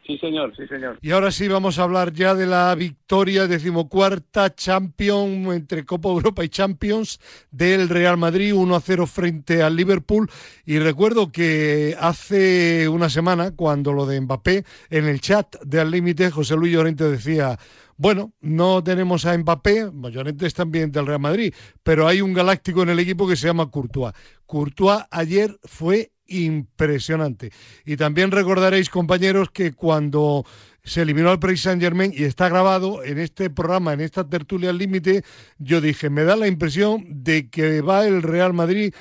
Sí, 0.06 0.20
señor, 0.20 0.56
sí, 0.56 0.68
señor. 0.68 1.00
Y 1.02 1.12
ahora 1.12 1.32
sí 1.32 1.48
vamos 1.48 1.80
a 1.80 1.84
hablar 1.84 2.14
ya 2.14 2.36
de 2.36 2.46
la 2.46 2.76
victoria 2.76 3.48
decimocuarta 3.48 4.54
Champion 4.54 5.52
entre 5.52 5.84
Copa 5.84 6.10
Europa 6.10 6.44
y 6.44 6.50
Champions 6.50 7.20
del 7.50 7.90
Real 7.90 8.16
Madrid 8.16 8.54
1 8.54 8.76
a 8.76 8.82
0 8.82 9.08
frente 9.08 9.64
al 9.64 9.76
Liverpool. 9.76 10.30
Y 10.64 10.78
recuerdo 10.78 11.32
que 11.32 11.96
hace 12.00 12.88
una 12.88 13.10
semana, 13.10 13.56
cuando 13.56 13.94
lo 13.94 14.06
de 14.06 14.22
Mbappé, 14.22 14.64
en 14.92 15.06
el 15.06 15.22
chat 15.22 15.56
de 15.64 15.80
Al 15.80 15.90
Límite, 15.90 16.30
José 16.30 16.56
Luis 16.56 16.74
Llorente 16.74 17.06
decía. 17.06 17.58
Bueno, 17.98 18.34
no 18.42 18.84
tenemos 18.84 19.26
a 19.26 19.38
Mbappé, 19.38 19.90
Llorente 20.12 20.46
es 20.46 20.54
también 20.54 20.92
del 20.92 21.08
Real 21.08 21.22
Madrid, 21.22 21.54
pero 21.82 22.08
hay 22.08 22.20
un 22.20 22.34
galáctico 22.34 22.84
en 22.84 22.90
el 22.90 23.00
equipo 23.00 23.26
que 23.26 23.38
se 23.38 23.48
llama 23.48 23.72
Courtois. 23.72 24.14
Courtois 24.46 25.06
ayer 25.12 25.58
fue 25.64 26.12
impresionante. 26.28 27.52
Y 27.86 27.98
también 27.98 28.32
recordaréis, 28.32 28.90
compañeros, 28.90 29.50
que 29.52 29.74
cuando 29.74 30.46
se 30.84 31.02
eliminó 31.02 31.32
al 31.32 31.40
Paris 31.40 31.62
Saint 31.62 31.82
Germain 31.82 32.14
y 32.16 32.24
está 32.24 32.48
grabado 32.50 33.04
en 33.04 33.18
este 33.18 33.50
programa, 33.50 33.94
en 33.94 34.02
esta 34.02 34.28
tertulia 34.30 34.70
al 34.70 34.78
límite, 34.78 35.24
yo 35.58 35.82
dije, 35.82 36.10
me 36.10 36.24
da 36.24 36.36
la 36.36 36.48
impresión 36.48 37.06
de 37.08 37.50
que 37.50 37.82
va 37.82 38.06
el 38.06 38.22
Real 38.22 38.54
Madrid 38.54 38.94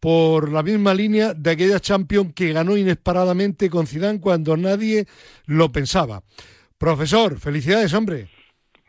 por 0.00 0.50
la 0.50 0.62
misma 0.62 0.94
línea 0.94 1.34
de 1.34 1.50
aquella 1.50 1.80
Champions 1.80 2.32
que 2.34 2.52
ganó 2.52 2.76
inesperadamente 2.76 3.68
con 3.68 3.86
Zidane 3.86 4.20
cuando 4.20 4.56
nadie 4.56 5.06
lo 5.46 5.72
pensaba. 5.72 6.22
Profesor, 6.78 7.38
felicidades, 7.38 7.92
hombre. 7.94 8.28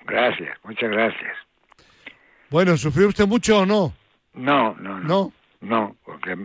Gracias, 0.06 0.58
muchas 0.64 0.90
gracias. 0.90 1.36
Bueno, 2.50 2.78
¿sufrió 2.78 3.10
usted 3.10 3.28
mucho 3.28 3.60
o 3.60 3.66
no? 3.66 3.94
No, 4.34 4.76
no, 4.76 5.00
no. 5.00 5.08
¿No? 5.08 5.34
No, 5.60 5.96
porque 6.06 6.38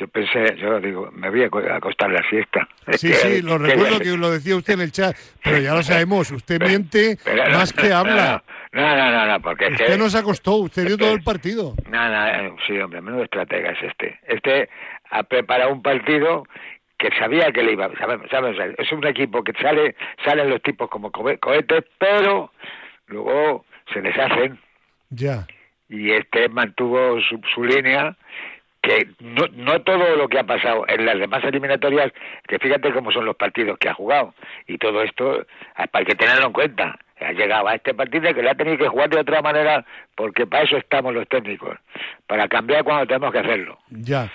yo 0.00 0.08
pensé, 0.08 0.56
yo 0.56 0.80
digo, 0.80 1.10
me 1.12 1.28
voy 1.28 1.42
a 1.42 1.76
acostar 1.76 2.10
la 2.10 2.22
siesta. 2.30 2.66
Sí, 2.92 3.12
sí, 3.12 3.42
lo 3.42 3.58
recuerdo 3.58 4.00
que 4.00 4.16
lo 4.16 4.30
decía 4.30 4.56
usted 4.56 4.74
en 4.74 4.80
el 4.80 4.92
chat, 4.92 5.14
pero 5.44 5.58
ya 5.58 5.74
lo 5.74 5.82
sabemos, 5.82 6.30
usted 6.30 6.58
miente 6.62 7.18
más 7.52 7.72
que 7.74 7.92
habla. 7.92 8.42
No, 8.72 8.96
no, 8.96 9.10
no, 9.10 9.26
no, 9.26 9.40
porque 9.40 9.66
usted 9.66 9.98
no 9.98 10.08
se 10.08 10.18
acostó, 10.18 10.56
usted 10.56 10.86
vio 10.86 10.96
todo 10.96 11.12
el 11.12 11.22
partido. 11.22 11.74
No, 11.90 12.08
no, 12.08 12.26
eh, 12.26 12.54
sí, 12.66 12.78
hombre, 12.78 13.02
menudo 13.02 13.24
estratega 13.24 13.72
es 13.72 13.82
este. 13.82 14.18
Este 14.26 14.70
ha 15.10 15.22
preparado 15.24 15.70
un 15.70 15.82
partido 15.82 16.44
que 16.98 17.10
sabía 17.18 17.52
que 17.52 17.62
le 17.62 17.72
iba, 17.72 17.90
sabemos, 17.98 18.26
sabemos, 18.30 18.58
es 18.78 18.92
un 18.92 19.06
equipo 19.06 19.44
que 19.44 19.52
sale, 19.60 19.96
salen 20.24 20.48
los 20.48 20.62
tipos 20.62 20.88
como 20.88 21.10
cohetes, 21.12 21.84
pero 21.98 22.52
luego 23.06 23.66
se 23.92 24.00
deshacen. 24.00 24.58
Ya. 25.10 25.46
Y 25.90 26.12
este 26.12 26.48
mantuvo 26.48 27.20
su, 27.20 27.38
su 27.54 27.64
línea 27.64 28.16
que 28.82 29.08
no, 29.20 29.46
no 29.52 29.82
todo 29.82 30.16
lo 30.16 30.28
que 30.28 30.38
ha 30.38 30.44
pasado 30.44 30.84
en 30.88 31.04
las 31.04 31.18
demás 31.18 31.44
eliminatorias, 31.44 32.12
que 32.46 32.58
fíjate 32.58 32.92
cómo 32.92 33.12
son 33.12 33.26
los 33.26 33.36
partidos 33.36 33.78
que 33.78 33.88
ha 33.88 33.94
jugado, 33.94 34.34
y 34.66 34.78
todo 34.78 35.02
esto 35.02 35.44
hay 35.74 36.04
que 36.04 36.14
tenerlo 36.14 36.46
en 36.46 36.52
cuenta. 36.52 36.98
Ha 37.20 37.32
llegado 37.32 37.68
a 37.68 37.74
este 37.74 37.92
partido 37.92 38.32
que 38.32 38.42
le 38.42 38.48
ha 38.48 38.54
tenido 38.54 38.78
que 38.78 38.88
jugar 38.88 39.10
de 39.10 39.20
otra 39.20 39.42
manera, 39.42 39.84
porque 40.14 40.46
para 40.46 40.64
eso 40.64 40.78
estamos 40.78 41.12
los 41.12 41.28
técnicos, 41.28 41.76
para 42.26 42.48
cambiar 42.48 42.82
cuando 42.82 43.06
tenemos 43.06 43.30
que 43.32 43.38
hacerlo. 43.40 43.78
Ya. 43.90 44.30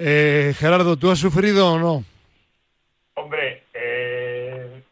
Eh, 0.00 0.52
Gerardo, 0.58 0.96
¿tú 0.96 1.12
has 1.12 1.20
sufrido 1.20 1.74
o 1.74 1.78
no? 1.78 2.04
Hombre, 3.14 3.62
eh, 3.72 4.82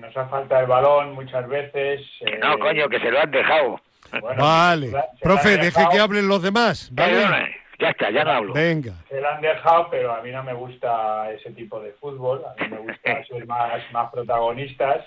nos 0.00 0.16
ha 0.16 0.26
faltado 0.26 0.62
el 0.62 0.66
balón 0.66 1.14
muchas 1.14 1.48
veces. 1.48 2.00
no, 2.40 2.58
coño, 2.58 2.88
que 2.88 2.98
se 2.98 3.12
lo 3.12 3.20
han 3.20 3.30
dejado. 3.30 3.80
vale. 4.36 4.90
Profe, 5.20 5.58
deje 5.58 5.84
que 5.92 6.00
hablen 6.00 6.26
los 6.26 6.42
demás. 6.42 6.90
¿vale? 6.92 7.61
Ya 7.82 7.88
está, 7.88 8.10
ya 8.10 8.22
no 8.22 8.30
hablo. 8.30 8.54
Venga. 8.54 8.94
Se 9.08 9.20
la 9.20 9.34
han 9.34 9.42
dejado, 9.42 9.88
pero 9.90 10.14
a 10.14 10.22
mí 10.22 10.30
no 10.30 10.44
me 10.44 10.52
gusta 10.52 11.32
ese 11.32 11.50
tipo 11.50 11.80
de 11.80 11.90
fútbol. 11.94 12.44
A 12.44 12.62
mí 12.62 12.70
me 12.70 12.78
gusta 12.78 13.24
ser 13.28 13.44
más, 13.44 13.82
más 13.92 14.12
protagonistas. 14.12 15.04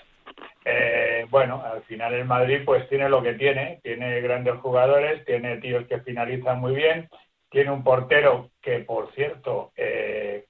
Eh, 0.62 1.26
bueno, 1.30 1.62
al 1.64 1.82
final 1.84 2.12
el 2.12 2.26
Madrid 2.26 2.60
pues 2.66 2.86
tiene 2.90 3.08
lo 3.08 3.22
que 3.22 3.32
tiene. 3.32 3.80
Tiene 3.82 4.20
grandes 4.20 4.56
jugadores, 4.56 5.24
tiene 5.24 5.56
tíos 5.56 5.86
que 5.86 6.00
finalizan 6.00 6.60
muy 6.60 6.74
bien. 6.74 7.08
Tiene 7.48 7.70
un 7.70 7.82
portero 7.82 8.50
que, 8.60 8.80
por 8.80 9.10
cierto, 9.14 9.72
eh, 9.74 10.44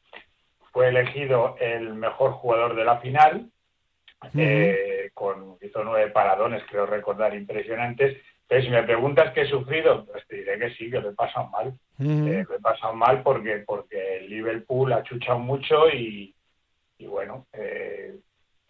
fue 0.73 0.89
elegido 0.89 1.55
el 1.61 1.95
mejor 1.95 2.33
jugador 2.33 2.75
de 2.75 2.85
la 2.85 2.99
final. 2.99 3.51
Eh, 4.37 5.11
con 5.15 5.59
hizo 5.62 5.85
nueve 5.85 6.11
paradones, 6.11 6.65
creo 6.69 6.87
recordar, 6.87 7.37
impresionantes 7.37 8.17
entonces, 8.49 8.67
si 8.67 8.71
me 8.71 8.83
preguntas 8.85 9.33
qué 9.33 9.41
he 9.43 9.51
sufrido, 9.51 10.07
pues 10.07 10.25
te 10.29 10.37
diré 10.37 10.57
que 10.59 10.71
sí, 10.75 10.89
que 10.89 11.01
lo 11.01 11.11
he 11.11 11.15
pasado 11.15 11.49
mal. 11.49 11.75
Eh, 11.99 12.45
lo 12.49 12.55
he 12.55 12.61
pasado 12.61 12.95
mal 12.95 13.21
porque, 13.25 13.65
porque 13.67 14.19
el 14.19 14.31
Liverpool 14.31 14.93
ha 14.93 15.03
chuchado 15.03 15.41
mucho 15.41 15.89
y, 15.89 16.33
bueno, 17.09 17.47
eh, 17.53 18.15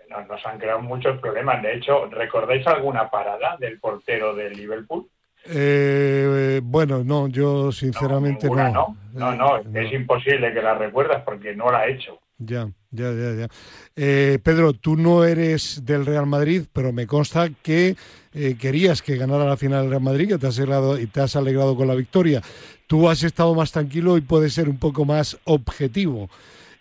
nos, 0.09 0.47
han 0.47 0.59
creado 0.59 0.81
muchos 0.81 1.21
problemas. 1.21 1.63
De 1.63 1.75
hecho, 1.75 2.07
¿recordáis 2.07 2.67
alguna 2.67 3.11
parada 3.11 3.59
del 3.59 3.79
portero 3.79 4.35
del 4.35 4.55
Liverpool? 4.55 5.09
Eh, 5.45 6.61
bueno, 6.65 7.05
no, 7.05 7.29
yo 7.29 7.71
sinceramente 7.71 8.49
no. 8.49 8.57
No, 8.57 8.97
no, 9.13 9.35
no, 9.35 9.63
no, 9.63 9.79
es 9.79 9.93
imposible 9.93 10.55
que 10.55 10.63
la 10.63 10.75
recuerdas 10.75 11.23
porque 11.23 11.55
no 11.55 11.71
la 11.71 11.81
ha 11.81 11.89
hecho. 11.89 12.19
Ya, 12.39 12.69
ya, 12.91 13.13
ya, 13.13 13.33
ya. 13.33 13.49
Eh, 13.95 14.39
Pedro, 14.43 14.75
tú 14.75 14.97
no 14.97 15.25
eres 15.25 15.85
del 15.85 16.05
Real 16.05 16.27
Madrid, 16.27 16.65
pero 16.73 16.93
me 16.93 17.07
consta 17.07 17.49
que 17.63 17.97
eh, 18.39 18.55
querías 18.61 19.01
que 19.01 19.17
ganara 19.17 19.47
la 19.47 19.57
final 19.57 19.89
Real 19.89 20.03
Madrid, 20.03 20.29
que 20.29 20.37
te 20.37 20.47
has, 20.47 20.59
alegrado, 20.59 21.01
y 21.01 21.07
te 21.07 21.21
has 21.23 21.35
alegrado 21.37 21.75
con 21.75 21.89
la 21.89 21.95
victoria. 21.95 22.43
Tú 22.87 23.09
has 23.09 23.23
estado 23.23 23.55
más 23.55 23.73
tranquilo 23.73 24.19
y 24.19 24.21
puedes 24.21 24.53
ser 24.53 24.69
un 24.69 24.79
poco 24.79 25.07
más 25.07 25.41
objetivo. 25.45 26.29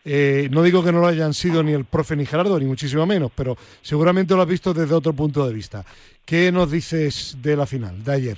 Eh, 0.04 0.50
no 0.52 0.64
digo 0.64 0.84
que 0.84 0.92
no 0.92 1.00
lo 1.00 1.08
hayan 1.08 1.34
sido 1.34 1.64
ni 1.64 1.72
el 1.72 1.86
profe 1.86 2.18
ni 2.18 2.26
Gerardo, 2.26 2.60
ni 2.60 2.66
muchísimo 2.66 3.06
menos, 3.06 3.32
pero 3.34 3.56
seguramente 3.82 4.36
lo 4.36 4.42
has 4.42 4.50
visto 4.50 4.74
desde 4.74 4.94
otro 4.94 5.14
punto 5.14 5.48
de 5.48 5.54
vista. 5.54 5.86
¿Qué 6.26 6.52
nos 6.52 6.70
dices 6.70 7.38
de 7.42 7.56
la 7.56 7.66
final, 7.66 8.04
de 8.04 8.12
ayer? 8.12 8.38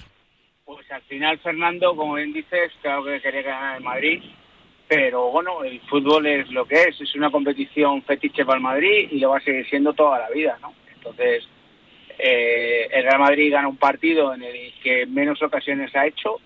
Pues 0.63 0.89
al 0.91 1.01
final, 1.01 1.39
Fernando, 1.39 1.95
como 1.95 2.13
bien 2.13 2.31
dices, 2.31 2.71
claro 2.83 3.03
que 3.03 3.19
quería 3.19 3.41
ganar 3.41 3.77
el 3.77 3.83
Madrid 3.83 4.21
pero 4.87 5.31
bueno, 5.31 5.65
el 5.65 5.81
fútbol 5.81 6.25
es 6.27 6.49
lo 6.49 6.65
que 6.65 6.81
es, 6.83 7.01
es 7.01 7.13
una 7.15 7.29
competición 7.29 8.01
fetiche 8.03 8.45
para 8.45 8.57
el 8.57 8.63
Madrid 8.63 9.09
y 9.11 9.19
lo 9.19 9.31
va 9.31 9.37
a 9.37 9.41
seguir 9.41 9.67
siendo 9.67 9.91
toda 9.91 10.19
la 10.19 10.29
vida, 10.29 10.57
¿no? 10.61 10.73
Entonces, 10.95 11.45
eh, 12.17 12.87
el 12.91 13.03
Real 13.03 13.19
Madrid 13.19 13.51
gana 13.51 13.67
un 13.67 13.77
partido 13.77 14.33
en 14.33 14.43
el 14.43 14.73
que 14.83 15.05
menos 15.05 15.41
ocasiones 15.41 15.95
ha 15.95 16.07
hecho 16.07 16.39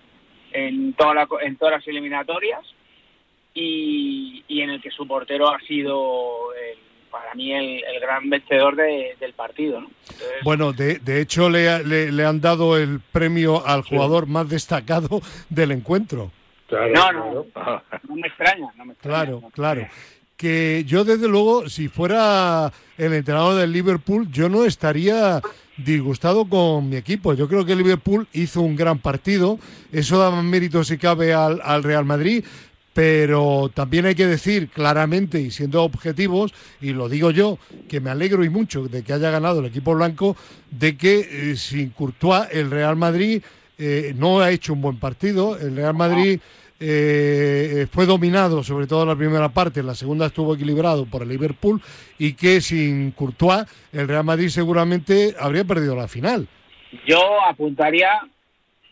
en, 0.52 0.92
toda 0.94 1.26
en 1.42 1.56
todas 1.56 1.74
las 1.74 1.88
eliminatorias 1.88 2.60
y, 3.54 4.44
en 4.48 4.70
el 4.70 4.80
que 4.80 4.90
su 4.90 5.06
portero 5.06 5.52
ha 5.52 5.58
sido 5.60 6.48
para 7.10 7.34
mí 7.34 7.52
el, 7.52 8.00
gran 8.00 8.30
vencedor 8.30 8.76
del 8.76 9.32
partido. 9.34 9.80
¿no? 9.80 9.90
bueno, 10.44 10.72
de, 10.72 10.98
de 10.98 11.20
hecho 11.20 11.50
le, 11.50 12.10
le, 12.10 12.24
han 12.24 12.40
dado 12.40 12.78
el 12.78 13.00
premio 13.00 13.66
al 13.66 13.82
jugador 13.82 14.26
más 14.26 14.48
destacado 14.48 15.20
del 15.50 15.72
encuentro 15.72 16.30
no, 16.72 17.12
no, 17.12 17.46
no 18.08 18.16
me 18.16 18.28
extraña, 18.28 18.68
no 18.76 18.84
me 18.84 18.92
extraña. 18.92 19.24
Claro, 19.24 19.42
claro. 19.52 19.86
Que 20.36 20.84
yo 20.86 21.04
desde 21.04 21.28
luego, 21.28 21.68
si 21.68 21.88
fuera 21.88 22.72
el 22.96 23.12
entrenador 23.12 23.56
del 23.56 23.72
Liverpool, 23.72 24.28
yo 24.30 24.48
no 24.48 24.64
estaría 24.64 25.40
disgustado 25.84 26.44
con 26.46 26.88
mi 26.88 26.96
equipo. 26.96 27.34
Yo 27.34 27.48
creo 27.48 27.64
que 27.64 27.76
Liverpool 27.76 28.26
hizo 28.32 28.60
un 28.60 28.76
gran 28.76 28.98
partido. 28.98 29.58
Eso 29.92 30.18
da 30.18 30.30
más 30.30 30.44
mérito 30.44 30.84
si 30.84 30.98
cabe 30.98 31.34
al, 31.34 31.60
al 31.62 31.82
Real 31.82 32.04
Madrid 32.04 32.44
pero 32.92 33.70
también 33.72 34.06
hay 34.06 34.14
que 34.14 34.26
decir 34.26 34.68
claramente 34.68 35.40
y 35.40 35.50
siendo 35.50 35.82
objetivos, 35.82 36.52
y 36.80 36.92
lo 36.92 37.08
digo 37.08 37.30
yo, 37.30 37.58
que 37.88 38.00
me 38.00 38.10
alegro 38.10 38.44
y 38.44 38.50
mucho 38.50 38.86
de 38.88 39.02
que 39.02 39.12
haya 39.12 39.30
ganado 39.30 39.60
el 39.60 39.66
equipo 39.66 39.94
blanco, 39.94 40.36
de 40.70 40.96
que 40.96 41.52
eh, 41.52 41.56
sin 41.56 41.90
Courtois 41.90 42.48
el 42.52 42.70
Real 42.70 42.96
Madrid 42.96 43.42
eh, 43.78 44.14
no 44.16 44.40
ha 44.40 44.50
hecho 44.50 44.74
un 44.74 44.82
buen 44.82 44.98
partido, 44.98 45.58
el 45.58 45.76
Real 45.76 45.94
Madrid 45.94 46.40
eh, 46.82 47.86
fue 47.90 48.06
dominado 48.06 48.62
sobre 48.62 48.86
todo 48.86 49.02
en 49.02 49.08
la 49.08 49.16
primera 49.16 49.48
parte, 49.50 49.80
en 49.80 49.86
la 49.86 49.94
segunda 49.94 50.26
estuvo 50.26 50.54
equilibrado 50.54 51.06
por 51.06 51.22
el 51.22 51.28
Liverpool 51.28 51.80
y 52.18 52.34
que 52.34 52.60
sin 52.60 53.12
Courtois 53.12 53.64
el 53.92 54.08
Real 54.08 54.24
Madrid 54.24 54.48
seguramente 54.48 55.34
habría 55.38 55.64
perdido 55.64 55.94
la 55.94 56.08
final. 56.08 56.48
Yo 57.06 57.40
apuntaría 57.46 58.20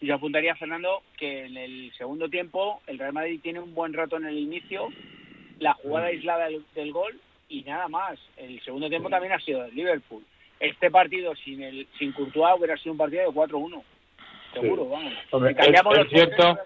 yo 0.00 0.14
apuntaría, 0.14 0.54
Fernando, 0.56 1.02
que 1.18 1.44
en 1.44 1.56
el 1.58 1.92
segundo 1.98 2.30
tiempo 2.30 2.80
el 2.86 2.98
Real 2.98 3.12
Madrid 3.12 3.40
tiene 3.42 3.60
un 3.60 3.74
buen 3.74 3.92
rato 3.92 4.16
en 4.16 4.24
el 4.24 4.38
inicio, 4.38 4.88
la 5.58 5.74
jugada 5.74 6.06
mm. 6.06 6.08
aislada 6.08 6.48
del, 6.74 6.92
gol 6.92 7.20
y 7.50 7.62
nada 7.62 7.86
más. 7.88 8.18
El 8.38 8.62
segundo 8.64 8.88
tiempo 8.88 9.10
también 9.10 9.34
ha 9.34 9.40
sido 9.40 9.62
del 9.62 9.74
Liverpool. 9.74 10.24
Este 10.58 10.90
partido 10.90 11.34
sin 11.36 11.62
el 11.62 11.86
sin 11.98 12.12
Courtois 12.12 12.54
hubiera 12.56 12.78
sido 12.78 12.92
un 12.92 12.98
partido 12.98 13.22
de 13.24 13.28
4-1. 13.28 13.82
Seguro, 14.52 14.88
vamos. 14.88 15.12
Hombre, 15.30 15.54
cambiamos 15.54 15.98
los 15.98 16.08
cierto. 16.08 16.58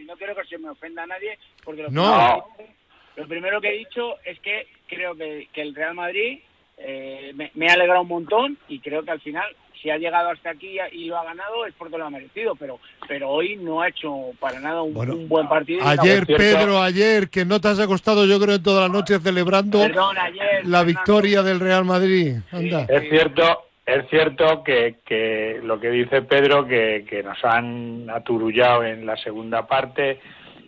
y 0.00 0.04
no 0.04 0.16
quiero 0.16 0.34
que 0.34 0.44
se 0.44 0.58
me 0.58 0.70
ofenda 0.70 1.02
a 1.02 1.06
nadie 1.06 1.38
porque 1.64 1.82
lo, 1.82 1.90
no. 1.90 2.44
primero, 2.56 2.72
lo 3.16 3.28
primero 3.28 3.60
que 3.60 3.68
he 3.68 3.78
dicho 3.78 4.16
es 4.24 4.38
que 4.40 4.68
creo 4.86 5.14
que, 5.16 5.48
que 5.52 5.62
el 5.62 5.74
Real 5.74 5.94
Madrid 5.94 6.40
eh, 6.76 7.32
me, 7.34 7.50
me 7.54 7.68
ha 7.68 7.74
alegrado 7.74 8.02
un 8.02 8.08
montón 8.08 8.58
y 8.68 8.80
creo 8.80 9.02
que 9.02 9.10
al 9.10 9.20
final 9.20 9.46
si 9.80 9.90
ha 9.90 9.98
llegado 9.98 10.30
hasta 10.30 10.50
aquí 10.50 10.76
y 10.92 11.04
lo 11.06 11.18
ha 11.18 11.24
ganado 11.24 11.66
es 11.66 11.74
porque 11.78 11.98
lo 11.98 12.06
ha 12.06 12.10
merecido, 12.10 12.54
pero 12.56 12.80
pero 13.08 13.30
hoy 13.30 13.56
no 13.56 13.80
ha 13.80 13.88
hecho 13.88 14.32
para 14.40 14.58
nada 14.58 14.82
un, 14.82 15.28
buen 15.28 15.48
partido. 15.48 15.86
Ayer, 15.86 16.26
Pedro, 16.26 16.82
ayer, 16.82 17.28
que 17.28 17.44
no 17.44 17.60
te 17.60 17.68
has 17.68 17.78
acostado 17.78 18.26
yo 18.26 18.40
creo 18.40 18.56
en 18.56 18.62
toda 18.62 18.82
la 18.82 18.88
noche 18.88 19.18
celebrando 19.20 19.80
la 20.64 20.82
victoria 20.82 21.42
del 21.42 21.60
Real 21.60 21.84
Madrid. 21.84 22.36
Es 22.52 23.08
cierto, 23.08 23.66
es 23.86 24.08
cierto 24.10 24.64
que, 24.64 24.96
que, 25.06 25.60
lo 25.62 25.78
que 25.78 25.90
dice 25.90 26.22
Pedro, 26.22 26.66
que, 26.66 27.06
que 27.08 27.22
nos 27.22 27.42
han 27.44 28.10
aturullado 28.10 28.82
en 28.82 29.06
la 29.06 29.16
segunda 29.16 29.66
parte, 29.66 30.20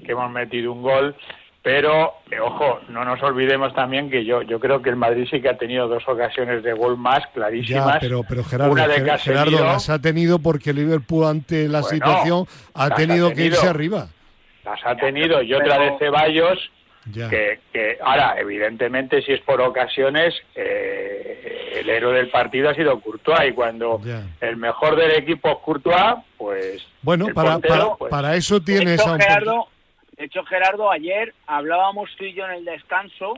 que 0.07 0.13
hemos 0.13 0.31
metido 0.31 0.73
un 0.73 0.83
gol, 0.83 1.17
pero 1.61 2.15
eh, 2.31 2.39
ojo, 2.39 2.81
no 2.89 3.05
nos 3.05 3.21
olvidemos 3.23 3.75
también 3.75 4.09
que 4.09 4.25
yo 4.25 4.43
yo 4.43 4.61
creo 4.61 4.81
que 4.81 4.91
el 4.91 4.97
Madrid 4.97 5.27
sí 5.29 5.41
que 5.41 5.49
ha 5.49 5.59
tenido 5.59 5.89
dos 5.89 6.05
ocasiones 6.07 6.63
de 6.63 6.73
gol 6.73 6.97
más 6.97 7.27
clarísimas. 7.35 7.99
pero 8.01 8.23
pero 8.27 8.45
Gerardo, 8.45 8.77
Gerardo 9.19 9.65
las 9.65 9.91
ha 9.91 10.01
tenido 10.01 10.39
porque 10.39 10.73
Liverpool 10.73 11.25
ante 11.25 11.69
la 11.69 11.83
situación 11.83 12.47
ha 12.75 12.91
tenido, 12.91 13.33
que 13.35 13.47
irse 13.47 13.67
arriba. 13.67 14.07
Las 14.65 14.81
ha 14.85 14.95
tenido 14.97 15.43
y 15.43 15.53
otra 15.53 15.79
de 15.81 15.99
Ceballos 15.99 16.71
que, 17.13 17.61
que, 17.73 17.99
ahora 18.03 18.37
evidentemente 18.39 19.23
si 19.23 19.33
es 19.33 19.41
por 19.41 19.61
ocasiones 19.61 20.35
eh, 20.55 21.73
el 21.81 21.89
héroe 21.89 22.15
del 22.15 22.31
partido 22.31 22.71
ha 22.71 22.75
sido 22.75 23.01
Courtois 23.01 23.51
y 23.51 23.53
cuando 23.53 24.01
el 24.41 24.57
mejor 24.57 24.97
del 24.97 25.13
equipo 25.13 25.51
es 25.51 25.59
Courtois 25.59 26.17
pues 26.37 26.87
bueno 27.03 27.29
para, 27.35 27.59
pues 27.59 28.11
para, 28.11 28.37
eso 28.37 28.61
tienes 28.61 29.01
a 29.01 29.13
un 29.13 29.19
de 30.19 30.25
hecho, 30.25 30.43
Gerardo, 30.45 30.91
ayer 30.91 31.33
hablábamos 31.47 32.11
tú 32.19 32.25
y 32.25 32.35
yo 32.35 32.45
en 32.45 32.51
el 32.51 32.65
descanso. 32.65 33.35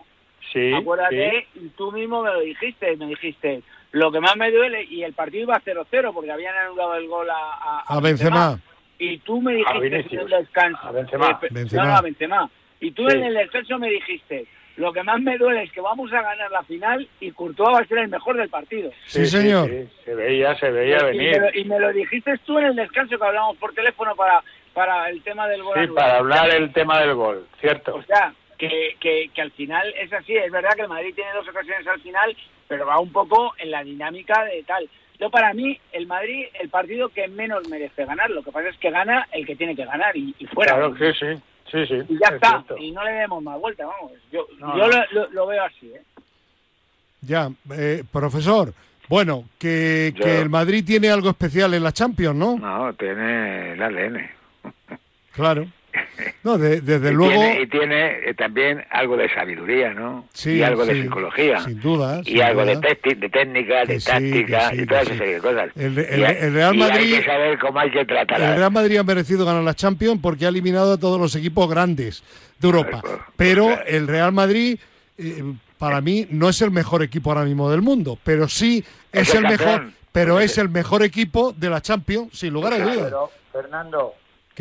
Sí. 0.50 0.72
Acuérdate, 0.72 1.46
y 1.54 1.68
tú 1.76 1.92
mismo 1.92 2.22
me 2.22 2.32
lo 2.32 2.40
dijiste, 2.40 2.96
me 2.96 3.06
dijiste, 3.06 3.62
lo 3.92 4.10
que 4.10 4.20
más 4.20 4.34
me 4.36 4.50
duele, 4.50 4.84
y 4.84 5.02
el 5.02 5.12
partido 5.12 5.42
iba 5.42 5.60
0-0 5.60 6.14
porque 6.14 6.32
habían 6.32 6.56
anulado 6.56 6.94
el 6.94 7.06
gol 7.06 7.28
a, 7.28 7.84
a, 7.86 8.00
Benzema. 8.00 8.58
Y 8.98 9.18
tú 9.18 9.42
me 9.42 9.54
dijiste 9.56 10.14
en 10.14 10.20
el 10.20 10.28
descanso. 10.30 10.80
A 10.82 10.92
Benzema. 10.92 11.38
Eh, 11.42 11.48
Benzema. 11.50 11.84
No, 11.84 11.96
a 11.96 12.00
Benzema. 12.00 12.50
Y 12.81 12.93
tú 12.93 13.09
en 13.09 13.22
el 13.22 13.35
descanso 13.35 13.78
me 13.78 13.91
dijiste, 13.91 14.47
lo 14.76 14.93
que 14.93 15.03
más 15.03 15.20
me 15.20 15.37
duele 15.37 15.64
es 15.64 15.72
que 15.72 15.81
vamos 15.81 16.12
a 16.12 16.22
ganar 16.22 16.51
la 16.51 16.62
final 16.62 17.07
y 17.20 17.31
Courtois 17.31 17.74
va 17.74 17.81
a 17.81 17.87
ser 17.87 17.99
el 17.99 18.09
mejor 18.09 18.37
del 18.37 18.49
partido. 18.49 18.91
Sí, 19.07 19.26
señor. 19.26 19.68
se 20.05 20.14
veía, 20.14 20.55
se 20.57 20.70
veía 20.70 21.05
venir. 21.05 21.43
Y 21.55 21.64
me, 21.64 21.78
lo, 21.78 21.93
dijiste 21.93 22.39
tú 22.47 22.59
en 22.59 22.66
el 22.66 22.76
descanso 22.76 23.18
que 23.18 23.24
hablamos 23.24 23.57
por 23.59 23.74
teléfono 23.74 24.16
para 24.16 24.43
para 24.72 25.11
el 25.11 25.22
tema 25.22 25.49
del 25.49 25.62
gol. 25.62 25.76
Sí, 25.81 25.93
para 25.95 26.18
hablar 26.18 26.49
el 26.51 26.72
tema 26.72 27.01
del 27.01 27.14
gol, 27.14 27.47
cierto. 27.61 27.97
O 27.97 28.03
sea, 28.03 28.33
que, 28.57 28.97
que, 29.01 29.31
que, 29.35 29.43
al 29.43 29.51
final 29.53 29.93
es 29.99 30.12
así, 30.12 30.37
es 30.37 30.51
verdad 30.51 30.70
que 30.76 30.83
el 30.83 30.89
Madrid 30.89 31.14
tiene 31.14 31.33
dos 31.33 31.49
ocasiones 31.49 31.87
al 31.87 32.01
final, 32.01 32.37
pero 32.68 32.87
va 32.87 33.01
un 33.01 33.11
poco 33.11 33.53
en 33.59 33.70
la 33.70 33.83
dinámica 33.83 34.45
de 34.45 34.62
tal. 34.62 34.89
Yo 35.18 35.28
para 35.28 35.53
mí, 35.53 35.78
el 35.93 36.07
Madrid, 36.07 36.47
el 36.59 36.70
partido 36.70 37.11
que 37.11 37.28
menos 37.28 37.68
merece 37.68 38.07
ganar, 38.07 38.31
lo 38.31 38.43
que 38.43 38.53
pasa 38.53 38.68
es 38.68 38.76
que 38.78 38.91
gana 38.91 39.28
el 39.33 39.45
que 39.45 39.57
tiene 39.57 39.76
que 39.76 39.85
ganar 39.85 40.16
y, 40.16 40.33
fuera. 40.53 40.74
Claro, 40.74 40.97
sí, 40.97 41.12
sí, 41.18 41.43
sí, 41.70 41.86
sí. 41.86 41.94
Y 42.08 42.18
ya 42.18 42.34
está, 42.34 42.64
y 42.78 42.92
no 42.92 43.04
le 43.04 43.12
demos 43.12 43.42
más 43.42 43.60
vuelta, 43.60 43.86
vamos. 43.86 44.12
Yo, 44.32 44.46
yo 44.58 44.88
Lo, 45.12 45.30
lo, 45.30 45.46
veo 45.46 45.64
así, 45.64 45.88
¿eh? 45.88 46.02
Ya, 47.22 47.50
eh, 47.72 48.02
profesor, 48.10 48.72
bueno, 49.08 49.44
que, 49.58 50.14
que 50.16 50.40
el 50.40 50.48
Madrid 50.48 50.84
tiene 50.86 51.10
algo 51.10 51.30
especial 51.30 51.74
en 51.74 51.82
la 51.82 51.92
Champions, 51.92 52.36
¿no? 52.36 52.56
No, 52.58 52.92
tiene 52.94 53.72
el 53.72 53.82
ADN. 53.82 54.30
Claro. 55.32 55.66
No, 56.43 56.57
desde 56.57 57.12
luego. 57.12 57.43
y 57.61 57.66
tiene 57.66 58.28
eh, 58.28 58.34
también 58.34 58.84
algo 58.91 59.16
de 59.16 59.28
sabiduría, 59.32 59.93
¿no? 59.93 60.26
Sí, 60.32 60.53
y 60.53 60.62
algo 60.62 60.86
de 60.86 61.03
psicología. 61.03 61.61
Sin 61.61 61.80
duda. 61.80 62.22
Y 62.24 62.41
algo 62.41 62.64
De, 62.64 62.76
de, 62.76 63.28
técnica, 63.28 63.84
de 63.84 64.01
táctica 64.01 64.74
y 64.74 64.86
todas 64.86 65.11
esas 65.11 65.43
cosas. 65.43 65.70
El, 65.76 65.95
Real 66.55 66.76
Madrid. 66.76 67.14
hay 67.14 67.20
que 67.20 67.26
saber 67.26 67.59
cómo 67.59 67.78
hay 67.80 67.91
que 67.91 68.05
tratar. 68.05 68.41
El 68.41 68.57
Real 68.57 68.72
Madrid 68.72 68.97
ha 68.99 69.05
merecido 69.05 69.45
ganar 69.45 69.62
la 69.62 69.74
Champions 69.74 70.20
porque 70.22 70.47
ha 70.47 70.49
eliminado 70.49 70.95
a 70.95 70.99
todos 70.99 71.20
los 71.20 71.34
equipos 71.36 71.68
grandes 71.68 72.22
de 72.59 72.68
Europa. 72.68 73.01
Pues, 73.03 73.14
pero 73.36 73.66
pues, 73.66 73.80
el 73.86 74.09
Real 74.09 74.32
Madrid. 74.32 74.78
Eh, 75.18 75.43
para 75.80 76.03
mí 76.03 76.26
no 76.28 76.51
es 76.51 76.61
el 76.61 76.70
mejor 76.70 77.03
equipo 77.03 77.30
ahora 77.30 77.45
mismo 77.45 77.70
del 77.70 77.80
mundo, 77.80 78.18
pero 78.22 78.49
sí 78.49 78.84
es, 79.12 79.34
el 79.34 79.45
mejor, 79.45 79.91
pero 80.12 80.38
es 80.38 80.59
el 80.59 80.68
mejor 80.68 81.03
equipo 81.03 81.55
de 81.57 81.70
la 81.70 81.80
Champions, 81.80 82.38
sin 82.38 82.53
lugar 82.53 82.74
a 82.74 82.78
dudas. 82.80 83.14
Fernando, 83.51 84.14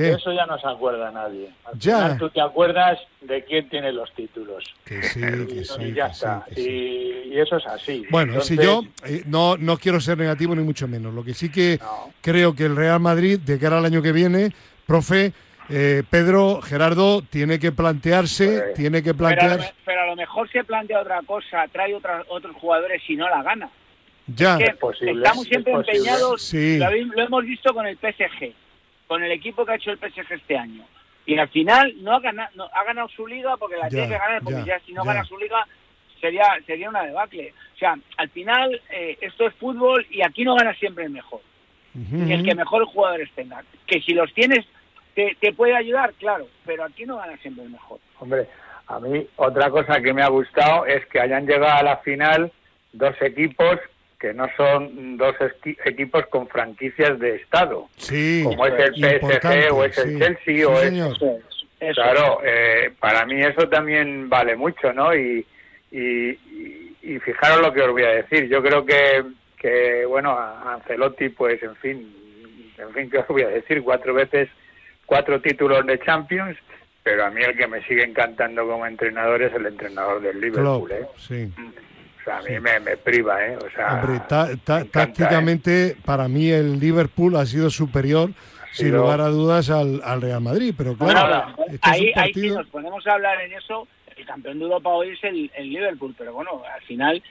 eso 0.08 0.32
ya 0.32 0.45
no 0.45 0.58
se 0.58 0.68
acuerda 0.68 1.12
nadie. 1.12 1.50
ya. 1.78 2.18
tú 2.18 2.30
te 2.30 2.41
acuerdas 2.41 3.00
de 3.22 3.43
quién 3.43 3.70
tiene 3.70 3.91
los 3.91 4.14
títulos. 4.14 4.64
Que 4.86 5.04
sí, 5.04 5.22
que 5.22 5.64
sí. 5.64 5.82
Y 5.82 5.93
ya 5.93 6.08
está. 6.08 6.45
y, 6.56 7.38
eso 7.38 7.58
es 7.58 7.66
así. 7.68 8.06
Bueno, 8.10 8.41
si 8.41 8.58
yo 8.58 8.84
eh, 9.06 9.24
no, 9.26 9.58
no 9.58 9.78
quiero 9.78 10.00
ser 10.00 10.18
negativo 10.18 10.56
ni 10.56 10.64
mucho 10.64 10.88
menos. 10.88 11.14
Lo 11.14 11.24
que 11.24 11.34
sí 11.34 11.52
que 11.52 11.80
creo 12.22 12.56
que 12.56 12.66
el 12.66 12.76
Real 12.76 13.00
Madrid, 13.00 13.39
de 13.39 13.60
cara 13.60 13.78
al 13.78 13.86
año 13.86 14.02
que 14.02 14.12
viene, 14.12 14.52
profe, 14.86 15.34
eh, 15.70 16.04
Pedro, 16.10 16.62
Gerardo, 16.62 17.22
tiene 17.22 17.60
que 17.60 17.72
plantearse, 17.72 18.47
pues, 18.47 18.74
tiene 18.76 19.04
que 19.04 19.14
plantear... 19.14 19.74
Pero 19.86 20.02
a, 20.02 20.06
lo 20.08 20.16
mejor 20.16 20.50
se 20.52 20.64
plantea 20.64 21.02
otra 21.02 21.22
cosa, 21.26 21.66
trae 21.72 21.93
otros 21.93 22.56
jugadores 22.56 23.02
y 23.08 23.16
no 23.16 23.30
la 23.30 23.43
gana. 23.43 23.70
Ya. 24.28 24.58
Es 24.58 24.76
posible, 24.78 25.24
estamos 25.24 25.45
siempre 25.45 25.74
empeñados, 25.74 26.54
lo 26.54 27.24
hemos 27.24 27.45
visto 27.45 27.74
con 27.74 27.88
el 27.88 27.97
PSG 27.97 28.54
con 29.10 29.24
el 29.24 29.32
equipo 29.32 29.66
que 29.66 29.72
ha 29.72 29.76
hecho 29.76 29.89
el 29.89 29.97
PSG 29.97 30.34
este 30.34 30.55
año. 30.55 30.86
Y 31.26 31.36
al 31.39 31.49
final 31.49 31.95
no 32.03 32.16
ha 32.16 32.20
ganado, 32.20 32.51
no, 32.53 32.70
ha 32.72 32.84
ganado 32.84 33.10
su 33.10 33.26
liga 33.26 33.57
porque 33.57 33.76
la 33.76 33.89
tiene 33.89 34.07
que 34.07 34.18
ganar, 34.20 34.43
porque 34.43 34.64
ya, 34.64 34.80
si 34.82 34.93
no 34.93 35.03
gana 35.03 35.26
su 35.26 35.36
liga 35.36 35.66
sería 36.22 36.45
sería 36.68 36.89
una 36.89 37.03
debacle. 37.03 37.55
O 37.74 37.78
sea, 37.80 37.97
al 38.18 38.30
final 38.30 38.80
eh, 38.91 39.18
esto 39.20 39.47
es 39.47 39.55
fútbol 39.55 40.05
y 40.12 40.22
aquí 40.22 40.43
no 40.43 40.55
gana 40.55 40.76
siempre 40.76 41.05
el 41.05 41.10
mejor. 41.10 41.41
El 41.95 42.43
que 42.43 42.53
mejores 42.53 42.88
jugadores 42.89 43.30
tenga. 43.36 43.64
Que 43.88 43.99
si 43.99 44.14
los 44.14 44.32
tienes 44.34 44.64
te, 45.16 45.36
te 45.39 45.53
puede 45.53 45.76
ayudar, 45.76 46.14
claro, 46.14 46.47
pero 46.64 46.84
aquí 46.84 47.03
no 47.03 47.18
gana 47.18 47.36
siempre 47.38 47.64
el 47.64 47.72
mejor. 47.72 47.99
Hombre, 48.20 48.47
a 48.86 48.99
mí 48.99 49.26
otra 49.38 49.72
cosa 49.72 49.99
que 50.01 50.14
me 50.14 50.22
ha 50.22 50.30
gustado 50.30 50.86
es 50.86 51.03
que 51.07 51.20
hayan 51.20 51.47
llegado 51.47 51.80
a 51.80 51.84
la 51.84 51.97
final 51.97 52.51
dos 52.93 53.16
equipos 53.22 53.80
que 54.20 54.34
no 54.34 54.48
son 54.58 55.18
dos 55.18 55.36
equipos 55.86 56.26
con 56.28 56.48
franquicias 56.48 57.18
de 57.20 57.38
Estado, 57.38 57.88
sí, 57.96 58.42
como 58.44 58.66
es 58.66 58.74
el 58.74 58.96
PSG 58.96 59.74
o 59.74 59.86
es 59.86 59.98
el 59.98 60.20
Chelsea 60.20 60.68
o 60.68 60.80
es... 60.80 61.94
Claro, 61.94 62.42
eh, 62.44 62.92
para 63.00 63.26
mí 63.26 63.42
eso 63.42 63.70
también 63.70 64.28
vale 64.28 64.58
mucho, 64.58 64.92
¿no? 64.92 65.16
Y, 65.16 65.46
y, 65.92 66.38
y, 67.02 67.20
fijaros 67.20 67.62
lo 67.62 67.72
que 67.72 67.82
os 67.82 67.92
voy 67.92 68.04
a 68.04 68.10
decir. 68.10 68.50
Yo 68.50 68.62
creo 68.62 68.86
que, 68.86 69.24
que 69.58 70.06
bueno, 70.06 70.32
a 70.32 70.74
Ancelotti, 70.74 71.30
pues, 71.30 71.64
en 71.64 71.76
fin, 71.78 72.14
en 72.78 72.94
fin, 72.94 73.10
¿qué 73.12 73.20
os 73.20 73.28
voy 73.30 73.44
a 73.44 73.48
decir? 73.48 73.82
Cuatro 73.82 74.14
veces, 74.14 74.50
cuatro 75.06 75.40
títulos 75.40 75.86
de 75.86 76.00
Champions, 76.00 76.58
pero 77.02 77.26
a 77.26 77.30
mí 77.30 77.42
el 77.42 77.56
que 77.56 77.68
me 77.68 77.82
sigue 77.88 78.04
encantando 78.04 78.68
como 78.68 78.86
entrenador 78.86 79.42
es 79.42 79.54
el 79.54 79.66
entrenador 79.66 80.22
del 80.22 80.42
Liverpool, 80.42 80.92
¿eh? 80.92 81.08
Sí. 81.18 81.50
A 82.30 82.42
mí 82.42 82.60
me, 82.60 82.98
priva, 82.98 83.46
¿eh? 83.46 83.58
O 83.58 83.70
sea, 83.72 83.96
Hombre, 83.96 84.22
tácticamente, 84.92 85.98
para 86.06 86.28
mí 86.28 86.50
el 86.50 86.80
Liverpool 86.80 87.36
ha 87.36 87.46
sido 87.46 87.70
superior, 87.70 88.32
sin 88.72 88.96
lugar 88.96 89.22
a 89.22 89.28
dudas, 89.30 89.70
al, 89.70 90.22
Real 90.22 90.42
Madrid. 90.42 90.74
Pero 90.78 90.96
claro, 90.96 91.56
ahí, 91.82 92.14
si 92.34 92.50
nos 92.50 92.68
ponemos 92.68 93.06
a 93.08 93.14
hablar 93.14 93.42
en 93.42 93.54
eso, 93.54 93.88
el 94.16 94.26
campeón 94.26 94.60
de 94.60 94.66
Europa 94.66 94.90
hoy 94.90 95.10
es 95.10 95.24
el, 95.24 95.50
Liverpool, 95.70 96.14
pero 96.18 96.34
bueno, 96.34 96.62
al 96.74 96.82
final, 96.84 97.22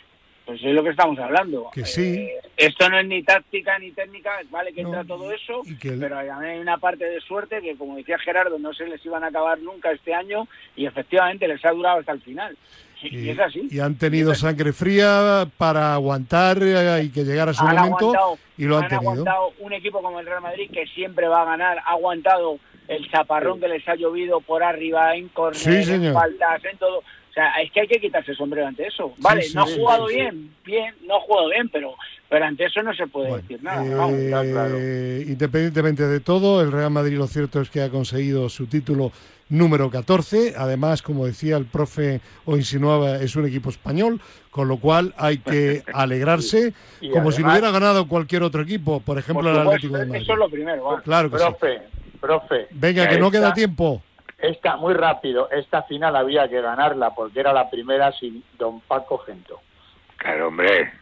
pues 0.48 0.64
es 0.64 0.74
lo 0.74 0.82
que 0.82 0.88
estamos 0.88 1.18
hablando. 1.18 1.68
Que 1.74 1.84
sí. 1.84 2.20
Eh, 2.20 2.40
esto 2.56 2.88
no 2.88 2.98
es 2.98 3.06
ni 3.06 3.22
táctica 3.22 3.78
ni 3.78 3.90
técnica, 3.90 4.30
vale 4.50 4.72
que 4.72 4.80
entra 4.80 5.04
todo 5.04 5.30
eso, 5.30 5.60
pero 5.82 6.18
hay 6.18 6.58
una 6.58 6.78
parte 6.78 7.04
de 7.04 7.20
suerte 7.20 7.60
que, 7.60 7.76
como 7.76 7.96
decía 7.96 8.18
Gerardo, 8.18 8.58
no 8.58 8.72
se 8.72 8.86
les 8.86 9.04
iban 9.04 9.24
a 9.24 9.26
acabar 9.26 9.58
nunca 9.58 9.92
este 9.92 10.14
año 10.14 10.48
y 10.74 10.86
efectivamente 10.86 11.46
les 11.46 11.62
ha 11.66 11.70
durado 11.72 12.00
hasta 12.00 12.12
el 12.12 12.22
final. 12.22 12.56
Y, 13.02 13.28
es 13.28 13.38
así. 13.38 13.68
Y 13.70 13.78
han 13.80 13.96
tenido 13.96 14.34
sangre 14.34 14.72
fría 14.72 15.46
para 15.58 15.92
aguantar 15.92 16.62
eh, 16.62 17.02
y 17.04 17.10
que 17.10 17.24
llegara 17.24 17.52
su 17.52 17.64
momento 17.64 18.38
y 18.56 18.64
lo 18.64 18.78
han, 18.78 18.84
han 18.84 18.88
tenido. 18.88 19.10
aguantado 19.10 19.52
un 19.58 19.72
equipo 19.74 20.00
como 20.00 20.18
el 20.18 20.24
Real 20.24 20.40
Madrid 20.40 20.70
que 20.72 20.86
siempre 20.86 21.28
va 21.28 21.42
a 21.42 21.44
ganar, 21.44 21.78
ha 21.84 21.90
aguantado 21.90 22.58
el 22.88 23.06
chaparrón 23.10 23.60
que 23.60 23.68
les 23.68 23.86
ha 23.86 23.96
llovido 23.96 24.40
por 24.40 24.62
arriba 24.62 25.14
en 25.14 25.28
córner, 25.28 25.88
en 25.90 26.14
faltas, 26.14 26.64
en 26.64 26.78
todo. 26.78 27.02
Sea, 27.38 27.52
es 27.62 27.70
que 27.70 27.82
hay 27.82 27.86
que 27.86 28.00
quitarse 28.00 28.32
el 28.32 28.36
sombrero 28.36 28.66
ante 28.66 28.84
eso. 28.84 29.14
Vale, 29.18 29.46
no 29.54 29.62
ha 29.62 29.66
jugado 29.66 30.06
bien, 30.06 30.50
bien, 30.64 30.92
no 31.06 31.18
ha 31.18 31.20
jugado 31.20 31.50
bien, 31.50 31.68
pero 31.68 31.94
pero 32.28 32.44
ante 32.44 32.64
eso 32.64 32.82
no 32.82 32.92
se 32.92 33.06
puede 33.06 33.36
decir 33.36 33.62
nada. 33.62 33.84
Eh, 34.76 35.24
independientemente 35.24 36.02
de 36.08 36.18
todo, 36.18 36.60
el 36.60 36.72
Real 36.72 36.90
Madrid 36.90 37.16
lo 37.16 37.28
cierto 37.28 37.60
es 37.60 37.70
que 37.70 37.80
ha 37.80 37.90
conseguido 37.90 38.48
su 38.48 38.66
título 38.66 39.12
número 39.50 39.88
14. 39.88 40.54
Además, 40.56 41.00
como 41.00 41.26
decía 41.26 41.56
el 41.56 41.66
profe 41.66 42.20
o 42.44 42.56
insinuaba, 42.56 43.18
es 43.18 43.36
un 43.36 43.46
equipo 43.46 43.70
español, 43.70 44.20
con 44.50 44.66
lo 44.66 44.78
cual 44.78 45.14
hay 45.16 45.38
que 45.38 45.84
alegrarse 45.94 46.74
como 47.12 47.30
si 47.30 47.42
lo 47.42 47.50
hubiera 47.50 47.70
ganado 47.70 48.08
cualquier 48.08 48.42
otro 48.42 48.62
equipo, 48.62 48.98
por 48.98 49.16
ejemplo 49.16 49.48
el 49.48 49.58
Atlético 49.60 49.96
de 49.96 50.06
Madrid. 50.06 50.22
Eso 50.22 50.32
es 50.32 50.38
lo 50.40 50.50
primero. 50.50 51.00
Claro 51.04 51.30
que 51.30 51.36
profe, 51.36 51.82
profe. 52.20 52.66
Venga, 52.72 53.08
que 53.08 53.20
no 53.20 53.30
queda 53.30 53.54
tiempo. 53.54 54.02
Esta, 54.38 54.76
muy 54.76 54.94
rápido, 54.94 55.50
esta 55.50 55.82
final 55.82 56.14
había 56.14 56.48
que 56.48 56.60
ganarla 56.60 57.10
porque 57.10 57.40
era 57.40 57.52
la 57.52 57.68
primera 57.68 58.12
sin 58.12 58.44
don 58.56 58.80
Paco 58.80 59.18
Gento. 59.18 59.60
Claro, 60.16 60.48
hombre. 60.48 60.92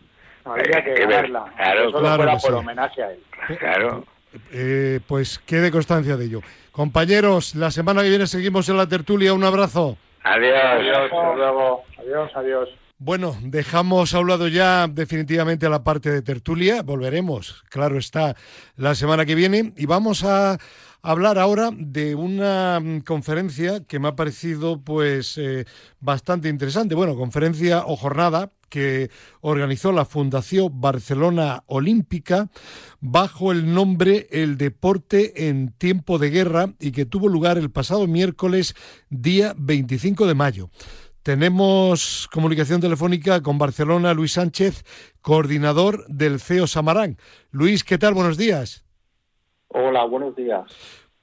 Habría 0.44 0.82
que 0.82 0.94
ganarla. 0.94 1.44
Claro, 1.56 1.92
claro 1.92 2.38
por 2.40 2.54
homenaje 2.54 3.02
a 3.02 3.10
él. 3.10 3.20
Claro. 3.58 4.04
Eh, 4.52 5.00
pues 5.06 5.38
quede 5.40 5.70
constancia 5.70 6.16
de 6.16 6.24
ello. 6.26 6.40
Compañeros, 6.72 7.54
la 7.54 7.70
semana 7.70 8.02
que 8.02 8.10
viene 8.10 8.26
seguimos 8.26 8.68
en 8.68 8.76
la 8.76 8.86
tertulia. 8.86 9.34
Un 9.34 9.44
abrazo. 9.44 9.96
Adiós. 10.22 10.56
Adiós. 10.56 11.10
luego. 11.36 11.84
Adiós, 11.98 12.30
adiós. 12.34 12.68
Bueno, 12.98 13.36
dejamos 13.42 14.14
a 14.14 14.20
un 14.20 14.28
lado 14.28 14.48
ya 14.48 14.86
definitivamente 14.86 15.68
la 15.68 15.84
parte 15.84 16.10
de 16.10 16.22
tertulia. 16.22 16.82
Volveremos, 16.82 17.62
claro 17.68 17.98
está, 17.98 18.34
la 18.76 18.94
semana 18.94 19.26
que 19.26 19.34
viene. 19.34 19.74
Y 19.76 19.84
vamos 19.84 20.24
a 20.24 20.56
hablar 21.02 21.38
ahora 21.38 21.70
de 21.76 22.14
una 22.14 22.80
mm, 22.80 23.00
conferencia 23.00 23.84
que 23.84 23.98
me 23.98 24.08
ha 24.08 24.16
parecido 24.16 24.80
pues 24.82 25.38
eh, 25.38 25.64
bastante 26.00 26.48
interesante. 26.48 26.94
Bueno, 26.94 27.16
conferencia 27.16 27.84
o 27.86 27.96
jornada 27.96 28.52
que 28.68 29.10
organizó 29.40 29.92
la 29.92 30.04
Fundación 30.04 30.80
Barcelona 30.80 31.62
Olímpica 31.66 32.50
bajo 33.00 33.52
el 33.52 33.72
nombre 33.72 34.26
El 34.30 34.58
Deporte 34.58 35.48
en 35.48 35.72
Tiempo 35.72 36.18
de 36.18 36.30
Guerra 36.30 36.74
y 36.80 36.92
que 36.92 37.06
tuvo 37.06 37.28
lugar 37.28 37.58
el 37.58 37.70
pasado 37.70 38.06
miércoles 38.06 38.74
día 39.08 39.54
25 39.56 40.26
de 40.26 40.34
mayo. 40.34 40.70
Tenemos 41.22 42.28
comunicación 42.32 42.80
telefónica 42.80 43.42
con 43.42 43.58
Barcelona, 43.58 44.14
Luis 44.14 44.32
Sánchez, 44.32 44.84
coordinador 45.20 46.06
del 46.06 46.38
CEO 46.40 46.68
Samarán. 46.68 47.18
Luis, 47.50 47.82
¿qué 47.82 47.98
tal? 47.98 48.14
Buenos 48.14 48.36
días. 48.36 48.85
Hola, 49.78 50.04
buenos 50.04 50.34
días. 50.34 50.64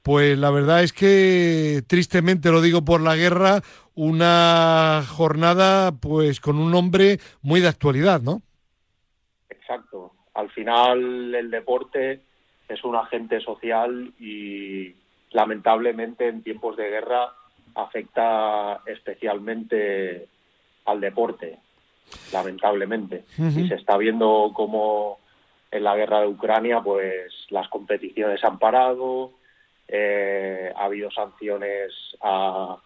Pues 0.03 0.37
la 0.37 0.51
verdad 0.51 0.83
es 0.83 0.93
que 0.93 1.81
tristemente 1.87 2.51
lo 2.51 2.61
digo 2.61 2.85
por 2.85 3.01
la 3.01 3.15
guerra, 3.15 3.61
una 3.95 5.03
jornada 5.07 5.91
pues 5.91 6.39
con 6.39 6.59
un 6.59 6.69
nombre 6.69 7.17
muy 7.41 7.61
de 7.61 7.67
actualidad, 7.67 8.21
¿no? 8.21 8.43
Exacto. 9.49 10.11
Al 10.35 10.51
final 10.51 11.33
el 11.33 11.49
deporte 11.49 12.21
es 12.69 12.83
un 12.83 12.95
agente 12.95 13.39
social 13.41 14.13
y 14.19 14.93
lamentablemente 15.31 16.27
en 16.27 16.43
tiempos 16.43 16.77
de 16.77 16.91
guerra 16.91 17.33
afecta 17.73 18.81
especialmente 18.85 20.27
al 20.85 21.01
deporte, 21.01 21.57
lamentablemente. 22.31 23.25
Y 23.35 23.67
se 23.67 23.73
está 23.73 23.97
viendo 23.97 24.51
como 24.53 25.22
en 25.73 25.83
la 25.83 25.95
guerra 25.95 26.21
de 26.21 26.27
Ucrania 26.27 26.81
pues 26.81 27.33
las 27.49 27.67
competiciones 27.67 28.43
han 28.43 28.59
parado, 28.59 29.31
eh, 29.87 30.71
ha 30.75 30.85
habido 30.85 31.11
sanciones 31.11 31.91
a, 32.21 32.77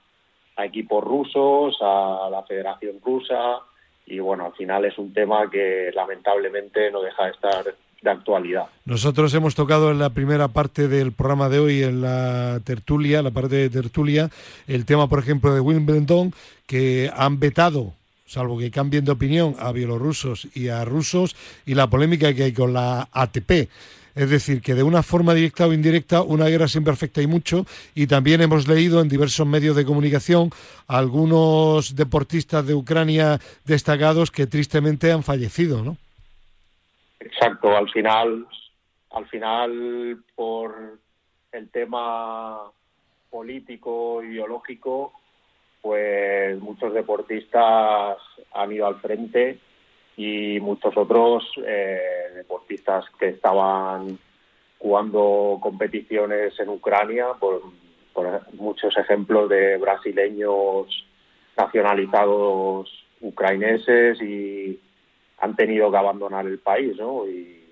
equipos 0.59 1.03
rusos, 1.03 1.77
a 1.81 2.29
la 2.31 2.41
Federación 2.43 2.99
Rusa 3.05 3.59
y 4.07 4.19
bueno, 4.19 4.45
al 4.45 4.53
final 4.53 4.85
es 4.85 4.97
un 4.97 5.13
tema 5.13 5.49
que 5.51 5.91
lamentablemente 5.93 6.89
no 6.89 7.01
deja 7.01 7.25
de 7.25 7.31
estar 7.31 7.65
de 8.01 8.09
actualidad. 8.09 8.65
Nosotros 8.85 9.33
hemos 9.33 9.53
tocado 9.53 9.91
en 9.91 9.99
la 9.99 10.11
primera 10.11 10.47
parte 10.47 10.87
del 10.87 11.11
programa 11.11 11.49
de 11.49 11.59
hoy, 11.59 11.83
en 11.83 12.01
la 12.01 12.59
tertulia, 12.63 13.21
la 13.21 13.31
parte 13.31 13.55
de 13.55 13.69
tertulia, 13.69 14.29
el 14.67 14.85
tema, 14.85 15.07
por 15.07 15.19
ejemplo, 15.19 15.53
de 15.53 15.59
Wimbledon, 15.59 16.31
que 16.65 17.11
han 17.15 17.39
vetado 17.39 17.93
salvo 18.27 18.59
que 18.59 18.69
cambien 18.69 19.05
de 19.05 19.11
opinión 19.11 19.55
a 19.57 19.71
bielorrusos 19.71 20.47
y 20.53 20.67
a 20.67 20.85
rusos, 20.85 21.35
y 21.65 21.73
la 21.73 21.87
polémica 21.87 22.33
que 22.33 22.43
hay 22.43 22.53
con 22.53 22.73
la 22.73 23.07
ATP. 23.11 23.69
Es 24.13 24.31
decir, 24.31 24.61
que 24.61 24.73
de 24.73 24.81
una 24.81 25.03
forma 25.03 25.35
directa 25.35 25.67
o 25.67 25.73
indirecta 25.73 26.23
una 26.23 26.47
guerra 26.47 26.67
siempre 26.67 26.91
afecta 26.91 27.21
y 27.21 27.27
mucho. 27.27 27.67
Y 27.93 28.07
también 28.07 28.41
hemos 28.41 28.67
leído 28.67 28.99
en 28.99 29.09
diversos 29.09 29.45
medios 29.45 29.75
de 29.75 29.85
comunicación 29.85 30.49
algunos 30.87 31.95
deportistas 31.95 32.65
de 32.65 32.73
Ucrania 32.73 33.39
destacados 33.65 34.31
que 34.31 34.47
tristemente 34.47 35.11
han 35.11 35.21
fallecido, 35.21 35.83
¿no? 35.83 35.97
Exacto. 37.19 37.77
Al 37.77 37.89
final, 37.91 38.47
al 39.11 39.27
final 39.27 40.23
por 40.33 40.97
el 41.51 41.69
tema 41.69 42.71
político, 43.29 44.23
ideológico, 44.23 45.13
pues 45.81 46.59
muchos 46.59 46.93
deportistas 46.93 48.17
han 48.53 48.71
ido 48.71 48.87
al 48.87 48.99
frente 48.99 49.59
y 50.17 50.59
muchos 50.59 50.97
otros 50.97 51.45
eh, 51.65 51.99
deportistas 52.35 53.05
que 53.19 53.29
estaban 53.29 54.17
jugando 54.79 55.59
competiciones 55.61 56.59
en 56.59 56.69
Ucrania, 56.69 57.27
por, 57.39 57.61
muchos 58.53 58.97
ejemplos 58.97 59.47
de 59.47 59.77
brasileños 59.77 61.05
nacionalizados 61.55 62.91
ucraneses 63.21 64.19
y 64.21 64.79
han 65.39 65.55
tenido 65.55 65.91
que 65.91 65.97
abandonar 65.97 66.47
el 66.47 66.57
país, 66.57 66.97
¿no? 66.97 67.27
Y 67.27 67.63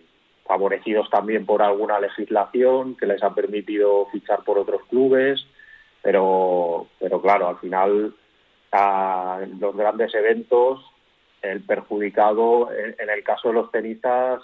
favorecidos 0.46 1.10
también 1.10 1.48
por 1.48 1.64
alguna 1.64 2.00
legislación 2.00 2.96
que 2.96 3.08
les 3.08 3.24
ha 3.24 3.34
permitido 3.34 4.06
fichar 4.12 4.44
por 4.44 4.60
otros 4.60 4.82
clubes, 4.88 5.44
pero, 6.06 6.86
pero 7.00 7.20
claro, 7.20 7.48
al 7.48 7.58
final 7.58 8.16
a 8.72 9.40
los 9.60 9.76
grandes 9.76 10.14
eventos 10.14 10.80
el 11.42 11.64
perjudicado, 11.64 12.70
en, 12.72 13.10
el 13.10 13.24
caso 13.24 13.48
de 13.48 13.56
los 13.56 13.72
tenistas 13.72 14.44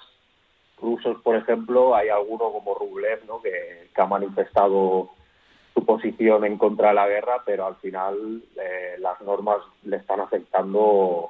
rusos, 0.80 1.22
por 1.22 1.36
ejemplo, 1.36 1.95
hay 1.95 2.09
alguno 2.09 2.51
como 2.51 2.74
Rublev, 2.74 3.26
¿no? 3.28 3.43
que, 3.43 3.91
ha 3.95 4.05
manifestado 4.07 5.12
su 5.76 5.86
posición 5.86 6.45
en 6.45 6.57
contra 6.57 6.89
de 6.89 6.95
la 6.95 7.07
guerra, 7.07 7.43
pero 7.45 7.68
al 7.68 7.76
final 7.76 8.41
eh, 8.59 8.95
las 8.97 9.22
normas 9.22 9.59
le 9.84 9.97
están 9.97 10.20
afectando 10.20 11.30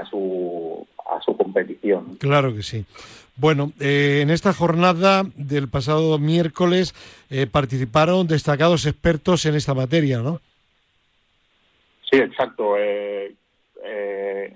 a 0.00 0.04
su, 0.06 0.86
a 1.10 1.20
su 1.20 1.36
competición. 1.36 2.16
Claro 2.16 2.54
que 2.54 2.62
sí. 2.62 2.84
Bueno, 3.36 3.72
eh, 3.80 4.20
en 4.22 4.30
esta 4.30 4.54
jornada 4.54 5.24
del 5.36 5.68
pasado 5.68 6.18
miércoles 6.18 6.94
eh, 7.28 7.46
participaron 7.46 8.26
destacados 8.26 8.86
expertos 8.86 9.44
en 9.44 9.54
esta 9.54 9.74
materia, 9.74 10.20
¿no? 10.20 10.40
Sí, 12.10 12.18
exacto. 12.18 12.76
Eh, 12.78 13.34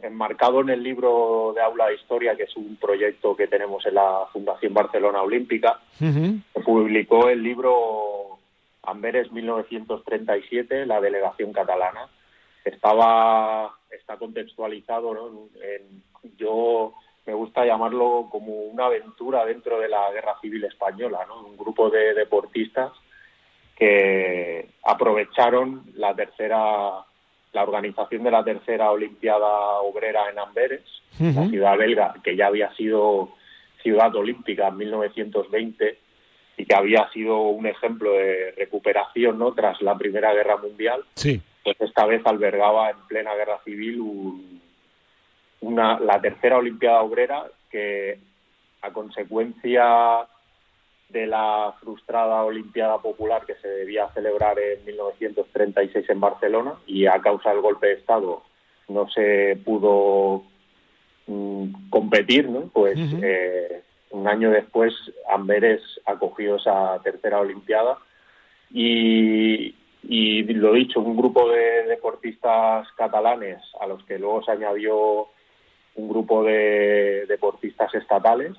enmarcado 0.02 0.60
en 0.60 0.70
el 0.70 0.82
libro 0.82 1.52
de 1.54 1.62
Aula 1.62 1.86
de 1.86 1.94
Historia, 1.94 2.36
que 2.36 2.44
es 2.44 2.56
un 2.56 2.76
proyecto 2.76 3.36
que 3.36 3.46
tenemos 3.46 3.84
en 3.86 3.94
la 3.94 4.26
Fundación 4.32 4.74
Barcelona 4.74 5.22
Olímpica, 5.22 5.80
se 5.98 6.60
publicó 6.64 7.28
el 7.28 7.42
libro 7.42 8.38
Amberes 8.82 9.30
1937, 9.30 10.86
la 10.86 11.00
delegación 11.00 11.52
catalana. 11.52 12.08
Estaba, 12.64 13.74
está 13.90 14.16
contextualizado, 14.16 15.14
¿no? 15.14 15.48
yo 16.36 16.94
me 17.26 17.34
gusta 17.34 17.64
llamarlo 17.64 18.28
como 18.30 18.54
una 18.54 18.86
aventura 18.86 19.44
dentro 19.44 19.78
de 19.78 19.88
la 19.88 20.10
Guerra 20.10 20.36
Civil 20.40 20.64
Española, 20.64 21.20
¿no? 21.28 21.46
Un 21.46 21.56
grupo 21.56 21.90
de 21.90 22.14
deportistas 22.14 22.92
que 23.76 24.70
aprovecharon 24.82 25.84
la 25.94 26.14
tercera 26.14 27.04
la 27.52 27.62
organización 27.62 28.22
de 28.22 28.30
la 28.30 28.44
tercera 28.44 28.90
Olimpiada 28.90 29.80
Obrera 29.80 30.30
en 30.30 30.38
Amberes, 30.38 30.82
la 31.18 31.48
ciudad 31.48 31.76
belga, 31.76 32.14
que 32.22 32.36
ya 32.36 32.46
había 32.46 32.72
sido 32.74 33.30
ciudad 33.82 34.14
olímpica 34.14 34.68
en 34.68 34.76
1920 34.76 35.98
y 36.56 36.64
que 36.64 36.74
había 36.74 37.10
sido 37.10 37.40
un 37.40 37.66
ejemplo 37.66 38.12
de 38.12 38.52
recuperación 38.56 39.38
¿no? 39.38 39.52
tras 39.52 39.80
la 39.82 39.96
Primera 39.98 40.32
Guerra 40.32 40.58
Mundial, 40.58 41.02
sí. 41.14 41.42
Pues 41.64 41.80
esta 41.80 42.06
vez 42.06 42.22
albergaba 42.24 42.90
en 42.90 42.96
plena 43.08 43.34
guerra 43.34 43.60
civil 43.64 44.00
una, 45.60 46.00
la 46.00 46.20
tercera 46.20 46.58
Olimpiada 46.58 47.02
Obrera 47.02 47.44
que 47.70 48.18
a 48.82 48.92
consecuencia 48.92 50.26
de 51.08 51.26
la 51.26 51.74
frustrada 51.80 52.44
Olimpiada 52.44 52.98
Popular 52.98 53.44
que 53.44 53.56
se 53.56 53.68
debía 53.68 54.08
celebrar 54.14 54.58
en 54.58 54.84
1936 54.84 56.08
en 56.08 56.20
Barcelona 56.20 56.74
y 56.86 57.06
a 57.06 57.20
causa 57.20 57.50
del 57.50 57.60
golpe 57.60 57.88
de 57.88 57.94
Estado 57.94 58.42
no 58.88 59.08
se 59.08 59.58
pudo 59.64 60.44
mm, 61.26 61.90
competir, 61.90 62.48
¿no? 62.48 62.68
Pues 62.72 62.98
eh, 63.22 63.82
un 64.10 64.26
año 64.26 64.50
después 64.50 64.92
Amberes 65.28 65.80
acogió 66.04 66.56
esa 66.56 67.00
tercera 67.02 67.40
Olimpiada 67.40 67.98
y, 68.72 69.74
y 70.02 70.42
lo 70.54 70.72
dicho, 70.72 71.00
un 71.00 71.16
grupo 71.16 71.50
de 71.50 71.84
deportistas 71.84 72.88
catalanes 72.96 73.60
a 73.80 73.86
los 73.86 74.04
que 74.04 74.18
luego 74.18 74.42
se 74.42 74.52
añadió 74.52 75.28
un 75.96 76.08
grupo 76.08 76.42
de 76.44 77.26
deportistas 77.26 77.94
estatales 77.94 78.56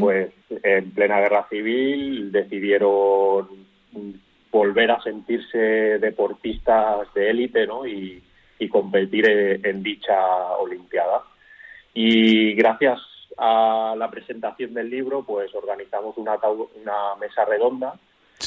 pues 0.00 0.32
en 0.62 0.90
plena 0.92 1.20
guerra 1.20 1.46
civil 1.50 2.32
decidieron 2.32 3.48
volver 4.50 4.90
a 4.90 5.02
sentirse 5.02 5.58
deportistas 5.98 7.12
de 7.14 7.30
élite 7.30 7.66
¿no? 7.66 7.86
y, 7.86 8.22
competir 8.70 9.28
en, 9.28 9.82
dicha 9.82 10.56
Olimpiada. 10.56 11.22
Y 11.94 12.54
gracias 12.54 12.98
a 13.38 13.94
la 13.96 14.10
presentación 14.10 14.74
del 14.74 14.90
libro, 14.90 15.22
pues 15.24 15.54
organizamos 15.54 16.16
una, 16.16 16.34
una 16.34 17.14
mesa 17.20 17.44
redonda, 17.44 17.94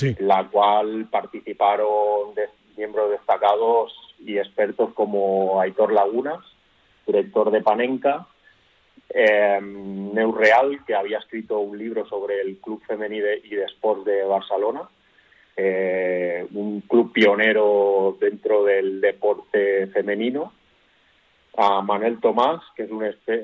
en 0.01 0.27
la 0.27 0.47
cual 0.47 1.07
participaron 1.09 2.33
miembros 2.77 3.11
destacados 3.11 3.93
y 4.19 4.37
expertos 4.37 4.93
como 4.93 5.59
Aitor 5.59 5.91
Lagunas, 5.91 6.39
director 7.05 7.51
de 7.51 7.61
Panenka, 7.61 8.27
eh, 9.09 9.59
Neureal, 9.61 10.85
que 10.85 10.95
había 10.95 11.17
escrito 11.17 11.59
un 11.59 11.77
libro 11.77 12.05
sobre 12.07 12.41
el 12.41 12.57
Club 12.57 12.81
Femenino 12.87 13.25
y 13.43 13.55
de 13.55 13.65
Sports 13.65 14.05
de 14.05 14.23
Barcelona, 14.23 14.87
eh, 15.57 16.47
un 16.53 16.81
club 16.81 17.11
pionero 17.11 18.17
dentro 18.19 18.63
del 18.63 19.01
deporte 19.01 19.87
femenino, 19.87 20.53
a 21.61 21.81
Manuel 21.81 22.21
Tomás, 22.21 22.61
que 22.73 22.83
es 22.83 22.89
un 22.89 23.03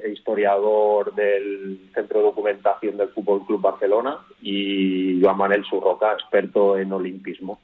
historiador 0.10 1.14
del 1.16 1.90
Centro 1.94 2.20
de 2.20 2.26
Documentación 2.28 2.96
del 2.96 3.10
Fútbol 3.10 3.46
Club 3.46 3.60
Barcelona, 3.60 4.20
y 4.42 5.22
Joan 5.22 5.38
Manuel 5.38 5.66
Surroca, 5.66 6.14
experto 6.14 6.78
en 6.78 6.94
olimpismo. 6.94 7.60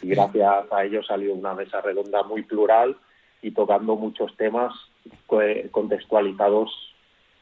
Y 0.00 0.10
gracias 0.10 0.66
a 0.70 0.84
ellos 0.84 1.04
salió 1.04 1.34
una 1.34 1.52
mesa 1.52 1.80
redonda 1.80 2.22
muy 2.22 2.42
plural 2.42 2.96
y 3.42 3.50
tocando 3.50 3.96
muchos 3.96 4.36
temas 4.36 4.72
contextualizados 5.72 6.70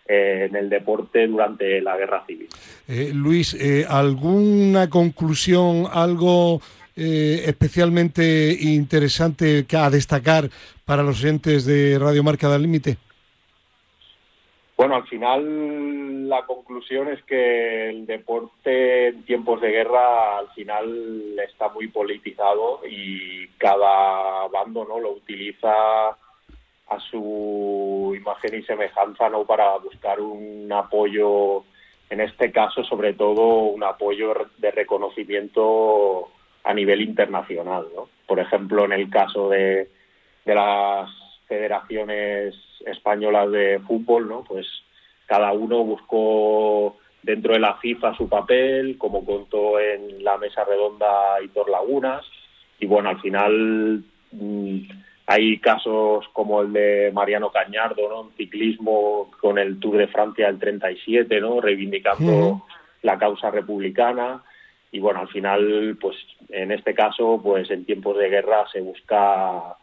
en 0.06 0.56
el 0.56 0.70
deporte 0.70 1.26
durante 1.26 1.82
la 1.82 1.98
guerra 1.98 2.24
civil. 2.26 2.48
Eh, 2.88 3.10
Luis, 3.12 3.52
eh, 3.52 3.84
¿alguna 3.86 4.88
conclusión, 4.88 5.84
algo 5.92 6.62
eh, 6.98 7.42
especialmente 7.44 8.56
interesante 8.58 9.66
a 9.76 9.90
destacar 9.90 10.48
para 10.86 11.02
los 11.02 11.22
oyentes 11.22 11.66
de 11.66 11.98
Radio 11.98 12.22
Marca 12.22 12.48
del 12.48 12.62
Límite? 12.62 12.96
Bueno, 14.76 14.94
al 14.94 15.06
final 15.08 16.28
la 16.28 16.46
conclusión 16.46 17.08
es 17.08 17.22
que 17.24 17.88
el 17.88 18.06
deporte 18.06 19.08
en 19.08 19.24
tiempos 19.24 19.60
de 19.60 19.70
guerra 19.70 20.38
al 20.38 20.48
final 20.50 21.36
está 21.40 21.70
muy 21.70 21.88
politizado 21.88 22.82
y 22.88 23.48
cada 23.58 24.46
bando 24.48 24.84
no 24.84 25.00
lo 25.00 25.12
utiliza 25.12 26.10
a 26.10 27.00
su 27.10 28.14
imagen 28.16 28.60
y 28.60 28.62
semejanza 28.62 29.28
no 29.28 29.44
para 29.44 29.76
buscar 29.78 30.20
un 30.20 30.70
apoyo 30.72 31.64
en 32.10 32.20
este 32.20 32.52
caso 32.52 32.84
sobre 32.84 33.14
todo 33.14 33.64
un 33.64 33.82
apoyo 33.82 34.34
de 34.58 34.70
reconocimiento 34.70 36.28
a 36.62 36.72
nivel 36.74 37.00
internacional 37.00 37.88
¿no? 37.94 38.08
por 38.26 38.38
ejemplo 38.38 38.84
en 38.84 38.92
el 38.92 39.10
caso 39.10 39.48
de, 39.48 39.88
de 40.46 40.54
las 40.54 41.10
federaciones 41.46 42.54
españolas 42.86 43.50
de 43.50 43.80
fútbol 43.86 44.28
no 44.28 44.44
pues 44.44 44.66
cada 45.26 45.52
uno 45.52 45.84
buscó 45.84 46.96
dentro 47.22 47.52
de 47.52 47.60
la 47.60 47.74
FIFA 47.74 48.16
su 48.16 48.28
papel 48.28 48.96
como 48.96 49.24
contó 49.24 49.78
en 49.78 50.24
la 50.24 50.38
mesa 50.38 50.64
redonda 50.64 51.42
Hitor 51.42 51.68
Lagunas 51.68 52.24
y 52.80 52.86
bueno 52.86 53.10
al 53.10 53.20
final 53.20 54.02
mm, 54.32 54.80
hay 55.26 55.58
casos 55.58 56.24
como 56.32 56.62
el 56.62 56.72
de 56.72 57.10
Mariano 57.12 57.50
Cañardo, 57.50 58.08
¿no? 58.08 58.20
En 58.22 58.36
ciclismo 58.36 59.30
con 59.40 59.58
el 59.58 59.80
Tour 59.80 59.98
de 59.98 60.06
Francia 60.06 60.46
del 60.46 60.60
37, 60.60 61.40
¿no? 61.40 61.60
Reivindicando 61.60 62.62
la 63.02 63.18
causa 63.18 63.50
republicana. 63.50 64.44
Y 64.92 65.00
bueno, 65.00 65.20
al 65.20 65.28
final, 65.28 65.98
pues 66.00 66.16
en 66.50 66.70
este 66.70 66.94
caso, 66.94 67.40
pues 67.42 67.68
en 67.70 67.84
tiempos 67.84 68.16
de 68.18 68.28
guerra 68.28 68.66
se 68.72 68.80
busca 68.80 69.76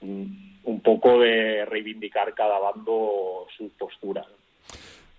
un 0.00 0.80
poco 0.82 1.18
de 1.20 1.64
reivindicar 1.64 2.34
cada 2.34 2.58
bando 2.58 3.46
su 3.56 3.70
postura. 3.78 4.24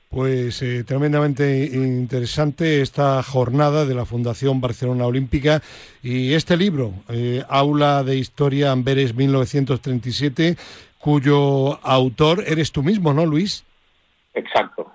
Pues 0.10 0.64
eh, 0.64 0.84
tremendamente 0.84 1.70
interesante 1.72 2.82
esta 2.82 3.22
jornada 3.22 3.86
de 3.86 3.94
la 3.94 4.06
Fundación 4.06 4.60
Barcelona 4.60 5.06
Olímpica 5.06 5.62
y 6.02 6.34
este 6.34 6.58
libro, 6.58 6.94
eh, 7.10 7.44
Aula 7.48 8.04
de 8.04 8.18
Historia 8.18 8.72
Amberes 8.72 9.14
1937, 9.14 10.56
cuyo 10.98 11.80
autor 11.86 12.44
eres 12.48 12.72
tú 12.72 12.82
mismo, 12.82 13.14
¿no, 13.14 13.24
Luis? 13.28 13.64
Exacto. 14.34 14.92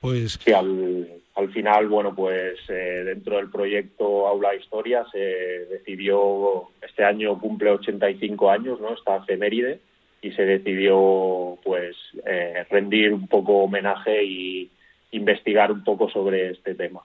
Pues 0.00 0.40
sí, 0.44 0.52
al, 0.52 1.08
al 1.34 1.52
final, 1.52 1.88
bueno, 1.88 2.14
pues 2.14 2.58
eh, 2.68 3.02
dentro 3.04 3.36
del 3.36 3.50
proyecto 3.50 4.28
Aula 4.28 4.54
Historia 4.54 5.04
se 5.10 5.18
decidió, 5.18 6.68
este 6.80 7.04
año 7.04 7.38
cumple 7.40 7.70
85 7.70 8.50
años, 8.50 8.80
¿no? 8.80 8.94
Esta 8.94 9.16
efeméride 9.16 9.80
y 10.22 10.30
se 10.32 10.42
decidió 10.42 11.58
pues 11.64 11.96
eh, 12.24 12.64
rendir 12.70 13.12
un 13.12 13.26
poco 13.26 13.64
homenaje 13.64 14.24
y 14.24 14.70
investigar 15.10 15.72
un 15.72 15.82
poco 15.82 16.08
sobre 16.08 16.50
este 16.50 16.74
tema. 16.74 17.00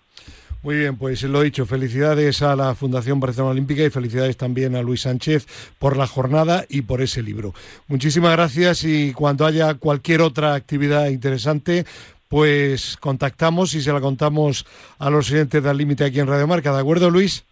Muy 0.62 0.76
bien, 0.76 0.98
pues 0.98 1.24
lo 1.24 1.42
dicho, 1.42 1.66
felicidades 1.66 2.42
a 2.42 2.54
la 2.56 2.76
Fundación 2.76 3.22
Barcelona 3.22 3.52
Olímpica 3.52 3.82
y 3.84 3.90
felicidades 3.90 4.36
también 4.36 4.76
a 4.76 4.82
Luis 4.82 5.02
Sánchez 5.02 5.48
por 5.80 5.96
la 5.96 6.06
jornada 6.06 6.66
y 6.68 6.82
por 6.82 7.02
ese 7.02 7.24
libro. 7.24 7.54
Muchísimas 7.88 8.34
gracias 8.34 8.84
y 8.84 9.14
cuando 9.14 9.46
haya 9.46 9.76
cualquier 9.76 10.22
otra 10.22 10.56
actividad 10.56 11.08
interesante, 11.08 11.86
pues 12.30 12.96
contactamos 12.98 13.74
y 13.74 13.82
se 13.82 13.92
la 13.92 14.00
contamos 14.00 14.66
a 15.00 15.10
los 15.10 15.28
siguientes 15.28 15.62
del 15.62 15.78
límite 15.78 16.06
aquí 16.06 16.20
en 16.20 16.28
Radio 16.28 16.48
Marca. 16.48 16.72
¿De 16.72 16.80
acuerdo, 16.80 17.10
Luis? 17.10 17.44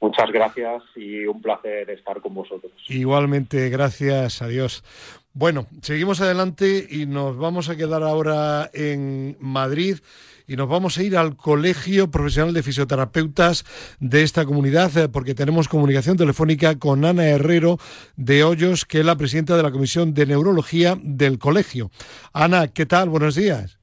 Muchas 0.00 0.30
gracias 0.30 0.82
y 0.96 1.26
un 1.26 1.42
placer 1.42 1.90
estar 1.90 2.20
con 2.20 2.34
vosotros. 2.34 2.72
Igualmente, 2.88 3.68
gracias, 3.70 4.40
adiós. 4.40 4.84
Bueno, 5.32 5.66
seguimos 5.82 6.20
adelante 6.20 6.86
y 6.88 7.06
nos 7.06 7.36
vamos 7.36 7.68
a 7.68 7.76
quedar 7.76 8.04
ahora 8.04 8.70
en 8.72 9.36
Madrid 9.40 9.98
y 10.46 10.56
nos 10.56 10.68
vamos 10.68 10.96
a 10.96 11.02
ir 11.02 11.16
al 11.16 11.36
Colegio 11.36 12.10
Profesional 12.10 12.54
de 12.54 12.62
Fisioterapeutas 12.62 13.64
de 13.98 14.22
esta 14.22 14.44
comunidad 14.44 14.96
eh, 14.96 15.08
porque 15.08 15.34
tenemos 15.34 15.68
comunicación 15.68 16.16
telefónica 16.16 16.78
con 16.78 17.04
Ana 17.04 17.26
Herrero 17.26 17.78
de 18.16 18.44
Hoyos, 18.44 18.84
que 18.84 19.00
es 19.00 19.06
la 19.06 19.16
presidenta 19.16 19.56
de 19.56 19.62
la 19.64 19.72
Comisión 19.72 20.14
de 20.14 20.26
Neurología 20.26 20.96
del 21.02 21.38
colegio. 21.38 21.90
Ana, 22.32 22.68
¿qué 22.68 22.86
tal? 22.86 23.08
Buenos 23.08 23.34
días. 23.34 23.78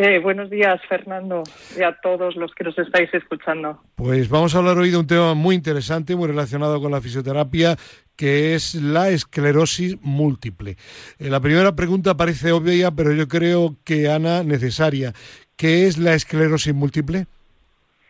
Eh, 0.00 0.20
buenos 0.20 0.48
días, 0.48 0.80
Fernando, 0.88 1.42
y 1.76 1.82
a 1.82 1.92
todos 2.00 2.36
los 2.36 2.54
que 2.54 2.62
nos 2.62 2.78
estáis 2.78 3.12
escuchando. 3.12 3.82
Pues 3.96 4.28
vamos 4.28 4.54
a 4.54 4.58
hablar 4.58 4.78
hoy 4.78 4.90
de 4.90 4.96
un 4.96 5.08
tema 5.08 5.34
muy 5.34 5.56
interesante, 5.56 6.14
muy 6.14 6.28
relacionado 6.28 6.80
con 6.80 6.92
la 6.92 7.00
fisioterapia, 7.00 7.74
que 8.16 8.54
es 8.54 8.76
la 8.76 9.08
esclerosis 9.08 9.96
múltiple. 10.00 10.76
Eh, 11.18 11.28
la 11.28 11.40
primera 11.40 11.74
pregunta 11.74 12.16
parece 12.16 12.52
obvia, 12.52 12.92
pero 12.92 13.12
yo 13.12 13.26
creo 13.26 13.74
que, 13.84 14.08
Ana, 14.08 14.44
necesaria. 14.44 15.14
¿Qué 15.56 15.88
es 15.88 15.98
la 15.98 16.14
esclerosis 16.14 16.72
múltiple? 16.72 17.26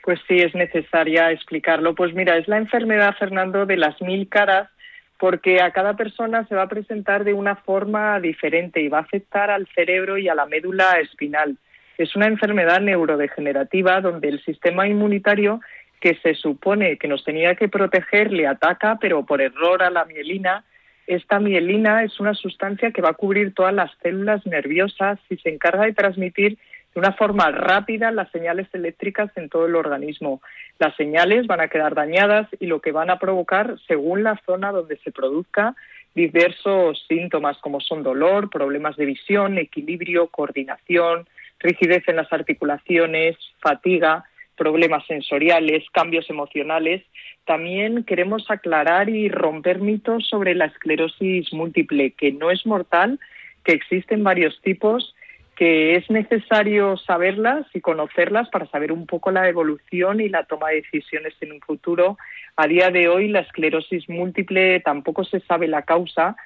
Pues 0.05 0.21
sí, 0.29 0.37
es 0.37 0.55
necesaria 0.55 1.33
explicarlo. 1.33 1.95
Pues 1.95 2.13
mira, 2.13 2.37
es 2.37 2.47
la 2.49 2.59
enfermedad, 2.59 3.17
Fernando, 3.19 3.65
de 3.65 3.79
las 3.79 3.99
mil 4.03 4.29
caras 4.29 4.69
porque 5.19 5.63
a 5.63 5.71
cada 5.73 5.97
persona 5.97 6.47
se 6.49 6.55
va 6.55 6.65
a 6.65 6.69
presentar 6.69 7.25
de 7.25 7.33
una 7.33 7.57
forma 7.57 8.21
diferente 8.21 8.83
y 8.83 8.89
va 8.89 8.99
a 8.99 9.01
afectar 9.01 9.51
al 9.51 9.67
cerebro 9.75 10.19
y 10.19 10.29
a 10.29 10.35
la 10.35 10.45
médula 10.45 11.01
espinal. 11.01 11.57
Es 11.99 12.15
una 12.15 12.27
enfermedad 12.27 12.81
neurodegenerativa 12.81 14.01
donde 14.01 14.29
el 14.29 14.45
sistema 14.45 14.87
inmunitario 14.87 15.61
que 16.01 16.15
se 16.23 16.35
supone 16.35 16.97
que 16.97 17.09
nos 17.09 17.25
tenía 17.25 17.57
que 17.57 17.69
proteger 17.69 18.33
le 18.33 18.47
ataca, 18.47 18.99
pero 19.01 19.27
por 19.27 19.41
error 19.41 19.83
a 19.83 19.91
la 19.91 20.05
mielina. 20.05 20.65
Esta 21.09 21.41
mielina 21.41 22.05
es 22.05 22.21
una 22.21 22.35
sustancia 22.35 22.93
que 22.93 23.03
va 23.03 23.11
a 23.11 23.15
cubrir 23.15 23.53
todas 23.53 23.75
las 23.75 23.91
células 24.01 24.47
nerviosas 24.47 25.19
y 25.29 25.39
se 25.39 25.49
encarga 25.49 25.87
de 25.87 25.93
transmitir 25.93 26.57
de 26.95 27.01
una 27.01 27.15
forma 27.15 27.51
rápida 27.51 28.13
las 28.13 28.31
señales 28.31 28.69
eléctricas 28.73 29.31
en 29.37 29.49
todo 29.49 29.67
el 29.67 29.75
organismo. 29.75 30.41
Las 30.79 30.95
señales 30.95 31.49
van 31.49 31.61
a 31.61 31.69
quedar 31.69 31.97
dañadas 31.97 32.47
y 32.61 32.67
lo 32.67 32.81
que 32.81 32.93
van 32.93 33.11
a 33.11 33.19
provocar, 33.19 33.77
según 33.89 34.23
la 34.23 34.41
zona 34.47 34.71
donde 34.71 34.99
se 34.99 35.11
produzca, 35.11 35.75
diversos 36.15 37.05
síntomas 37.09 37.59
como 37.59 37.81
son 37.81 38.05
dolor, 38.05 38.51
problemas 38.51 38.97
de 38.97 39.07
visión, 39.07 39.59
equilibrio, 39.59 40.29
coordinación, 40.29 41.27
rigidez 41.61 42.03
en 42.09 42.17
las 42.17 42.33
articulaciones, 42.33 43.37
fatiga, 43.61 44.25
problemas 44.57 45.07
sensoriales, 45.07 45.85
cambios 45.93 46.29
emocionales. 46.29 47.03
También 47.45 48.05
queremos 48.05 48.51
aclarar 48.51 49.09
y 49.09 49.29
romper 49.29 49.79
mitos 49.79 50.27
sobre 50.29 50.55
la 50.55 50.67
esclerosis 50.67 51.53
múltiple, 51.53 52.13
que 52.13 52.33
no 52.33 52.51
es 52.51 52.67
mortal, 52.67 53.19
que 53.65 53.73
existen 53.73 54.25
varios 54.25 54.61
tipos 54.63 55.15
que 55.59 55.97
es 55.97 56.09
necesario 56.09 56.97
saberlas 56.97 57.67
y 57.75 57.81
conocerlas 57.81 58.49
para 58.49 58.67
saber 58.67 58.93
un 58.93 59.07
poco 59.07 59.33
la 59.33 59.49
evolución 59.49 60.21
y 60.21 60.29
la 60.29 60.45
toma 60.45 60.69
de 60.69 60.83
decisiones 60.83 61.35
en 61.41 61.51
un 61.51 61.61
futuro. 61.61 62.17
A 62.55 62.69
día 62.69 62.93
de 62.93 63.09
hoy 63.09 63.27
la 63.27 63.41
esclerosis 63.41 64.09
múltiple 64.09 64.79
tampoco 64.79 65.25
se 65.25 65.41
sabe 65.41 65.67
la 65.67 65.83
causa, 65.83 66.37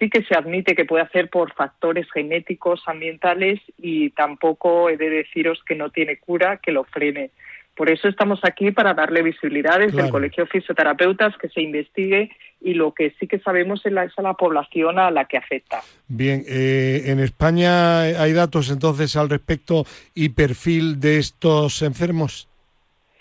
sí 0.00 0.08
que 0.08 0.24
se 0.24 0.34
admite 0.34 0.74
que 0.74 0.86
puede 0.86 1.04
hacer 1.04 1.28
por 1.28 1.52
factores 1.52 2.10
genéticos, 2.12 2.82
ambientales 2.86 3.60
y 3.78 4.10
tampoco 4.10 4.88
he 4.88 4.96
de 4.96 5.10
deciros 5.10 5.62
que 5.64 5.76
no 5.76 5.90
tiene 5.90 6.18
cura 6.18 6.56
que 6.56 6.72
lo 6.72 6.84
frene. 6.84 7.30
Por 7.76 7.90
eso 7.90 8.08
estamos 8.08 8.40
aquí 8.42 8.72
para 8.72 8.94
darle 8.94 9.22
visibilidad 9.22 9.78
desde 9.78 10.02
el 10.02 10.10
Colegio 10.10 10.44
de 10.44 10.50
Fisioterapeutas, 10.50 11.36
que 11.38 11.48
se 11.48 11.62
investigue 11.62 12.30
y 12.60 12.74
lo 12.74 12.92
que 12.92 13.14
sí 13.18 13.26
que 13.26 13.38
sabemos 13.38 13.86
es 13.86 13.92
la, 13.92 14.04
es 14.04 14.12
la 14.18 14.34
población 14.34 14.98
a 14.98 15.10
la 15.10 15.24
que 15.26 15.38
afecta. 15.38 15.80
Bien, 16.08 16.44
eh, 16.46 17.04
en 17.06 17.20
España 17.20 18.00
hay 18.00 18.32
datos 18.32 18.70
entonces 18.70 19.16
al 19.16 19.30
respecto 19.30 19.86
y 20.14 20.30
perfil 20.30 21.00
de 21.00 21.18
estos 21.18 21.80
enfermos. 21.82 22.49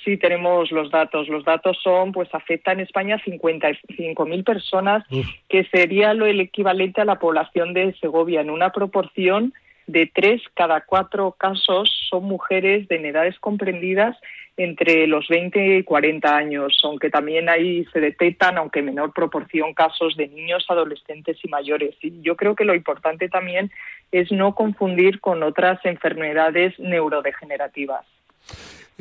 Sí, 0.03 0.17
tenemos 0.17 0.71
los 0.71 0.89
datos. 0.91 1.27
Los 1.27 1.43
datos 1.43 1.77
son, 1.83 2.11
pues 2.11 2.29
afecta 2.33 2.71
en 2.71 2.79
España 2.79 3.21
55.000 3.25 4.43
personas, 4.43 5.05
que 5.49 5.65
sería 5.65 6.13
lo 6.13 6.25
el 6.25 6.39
equivalente 6.39 7.01
a 7.01 7.05
la 7.05 7.19
población 7.19 7.73
de 7.73 7.93
Segovia, 7.99 8.41
en 8.41 8.49
una 8.49 8.71
proporción 8.71 9.53
de 9.87 10.09
tres 10.13 10.41
cada 10.53 10.81
cuatro 10.81 11.31
casos 11.31 11.89
son 12.09 12.25
mujeres 12.25 12.87
de 12.87 13.07
edades 13.07 13.39
comprendidas 13.39 14.15
entre 14.55 15.07
los 15.07 15.27
20 15.29 15.77
y 15.77 15.83
40 15.83 16.35
años, 16.35 16.79
aunque 16.83 17.09
también 17.09 17.49
ahí 17.49 17.85
se 17.93 17.99
detectan, 17.99 18.57
aunque 18.57 18.79
en 18.79 18.85
menor 18.85 19.13
proporción, 19.13 19.73
casos 19.73 20.15
de 20.17 20.27
niños, 20.27 20.65
adolescentes 20.67 21.37
y 21.43 21.47
mayores. 21.47 21.95
Y 22.01 22.21
yo 22.21 22.35
creo 22.35 22.55
que 22.55 22.65
lo 22.65 22.75
importante 22.75 23.29
también 23.29 23.71
es 24.11 24.31
no 24.31 24.53
confundir 24.55 25.21
con 25.21 25.43
otras 25.43 25.83
enfermedades 25.85 26.77
neurodegenerativas. 26.77 28.05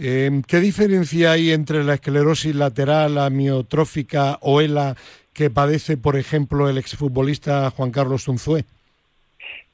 Em, 0.01 0.43
¿Qué 0.43 0.59
diferencia 0.59 1.33
hay 1.33 1.51
entre 1.51 1.83
la 1.83 1.95
esclerosis 1.95 2.55
lateral 2.55 3.19
amiotrófica 3.19 4.39
o 4.43 4.61
ELA 4.61 4.95
que 5.35 5.51
padece, 5.51 5.97
por 5.97 6.17
ejemplo, 6.17 6.69
el 6.69 6.79
exfutbolista 6.79 7.71
Juan 7.71 7.91
Carlos 7.91 8.25
Tunzué? 8.25 8.65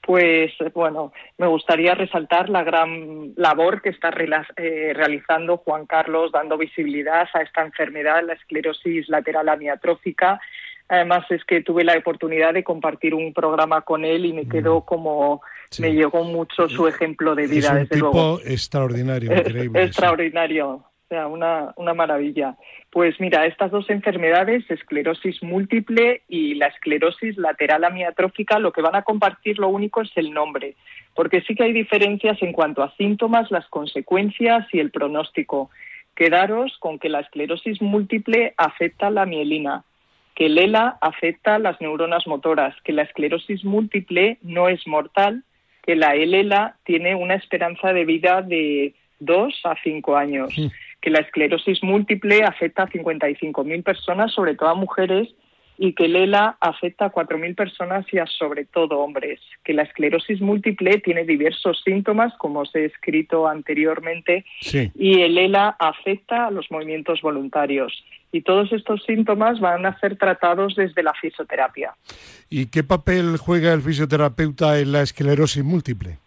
pues 0.07 0.53
bueno, 0.75 1.13
me 1.39 1.47
gustaría 1.47 1.95
resaltar 1.95 2.51
la 2.51 2.63
gran 2.63 3.33
labor 3.37 3.81
que 3.81 3.89
está 3.89 4.11
eh, 4.57 4.93
realizando 4.95 5.57
Juan 5.59 5.87
Carlos 5.87 6.31
dando 6.31 6.59
visibilidad 6.59 7.27
a 7.33 7.41
esta 7.41 7.63
enfermedad, 7.63 8.23
la 8.23 8.35
esclerosis 8.35 9.09
lateral 9.09 9.49
amiatrófica. 9.49 10.41
Además 10.89 11.25
es 11.31 11.43
que 11.45 11.63
tuve 11.63 11.85
la 11.85 11.97
oportunidad 11.97 12.53
de 12.53 12.65
compartir 12.65 13.15
un 13.15 13.33
programa 13.33 13.81
con 13.81 14.05
él 14.05 14.27
y 14.27 14.35
me 14.35 14.47
quedó 14.47 14.81
mm. 14.81 14.85
Me 15.81 15.93
llegó 15.93 16.25
mucho 16.25 16.69
su 16.69 16.87
ejemplo 16.87 17.35
de 17.35 17.47
vida. 17.47 17.81
Es 17.81 17.91
un 17.91 17.99
tipo 17.99 18.41
extraordinario, 18.45 19.33
increíble. 19.37 19.83
extraordinario 19.83 20.85
sea, 21.09 21.27
una, 21.27 21.73
una 21.77 21.95
maravilla. 21.95 22.57
Pues 22.91 23.19
mira, 23.21 23.47
estas 23.47 23.71
dos 23.71 23.89
enfermedades, 23.91 24.69
esclerosis 24.71 25.43
múltiple 25.43 26.23
y 26.29 26.55
la 26.55 26.67
esclerosis 26.67 27.37
lateral 27.37 27.85
amiatrófica, 27.85 28.59
lo 28.59 28.73
que 28.73 28.83
van 28.83 28.97
a 28.97 29.03
compartir 29.03 29.59
lo 29.59 29.69
único 29.69 30.03
es 30.03 30.11
el 30.17 30.33
nombre, 30.33 30.77
porque 31.15 31.43
sí 31.43 31.55
que 31.55 31.65
hay 31.65 31.73
diferencias 31.73 32.41
en 32.43 32.53
cuanto 32.53 32.83
a 32.83 32.95
síntomas, 32.97 33.51
las 33.51 33.67
consecuencias 33.69 34.67
y 34.73 34.81
el 34.81 34.91
pronóstico. 34.91 35.71
Quedaros 36.15 36.77
con 36.79 36.99
que 36.99 37.09
la 37.09 37.21
esclerosis 37.21 37.83
múltiple 37.83 38.55
afecta 38.57 39.11
la 39.11 39.27
mielina, 39.27 39.85
que 40.35 40.47
el 40.47 40.59
ELA 40.59 40.99
afecta 41.01 41.59
las 41.59 41.81
neuronas 41.81 42.27
motoras, 42.27 42.75
que 42.83 42.93
la 42.93 43.03
esclerosis 43.03 43.65
múltiple 43.65 44.39
no 44.43 44.69
es 44.69 44.87
mortal, 44.87 45.45
que 45.85 45.97
la 45.97 46.15
ELA 46.15 46.77
tiene 46.85 47.15
una 47.15 47.35
esperanza 47.35 47.93
de 47.93 48.05
vida 48.05 48.43
de 48.43 48.95
dos 49.19 49.61
a 49.65 49.75
cinco 49.83 50.17
años 50.17 50.55
que 51.05 51.11
la 51.11 51.19
esclerosis 51.19 51.83
múltiple 51.83 52.45
afecta 52.45 52.85
a 52.85 52.89
55.000 52.89 53.83
personas, 53.83 54.33
sobre 54.33 54.55
todo 54.55 54.71
a 54.71 54.75
mujeres, 54.75 55.29
y 55.77 55.93
que 55.93 56.07
el 56.07 56.17
ELA 56.17 56.57
afecta 56.61 57.05
a 57.05 57.13
4.000 57.13 57.55
personas 57.55 58.07
y 58.11 58.17
a 58.17 58.25
sobre 58.27 58.65
todo 58.65 59.01
hombres. 59.01 59.39
Que 59.65 59.75
la 59.75 59.83
esclerosis 59.83 60.41
múltiple 60.41 61.01
tiene 61.01 61.25
diversos 61.25 61.83
síntomas, 61.85 62.33
como 62.39 62.61
os 62.61 62.75
he 62.75 62.87
escrito 62.87 63.47
anteriormente, 63.47 64.47
y 64.95 65.21
el 65.21 65.37
ELA 65.37 65.77
afecta 65.79 66.47
a 66.47 66.51
los 66.51 66.71
movimientos 66.71 67.21
voluntarios. 67.21 68.03
Y 68.35 68.43
todos 68.43 68.73
estos 68.73 69.05
síntomas 69.05 69.61
van 69.61 69.87
a 69.87 69.97
ser 70.01 70.17
tratados 70.17 70.75
desde 70.75 71.05
la 71.05 71.15
fisioterapia. 71.15 71.95
¿Y 72.51 72.67
qué 72.67 72.83
papel 72.83 73.37
juega 73.39 73.73
el 73.73 73.81
fisioterapeuta 73.81 74.81
en 74.81 74.91
la 74.91 75.03
esclerosis 75.03 75.63
múltiple? 75.63 76.19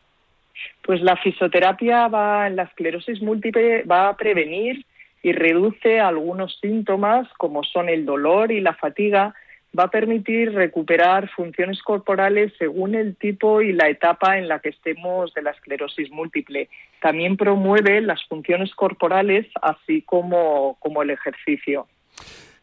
Pues 0.84 1.02
la 1.02 1.18
fisioterapia 1.18 2.08
va 2.08 2.48
en 2.48 2.56
la 2.56 2.64
esclerosis 2.64 3.22
múltiple 3.22 3.84
va 3.84 4.08
a 4.08 4.16
prevenir 4.16 4.86
y 5.22 5.34
reduce 5.34 6.00
algunos 6.00 6.58
síntomas 6.62 7.28
como 7.38 7.66
son 7.66 7.90
el 7.90 8.06
dolor 8.06 8.54
y 8.54 8.62
la 8.62 8.74
fatiga, 8.74 9.36
va 9.78 9.84
a 9.84 9.92
permitir 9.92 10.54
recuperar 10.54 11.30
funciones 11.32 11.82
corporales 11.84 12.54
según 12.58 12.96
el 12.96 13.18
tipo 13.18 13.62
y 13.62 13.74
la 13.74 13.90
etapa 13.90 14.38
en 14.38 14.48
la 14.48 14.60
que 14.60 14.70
estemos 14.70 15.34
de 15.34 15.42
la 15.42 15.52
esclerosis 15.52 16.10
múltiple. 16.10 16.70
También 17.02 17.36
promueve 17.36 18.00
las 18.00 18.24
funciones 18.30 18.74
corporales 18.76 19.46
así 19.62 20.04
como, 20.04 20.78
como 20.80 21.04
el 21.04 21.10
ejercicio. 21.10 21.86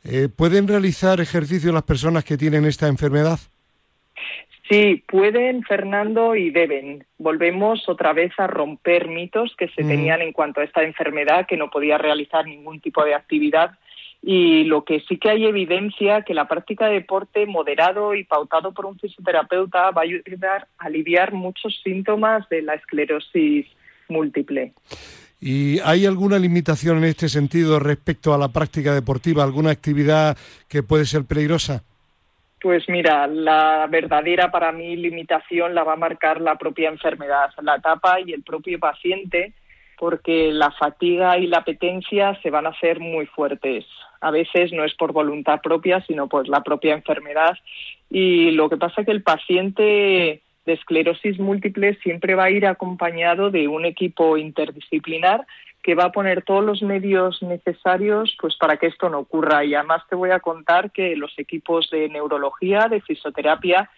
Eh, 0.05 0.29
¿Pueden 0.35 0.69
realizar 0.69 1.21
ejercicio 1.21 1.73
las 1.73 1.85
personas 1.85 2.25
que 2.25 2.37
tienen 2.37 2.65
esta 2.65 2.89
enfermedad? 2.89 3.39
Sí, 4.69 5.03
pueden, 5.07 5.63
Fernando, 5.63 6.35
y 6.35 6.51
deben. 6.51 7.05
Volvemos 7.19 7.87
otra 7.89 8.15
vez 8.15 8.33
a 8.39 8.47
romper 8.47 9.09
mitos 9.09 9.55
que 9.57 9.69
se 9.69 9.85
tenían 9.85 10.23
en 10.23 10.33
cuanto 10.33 10.61
a 10.61 10.65
esta 10.65 10.83
enfermedad, 10.83 11.47
que 11.47 11.59
no 11.59 11.69
podía 11.69 11.99
realizar 11.99 12.47
ningún 12.47 12.81
tipo 12.81 13.05
de 13.05 13.15
actividad. 13.15 13.73
Y 14.23 14.65
lo 14.65 14.85
que 14.85 15.01
sí 15.01 15.19
que 15.19 15.29
hay 15.29 15.45
evidencia 15.45 16.23
que 16.23 16.33
la 16.33 16.49
práctica 16.49 16.87
de 16.87 16.95
deporte 16.95 17.45
moderado 17.45 18.15
y 18.15 18.25
pautado 18.25 18.73
por 18.73 18.87
un 18.87 18.99
fisioterapeuta 18.99 19.91
va 19.91 20.01
a 20.01 20.05
ayudar 20.05 20.67
a 20.79 20.87
aliviar 20.87 21.35
muchos 21.35 21.79
síntomas 21.83 22.49
de 22.49 22.63
la 22.63 22.73
esclerosis 22.73 23.67
múltiple. 24.09 24.73
¿Y 25.47 25.79
hay 25.81 26.07
alguna 26.07 26.39
limitación 26.39 26.97
en 26.97 27.05
este 27.05 27.29
sentido 27.29 27.79
respecto 27.79 28.33
a 28.33 28.39
la 28.39 28.49
práctica 28.49 28.95
deportiva? 28.95 29.45
¿Alguna 29.45 29.73
actividad 29.73 30.39
que 30.71 30.83
puede 30.83 31.05
ser 31.05 31.27
peligrosa? 31.27 31.83
Pues 32.63 32.89
mira, 32.89 33.27
la 33.27 33.87
verdadera 33.91 34.51
para 34.51 34.73
mí 34.73 34.97
limitación 34.97 35.75
la 35.75 35.85
va 35.85 35.93
a 35.93 35.97
marcar 35.97 36.41
la 36.41 36.57
propia 36.57 36.89
enfermedad, 36.89 37.51
la 37.61 37.77
etapa 37.77 38.21
y 38.21 38.33
el 38.33 38.43
propio 38.43 38.79
paciente, 38.79 39.53
porque 39.99 40.51
la 40.51 40.71
fatiga 40.71 41.37
y 41.37 41.47
la 41.47 41.59
apetencia 41.59 42.41
se 42.43 42.49
van 42.49 42.65
a 42.65 42.71
hacer 42.71 42.99
muy 42.99 43.27
fuertes. 43.27 43.85
A 44.23 44.31
veces 44.31 44.73
no 44.73 44.83
es 44.83 44.95
por 44.95 45.13
voluntad 45.13 45.61
propia, 45.61 46.03
sino 46.07 46.27
por 46.27 46.49
la 46.49 46.63
propia 46.63 46.95
enfermedad. 46.95 47.59
Y 48.09 48.53
lo 48.53 48.71
que 48.71 48.79
pasa 48.79 49.03
es 49.03 49.07
que 49.07 49.13
el 49.13 49.23
paciente 49.23 50.41
de 50.67 50.73
esclerosis 50.73 51.39
múltiple 51.39 51.95
siempre 52.03 52.35
va 52.35 52.45
a 52.45 52.51
ir 52.51 52.67
acompañado 52.67 53.51
de 53.51 53.69
un 53.69 53.85
equipo 53.85 54.37
interdisciplinar 54.37 55.47
que 55.83 55.95
va 55.95 56.05
a 56.05 56.13
poner 56.13 56.43
todos 56.43 56.65
los 56.65 56.83
medios 56.83 57.43
necesarios 57.43 58.35
pues 58.41 58.57
para 58.57 58.79
que 58.79 58.87
esto 58.87 59.11
no 59.11 59.19
ocurra. 59.19 59.65
Y 59.65 59.75
además 59.75 60.03
te 60.09 60.17
voy 60.17 60.31
a 60.31 60.41
contar 60.41 60.91
que 60.91 61.15
los 61.15 61.39
equipos 61.39 61.91
de 61.91 62.09
neurología, 62.09 62.89
de 62.89 63.03
fisioterapia 63.03 63.91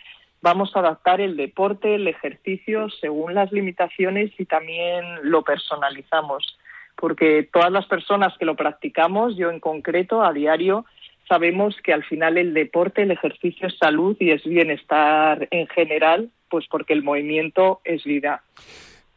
vamos 0.43 0.75
a 0.75 0.81
adaptar 0.81 1.21
el 1.21 1.37
deporte, 1.37 1.95
el 1.95 2.09
ejercicio 2.09 2.91
según 3.01 3.35
las 3.35 3.53
limitaciones 3.53 4.33
y 4.39 4.47
también 4.47 5.05
lo 5.23 5.43
personalizamos. 5.43 6.59
Porque 6.97 7.49
todas 7.53 7.71
las 7.71 7.87
personas 7.87 8.37
que 8.37 8.47
lo 8.47 8.57
practicamos, 8.57 9.37
yo 9.37 9.51
en 9.51 9.61
concreto 9.61 10.25
a 10.25 10.33
diario 10.33 10.87
sabemos 11.29 11.77
que 11.83 11.93
al 11.93 12.05
final 12.05 12.37
el 12.39 12.53
deporte, 12.53 13.03
el 13.03 13.11
ejercicio 13.13 13.69
es 13.69 13.79
salud 13.79 14.17
y 14.19 14.31
es 14.31 14.43
bienestar 14.45 15.47
en 15.51 15.67
general, 15.69 16.31
pues 16.51 16.67
porque 16.71 16.93
el 16.93 17.03
movimiento 17.03 17.81
es 17.85 18.05
vida. 18.05 18.43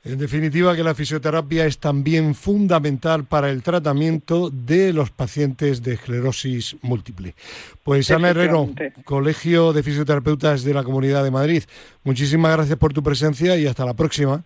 En 0.03 0.17
definitiva, 0.17 0.75
que 0.75 0.84
la 0.84 0.95
fisioterapia 0.95 1.65
es 1.65 1.77
también 1.77 2.34
fundamental 2.34 3.25
para 3.25 3.49
el 3.49 3.61
tratamiento 3.61 4.49
de 4.49 4.93
los 4.93 5.11
pacientes 5.11 5.84
de 5.84 5.95
esclerosis 5.95 6.77
múltiple. 6.82 7.36
Pues 7.84 8.09
Ana 8.09 8.30
Herrero, 8.30 8.69
Colegio 9.03 9.73
de 9.73 9.84
Fisioterapeutas 9.84 10.63
de 10.63 10.73
la 10.73 10.86
Comunidad 10.86 11.23
de 11.25 11.32
Madrid, 11.32 11.63
muchísimas 12.05 12.55
gracias 12.55 12.77
por 12.77 12.93
tu 12.93 13.03
presencia 13.03 13.57
y 13.57 13.67
hasta 13.67 13.86
la 13.86 13.93
próxima. 13.93 14.43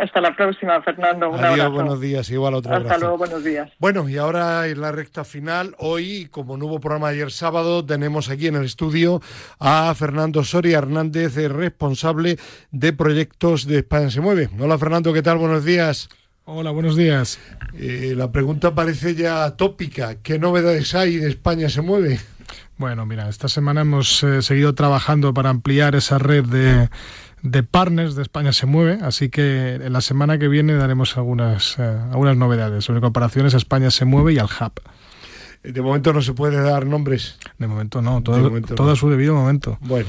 Hasta 0.00 0.20
la 0.20 0.34
próxima, 0.34 0.80
Fernando. 0.82 1.30
Un 1.30 1.44
Adiós, 1.44 1.70
buenos 1.70 2.00
días. 2.00 2.30
Igual 2.30 2.54
otra 2.54 2.78
Hasta 2.78 2.98
luego, 2.98 3.18
buenos 3.18 3.44
días. 3.44 3.70
Bueno, 3.78 4.08
y 4.08 4.16
ahora 4.16 4.66
en 4.66 4.80
la 4.80 4.90
recta 4.90 5.22
final, 5.22 5.74
hoy, 5.78 6.28
como 6.30 6.56
no 6.56 6.66
hubo 6.66 6.80
programa 6.80 7.08
ayer 7.08 7.30
sábado, 7.30 7.84
tenemos 7.84 8.30
aquí 8.30 8.46
en 8.46 8.56
el 8.56 8.64
estudio 8.64 9.20
a 9.58 9.94
Fernando 9.94 10.42
Soria 10.44 10.78
Hernández, 10.78 11.36
responsable 11.52 12.38
de 12.70 12.92
proyectos 12.94 13.66
de 13.66 13.78
España 13.78 14.10
se 14.10 14.20
mueve. 14.22 14.48
Hola, 14.58 14.78
Fernando, 14.78 15.12
¿qué 15.12 15.22
tal? 15.22 15.38
Buenos 15.38 15.64
días. 15.64 16.08
Hola, 16.46 16.70
buenos 16.70 16.96
días. 16.96 17.38
Eh, 17.74 18.14
la 18.16 18.32
pregunta 18.32 18.74
parece 18.74 19.14
ya 19.14 19.56
tópica. 19.56 20.22
¿Qué 20.22 20.38
novedades 20.38 20.94
hay 20.94 21.16
de 21.16 21.28
España 21.28 21.68
se 21.68 21.82
mueve? 21.82 22.18
Bueno, 22.78 23.04
mira, 23.04 23.28
esta 23.28 23.48
semana 23.48 23.80
hemos 23.82 24.22
eh, 24.22 24.42
seguido 24.42 24.74
trabajando 24.74 25.34
para 25.34 25.50
ampliar 25.50 25.94
esa 25.94 26.18
red 26.18 26.44
de 26.44 26.88
de 27.50 27.62
partners 27.62 28.14
de 28.14 28.22
España 28.22 28.52
se 28.52 28.66
mueve, 28.66 28.98
así 29.02 29.28
que 29.28 29.74
en 29.74 29.92
la 29.92 30.00
semana 30.00 30.38
que 30.38 30.48
viene 30.48 30.74
daremos 30.74 31.16
algunas, 31.16 31.78
eh, 31.78 31.82
algunas 31.82 32.36
novedades 32.36 32.84
sobre 32.84 33.00
comparaciones 33.00 33.54
a 33.54 33.56
España 33.56 33.90
se 33.90 34.04
mueve 34.04 34.32
y 34.32 34.38
al 34.38 34.46
Hub. 34.46 34.80
De 35.62 35.80
momento 35.80 36.12
no 36.12 36.22
se 36.22 36.32
puede 36.32 36.60
dar 36.60 36.86
nombres. 36.86 37.38
De 37.58 37.66
momento 37.66 38.02
no, 38.02 38.22
todo, 38.22 38.60
todo 38.62 38.92
a 38.92 38.96
su 38.96 39.10
debido 39.10 39.34
momento. 39.34 39.78
Bueno, 39.80 40.08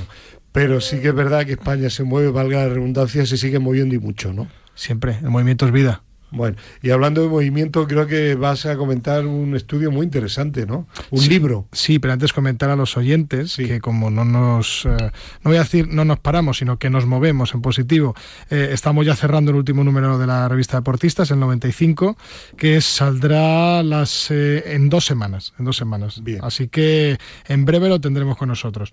pero 0.52 0.82
sí 0.82 1.00
que 1.00 1.10
es 1.10 1.16
verdad 1.16 1.46
que 1.46 1.54
España 1.54 1.90
se 1.90 2.04
mueve, 2.04 2.30
valga 2.30 2.60
la 2.60 2.70
redundancia, 2.70 3.26
se 3.26 3.38
sigue 3.38 3.60
moviendo 3.60 3.96
y 3.96 4.00
mucho, 4.00 4.34
¿no? 4.34 4.48
Siempre, 4.76 5.18
el 5.22 5.30
movimiento 5.30 5.66
es 5.66 5.72
vida. 5.72 6.04
Bueno, 6.30 6.58
y 6.82 6.90
hablando 6.90 7.22
de 7.22 7.30
movimiento, 7.30 7.88
creo 7.88 8.06
que 8.06 8.36
vas 8.36 8.66
a 8.66 8.76
comentar 8.76 9.26
un 9.26 9.56
estudio 9.56 9.92
muy 9.92 10.04
interesante, 10.04 10.66
¿no? 10.66 10.86
Un 11.10 11.28
libro. 11.28 11.68
Sí, 11.72 12.00
pero 12.00 12.14
antes 12.14 12.34
comentar 12.34 12.70
a 12.70 12.76
los 12.76 12.98
oyentes 12.98 13.56
que 13.56 13.80
como 13.80 14.10
no 14.10 14.26
nos, 14.26 14.86
eh, 14.86 14.90
no 14.90 15.50
voy 15.52 15.56
a 15.56 15.62
decir 15.62 15.88
no 15.88 16.04
nos 16.04 16.20
paramos, 16.20 16.58
sino 16.58 16.78
que 16.78 16.90
nos 16.90 17.06
movemos 17.06 17.54
en 17.54 17.62
positivo, 17.62 18.14
eh, 18.50 18.70
estamos 18.72 19.06
ya 19.06 19.16
cerrando 19.16 19.52
el 19.52 19.58
último 19.58 19.84
número 19.86 20.18
de 20.18 20.28
la 20.28 20.50
revista 20.50 20.78
Deportistas, 20.78 21.32
el 21.32 21.40
95, 21.40 22.18
que 22.58 22.82
saldrá 22.82 23.82
las 23.84 24.30
eh, 24.30 24.76
en 24.76 24.90
dos 24.90 25.06
semanas, 25.06 25.54
en 25.58 25.66
dos 25.66 25.78
semanas. 25.78 26.22
Bien. 26.24 26.40
Así 26.44 26.68
que 26.68 27.18
en 27.48 27.64
breve 27.64 27.88
lo 27.88 28.02
tendremos 28.02 28.38
con 28.38 28.50
nosotros. 28.50 28.92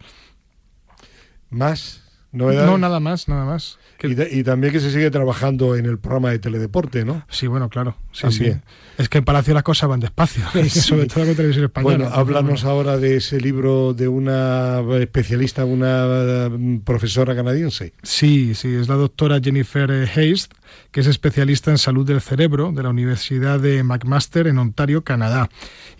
¿Más? 1.50 2.04
No, 2.34 2.78
nada 2.78 2.98
más, 2.98 3.28
nada 3.28 3.44
más. 3.44 3.78
Y, 4.08 4.42
también 4.44 4.72
que 4.72 4.80
se 4.80 4.90
sigue 4.90 5.10
trabajando 5.10 5.76
en 5.76 5.86
el 5.86 5.98
programa 5.98 6.30
de 6.30 6.38
teledeporte, 6.38 7.04
¿no? 7.04 7.24
Sí, 7.28 7.46
bueno, 7.46 7.68
claro. 7.68 7.96
Sí, 8.12 8.30
sí. 8.30 8.52
Es 8.98 9.08
que 9.08 9.18
en 9.18 9.24
Palacio 9.24 9.54
las 9.54 9.62
cosas 9.62 9.88
van 9.88 10.00
despacio, 10.00 10.44
sobre 10.68 11.06
todo 11.06 11.24
con 11.24 11.34
televisión 11.34 11.64
española. 11.64 11.96
Bueno, 11.96 12.14
háblanos 12.14 12.64
ahora 12.64 12.96
de 12.98 13.16
ese 13.16 13.40
libro 13.40 13.94
de 13.94 14.08
una 14.08 14.80
especialista, 15.00 15.64
una 15.64 16.48
mm, 16.48 16.80
profesora 16.80 17.34
canadiense. 17.34 17.92
Sí, 18.02 18.54
sí, 18.54 18.74
es 18.74 18.88
la 18.88 18.94
doctora 18.94 19.40
Jennifer 19.42 19.90
Hayes, 20.14 20.48
que 20.90 21.00
es 21.00 21.06
especialista 21.06 21.70
en 21.70 21.78
salud 21.78 22.06
del 22.06 22.20
cerebro 22.20 22.72
de 22.72 22.82
la 22.82 22.90
Universidad 22.90 23.60
de 23.60 23.82
McMaster 23.82 24.46
en 24.46 24.58
Ontario, 24.58 25.04
Canadá. 25.04 25.48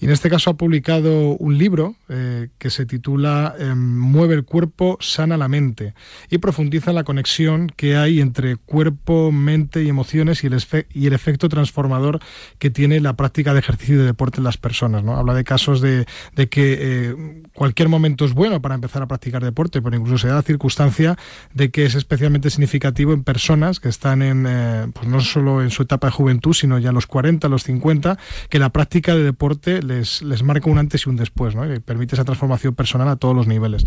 Y 0.00 0.06
en 0.06 0.10
este 0.10 0.30
caso 0.30 0.50
ha 0.50 0.56
publicado 0.56 1.36
un 1.36 1.58
libro 1.58 1.96
eh, 2.08 2.48
que 2.58 2.70
se 2.70 2.86
titula 2.86 3.54
em, 3.58 3.98
Mueve 3.98 4.34
el 4.34 4.44
cuerpo, 4.44 4.98
sana 5.00 5.36
la 5.36 5.48
mente 5.48 5.94
y 6.30 6.38
profundiza 6.38 6.92
la 6.92 7.04
conexión 7.04 7.72
que 7.74 7.96
hay 7.96 8.20
entre 8.20 8.56
cuerpo, 8.56 9.32
mente 9.32 9.82
y 9.82 9.88
emociones 9.88 10.44
y 10.44 10.48
el, 10.48 10.62
y 10.92 11.06
el 11.06 11.12
efecto 11.12 11.48
transformador 11.48 12.20
que 12.58 12.70
tiene 12.70 13.00
la 13.00 13.16
práctica 13.16 13.52
de 13.52 13.60
ejercicio 13.60 13.94
y 13.96 13.98
de 13.98 14.04
deporte 14.04 14.38
en 14.38 14.44
las 14.44 14.56
personas. 14.56 15.04
¿no? 15.04 15.16
Habla 15.16 15.34
de 15.34 15.44
casos 15.44 15.80
de, 15.80 16.06
que 16.34 16.78
eh, 16.80 17.42
cualquier 17.54 17.88
momento 17.88 18.24
es 18.24 18.32
bueno 18.32 18.60
para 18.60 18.74
empezar 18.74 19.02
a 19.02 19.06
practicar 19.06 19.42
deporte, 19.42 19.82
pero 19.82 19.96
incluso 19.96 20.18
se 20.18 20.28
da 20.28 20.36
la 20.36 20.42
circunstancia 20.42 21.16
de 21.52 21.70
que 21.70 21.86
es 21.86 21.94
especialmente 21.94 22.50
significativo 22.50 23.12
en 23.12 23.24
personas 23.24 23.80
que 23.80 23.88
están 23.88 24.22
en, 24.22 24.46
eh, 24.64 24.86
pues 24.92 25.06
no 25.06 25.20
solo 25.20 25.62
en 25.62 25.70
su 25.70 25.82
etapa 25.82 26.06
de 26.06 26.12
juventud, 26.12 26.54
sino 26.54 26.78
ya 26.78 26.90
a 26.90 26.92
los 26.92 27.06
40, 27.06 27.46
a 27.46 27.50
los 27.50 27.64
50, 27.64 28.18
que 28.48 28.58
la 28.58 28.70
práctica 28.70 29.14
de 29.14 29.22
deporte 29.22 29.82
les, 29.82 30.22
les 30.22 30.42
marca 30.42 30.70
un 30.70 30.78
antes 30.78 31.06
y 31.06 31.10
un 31.10 31.16
después, 31.16 31.54
¿no? 31.54 31.62
permite 31.84 32.14
esa 32.14 32.24
transformación 32.24 32.74
personal 32.74 33.08
a 33.08 33.16
todos 33.16 33.36
los 33.36 33.46
niveles. 33.46 33.84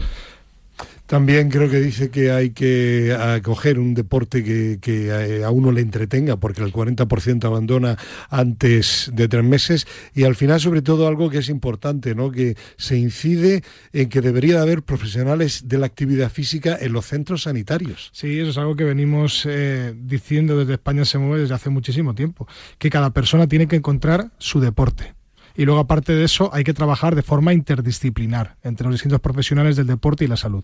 También 1.08 1.49
creo 1.49 1.70
que 1.70 1.80
dice 1.80 2.10
que 2.10 2.32
hay 2.32 2.49
que 2.49 3.16
acoger 3.18 3.80
un 3.80 3.93
deporte 3.93 4.43
que, 4.43 5.41
a 5.43 5.49
uno 5.49 5.72
le 5.72 5.82
entretenga, 5.82 6.36
porque 6.36 6.62
el 6.62 6.74
40% 6.74 7.45
abandona 7.45 7.97
antes 8.30 9.10
de 9.14 9.28
tres 9.30 9.43
meses. 9.43 9.88
Y 10.14 10.26
al 10.26 10.36
final, 10.36 10.60
sobre 10.60 10.82
todo, 10.82 11.08
algo 11.08 11.30
que 11.30 11.38
es 11.38 11.47
importante, 11.49 12.14
¿no? 12.14 12.30
que 12.30 12.55
se 12.76 12.97
incide 12.97 13.64
en 13.93 14.10
que 14.10 14.20
debería 14.20 14.62
haber 14.62 14.84
profesionales 14.84 15.70
de 15.70 15.78
la 15.78 15.86
actividad 15.86 16.30
física 16.30 16.78
en 16.80 16.91
los 16.91 17.05
centros 17.05 17.43
sanitarios. 17.43 18.10
Sí, 18.12 18.39
eso 18.39 18.51
es 18.51 18.58
algo 18.58 18.76
que 18.76 18.84
venimos 18.84 19.45
eh, 19.47 19.93
diciendo 19.97 20.58
desde 20.58 20.74
España 20.74 21.05
se 21.05 21.18
mueve 21.18 21.41
desde 21.41 21.55
hace 21.55 21.70
muchísimo 21.70 22.16
tiempo, 22.16 22.47
que 22.78 22.89
cada 22.89 23.12
persona 23.12 23.47
tiene 23.47 23.68
que 23.68 23.78
encontrar 23.78 24.32
su 24.38 24.60
deporte. 24.60 25.16
Y 25.58 25.66
luego, 25.66 25.82
aparte 25.82 26.14
de 26.14 26.24
eso, 26.24 26.51
hay 26.53 26.64
que 26.64 26.74
trabajar 26.74 27.16
de 27.16 27.24
forma 27.24 27.51
interdisciplinar 27.51 28.55
entre 28.64 28.86
los 28.86 28.93
distintos 28.93 29.20
profesionales 29.20 29.76
del 29.76 29.88
deporte 29.88 30.24
y 30.24 30.28
la 30.28 30.38
salud. 30.38 30.64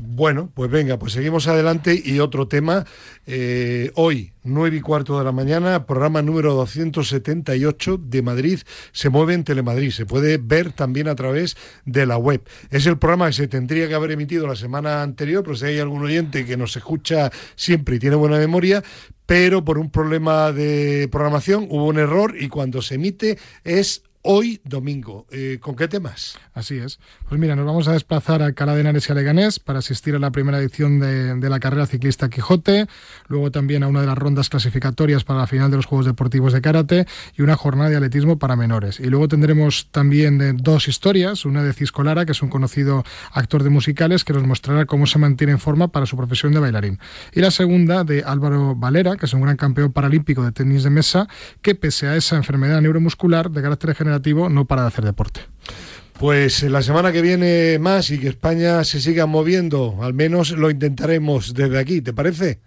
Bueno, 0.00 0.48
pues 0.54 0.70
venga, 0.70 0.96
pues 0.96 1.12
seguimos 1.12 1.48
adelante 1.48 2.00
y 2.04 2.20
otro 2.20 2.46
tema. 2.46 2.84
Eh, 3.26 3.90
hoy, 3.96 4.32
nueve 4.44 4.76
y 4.76 4.80
cuarto 4.80 5.18
de 5.18 5.24
la 5.24 5.32
mañana, 5.32 5.86
programa 5.86 6.22
número 6.22 6.54
278 6.54 8.00
de 8.04 8.22
Madrid 8.22 8.60
se 8.92 9.08
mueve 9.08 9.34
en 9.34 9.42
Telemadrid. 9.42 9.90
Se 9.90 10.06
puede 10.06 10.38
ver 10.38 10.70
también 10.72 11.08
a 11.08 11.16
través 11.16 11.56
de 11.84 12.06
la 12.06 12.16
web. 12.16 12.42
Es 12.70 12.86
el 12.86 12.96
programa 12.96 13.26
que 13.26 13.32
se 13.32 13.48
tendría 13.48 13.88
que 13.88 13.94
haber 13.94 14.12
emitido 14.12 14.46
la 14.46 14.54
semana 14.54 15.02
anterior, 15.02 15.42
pero 15.42 15.56
si 15.56 15.66
hay 15.66 15.80
algún 15.80 16.04
oyente 16.04 16.46
que 16.46 16.56
nos 16.56 16.76
escucha 16.76 17.32
siempre 17.56 17.96
y 17.96 17.98
tiene 17.98 18.14
buena 18.14 18.38
memoria, 18.38 18.84
pero 19.26 19.64
por 19.64 19.78
un 19.78 19.90
problema 19.90 20.52
de 20.52 21.08
programación 21.10 21.66
hubo 21.70 21.86
un 21.86 21.98
error 21.98 22.36
y 22.38 22.48
cuando 22.48 22.82
se 22.82 22.94
emite 22.94 23.36
es 23.64 24.04
hoy 24.22 24.60
domingo. 24.64 25.26
Eh, 25.30 25.58
¿Con 25.60 25.76
qué 25.76 25.88
temas? 25.88 26.38
Así 26.52 26.76
es. 26.76 26.98
Pues 27.28 27.40
mira, 27.40 27.56
nos 27.56 27.66
vamos 27.66 27.88
a 27.88 27.92
desplazar 27.92 28.42
a 28.42 28.52
Cala 28.52 28.74
de 28.74 28.80
Henares 28.80 29.08
y 29.08 29.12
a 29.12 29.48
para 29.64 29.78
asistir 29.78 30.14
a 30.14 30.18
la 30.18 30.30
primera 30.30 30.58
edición 30.58 31.00
de, 31.00 31.48
la 31.48 31.60
carrera 31.60 31.86
ciclista 31.86 32.28
Quijote, 32.28 32.86
luego 33.28 33.50
también 33.50 33.82
a 33.82 33.88
una 33.88 34.00
de 34.00 34.06
las 34.06 34.18
rondas 34.18 34.48
clasificatorias 34.48 35.24
para 35.24 35.40
la 35.40 35.46
final 35.46 35.70
de 35.70 35.76
los 35.76 35.86
Juegos 35.86 36.06
Deportivos 36.06 36.52
de 36.52 36.60
Karate 36.60 37.06
y 37.36 37.42
una 37.42 37.56
jornada 37.56 37.90
de 37.90 37.96
atletismo 37.96 38.38
para 38.38 38.56
menores. 38.56 39.00
Y 39.00 39.04
luego 39.04 39.28
tendremos 39.28 39.88
también 39.90 40.40
eh, 40.40 40.52
dos 40.54 40.88
historias, 40.88 41.44
una 41.44 41.62
de 41.62 41.72
Cisco 41.72 42.02
Lara, 42.02 42.26
que 42.26 42.32
es 42.32 42.42
un 42.42 42.48
conocido 42.48 43.04
actor 43.32 43.62
de 43.62 43.70
musicales 43.70 44.24
que 44.24 44.32
nos 44.32 44.46
mostrará 44.46 44.86
cómo 44.86 45.06
se 45.06 45.18
mantiene 45.18 45.52
en 45.52 45.58
forma 45.58 45.88
para 45.88 46.06
su 46.06 46.16
profesión 46.16 46.52
de 46.52 46.60
bailarín. 46.60 46.98
Y 47.32 47.40
la 47.40 47.50
segunda 47.50 48.04
de 48.04 48.24
Álvaro 48.24 48.74
Valera, 48.74 49.16
que 49.16 49.26
es 49.26 49.32
un 49.32 49.42
gran 49.42 49.56
campeón 49.56 49.92
paralímpico 49.92 50.42
de 50.42 50.52
tenis 50.52 50.82
de 50.82 50.90
mesa, 50.90 51.28
que 51.62 51.74
pese 51.74 52.08
a 52.08 52.16
esa 52.16 52.36
enfermedad 52.36 52.80
neuromuscular 52.80 53.50
de 53.50 53.62
carácter 53.62 53.94
general 53.94 54.07
no 54.08 54.64
para 54.66 54.82
de 54.82 54.88
hacer 54.88 55.04
deporte. 55.04 55.40
Pues 56.18 56.64
la 56.64 56.82
semana 56.82 57.12
que 57.12 57.22
viene 57.22 57.78
más 57.78 58.10
y 58.10 58.18
que 58.18 58.28
España 58.28 58.82
se 58.82 59.00
siga 59.00 59.26
moviendo, 59.26 59.98
al 60.02 60.14
menos 60.14 60.50
lo 60.50 60.68
intentaremos 60.68 61.54
desde 61.54 61.78
aquí, 61.78 62.00
¿te 62.00 62.12
parece? 62.12 62.60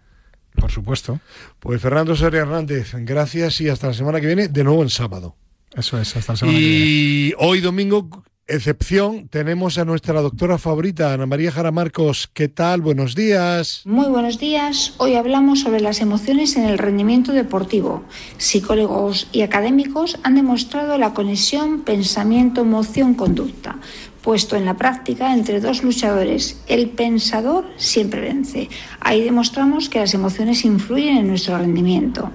Por 0.56 0.72
supuesto. 0.72 1.20
Pues 1.60 1.82
Fernando 1.82 2.16
Soria 2.16 2.42
Hernández, 2.42 2.94
gracias 3.00 3.60
y 3.60 3.68
hasta 3.68 3.88
la 3.88 3.94
semana 3.94 4.22
que 4.22 4.28
viene, 4.28 4.48
de 4.48 4.64
nuevo 4.64 4.84
el 4.84 4.89
sábado. 4.89 5.36
Eso 5.76 6.00
es, 6.00 6.16
hasta 6.16 6.34
la 6.34 6.38
semana 6.38 6.58
que 6.58 6.64
viene. 6.64 6.86
Y 6.86 7.34
hoy 7.39 7.60
domingo 7.60 8.24
excepción, 8.52 9.28
tenemos 9.28 9.78
a 9.78 9.86
nuestra 9.86 10.22
doctora 10.22 10.58
favorita, 10.58 11.14
Ana 11.14 11.26
María 11.26 11.52
Jara 11.52 11.72
Marcos. 11.72 12.30
¿Qué 12.34 12.47
tal? 12.47 12.82
Buenos 12.82 13.16
días. 13.16 13.82
Muy 13.86 14.08
buenos 14.08 14.38
días. 14.39 14.93
Hoy 14.97 15.16
hablamos 15.16 15.62
sobre 15.62 15.80
las 15.82 16.02
emociones 16.02 16.56
en 16.58 16.66
el 16.66 16.78
rendimiento 16.78 17.32
deportivo. 17.32 18.04
Psicólogos 18.38 19.28
y 19.32 19.41
académicos 19.41 20.20
han 20.24 20.36
demostrado 20.36 20.97
la 20.97 21.14
conexión 21.14 21.82
pensamiento-emoción-conducta, 21.82 23.80
puesto 24.22 24.55
en 24.55 24.65
la 24.65 24.76
práctica 24.76 25.34
entre 25.34 25.59
dos 25.59 25.84
luchadores. 25.84 26.61
El 26.67 26.89
pensador 26.89 27.65
siempre 27.78 28.22
vence. 28.22 28.69
Ahí 28.99 29.24
demostramos 29.24 29.89
que 29.89 29.99
las 29.99 30.13
emociones 30.13 30.65
influyen 30.65 31.17
en 31.17 31.28
nuestro 31.28 31.57
rendimiento. 31.57 32.32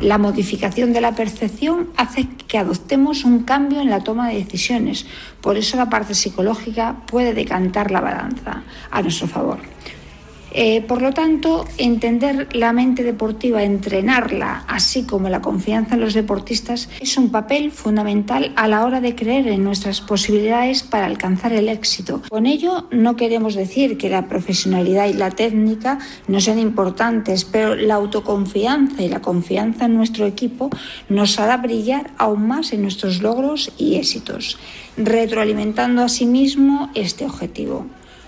La 0.00 0.18
modificación 0.18 0.92
de 0.92 1.00
la 1.00 1.14
percepción 1.14 1.88
hace 1.96 2.28
que 2.46 2.58
adoptemos 2.58 3.24
un 3.24 3.44
cambio 3.44 3.80
en 3.80 3.88
la 3.88 4.04
toma 4.04 4.28
de 4.28 4.44
decisiones. 4.44 5.06
Por 5.40 5.56
eso 5.56 5.76
la 5.78 5.88
parte 5.88 6.14
psicológica 6.14 6.96
puede 7.06 7.32
decantar 7.32 7.90
la 7.90 8.02
balanza 8.02 8.62
a 8.90 9.02
nuestro 9.02 9.26
favor. 9.26 9.58
Eh, 10.58 10.80
por 10.80 11.02
lo 11.02 11.12
tanto, 11.12 11.66
entender 11.76 12.48
la 12.52 12.72
mente 12.72 13.02
deportiva, 13.02 13.62
entrenarla, 13.62 14.64
así 14.68 15.02
como 15.02 15.28
la 15.28 15.42
confianza 15.42 15.96
en 15.96 16.00
los 16.00 16.14
deportistas, 16.14 16.88
es 16.98 17.18
un 17.18 17.30
papel 17.30 17.70
fundamental 17.70 18.54
a 18.56 18.66
la 18.66 18.86
hora 18.86 19.02
de 19.02 19.14
creer 19.14 19.48
en 19.48 19.62
nuestras 19.62 20.00
posibilidades 20.00 20.82
para 20.82 21.04
alcanzar 21.04 21.52
el 21.52 21.68
éxito. 21.68 22.22
Con 22.30 22.46
ello, 22.46 22.88
no 22.90 23.16
queremos 23.16 23.54
decir 23.54 23.98
que 23.98 24.08
la 24.08 24.28
profesionalidad 24.28 25.08
y 25.08 25.12
la 25.12 25.30
técnica 25.30 25.98
no 26.26 26.40
sean 26.40 26.58
importantes, 26.58 27.44
pero 27.44 27.74
la 27.74 27.96
autoconfianza 27.96 29.02
y 29.02 29.10
la 29.10 29.20
confianza 29.20 29.84
en 29.84 29.94
nuestro 29.94 30.24
equipo 30.24 30.70
nos 31.10 31.38
hará 31.38 31.58
brillar 31.58 32.12
aún 32.16 32.48
más 32.48 32.72
en 32.72 32.80
nuestros 32.80 33.20
logros 33.20 33.72
y 33.76 33.96
éxitos, 33.96 34.58
retroalimentando 34.96 36.00
asimismo 36.00 36.88
este 36.94 37.26
objetivo. 37.26 37.84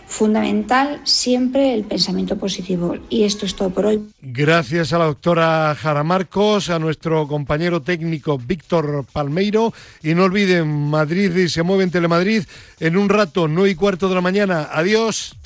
Fundamental 0.08 1.00
siempre 1.04 1.74
el 1.74 1.84
pensamiento 1.84 2.36
positivo. 2.38 2.96
Y 3.10 3.24
esto 3.24 3.44
es 3.44 3.54
todo 3.54 3.70
por 3.70 3.86
hoy. 3.86 4.08
Gracias 4.22 4.92
a 4.92 4.98
la 4.98 5.04
doctora 5.04 5.76
Jara 5.78 6.02
Marcos, 6.02 6.70
a 6.70 6.78
nuestro 6.78 7.28
compañero 7.28 7.82
técnico 7.82 8.38
Víctor 8.38 9.04
Palmeiro. 9.12 9.72
Y 10.02 10.14
no 10.14 10.24
olviden, 10.24 10.66
Madrid 10.66 11.36
y 11.36 11.48
se 11.48 11.62
mueve 11.62 11.84
en 11.84 11.90
Telemadrid 11.90 12.44
en 12.80 12.96
un 12.96 13.10
rato, 13.10 13.48
no 13.48 13.66
y 13.66 13.74
cuarto 13.74 14.08
de 14.08 14.14
la 14.14 14.20
mañana. 14.22 14.68
Adiós. 14.72 15.36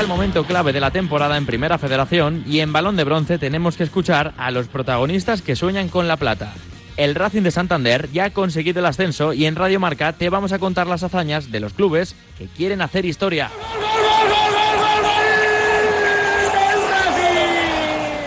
El 0.00 0.08
momento 0.08 0.44
clave 0.44 0.72
de 0.72 0.80
la 0.80 0.90
temporada 0.90 1.36
en 1.36 1.44
Primera 1.44 1.76
Federación 1.76 2.42
y 2.46 2.60
en 2.60 2.72
Balón 2.72 2.96
de 2.96 3.04
Bronce 3.04 3.38
tenemos 3.38 3.76
que 3.76 3.82
escuchar 3.82 4.32
a 4.38 4.50
los 4.50 4.66
protagonistas 4.66 5.42
que 5.42 5.56
sueñan 5.56 5.88
con 5.88 6.08
la 6.08 6.16
plata. 6.16 6.54
El 6.96 7.14
Racing 7.14 7.42
de 7.42 7.50
Santander 7.50 8.08
ya 8.10 8.24
ha 8.24 8.30
conseguido 8.30 8.80
el 8.80 8.86
ascenso 8.86 9.34
y 9.34 9.44
en 9.44 9.56
Radio 9.56 9.78
Marca 9.78 10.14
te 10.14 10.30
vamos 10.30 10.52
a 10.52 10.58
contar 10.58 10.86
las 10.86 11.02
hazañas 11.02 11.52
de 11.52 11.60
los 11.60 11.74
clubes 11.74 12.16
que 12.38 12.46
quieren 12.46 12.80
hacer 12.80 13.04
historia. 13.04 13.50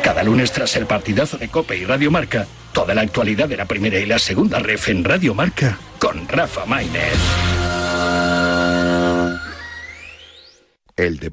Cada 0.03 0.21
lunes 0.21 0.51
tras 0.51 0.75
el 0.75 0.85
partidazo 0.85 1.39
de 1.39 1.49
Cope 1.49 1.75
y 1.75 1.85
Radio 1.85 2.11
Marca, 2.11 2.45
toda 2.71 2.93
la 2.93 3.01
actualidad 3.01 3.49
de 3.49 3.57
la 3.57 3.65
primera 3.65 3.97
y 3.97 4.05
la 4.05 4.19
segunda 4.19 4.59
ref 4.59 4.89
en 4.89 5.03
Radio 5.03 5.33
Marca 5.33 5.79
con 5.97 6.27
Rafa 6.27 6.65
Maínez. 6.67 7.17
El 10.95 11.17
de 11.17 11.31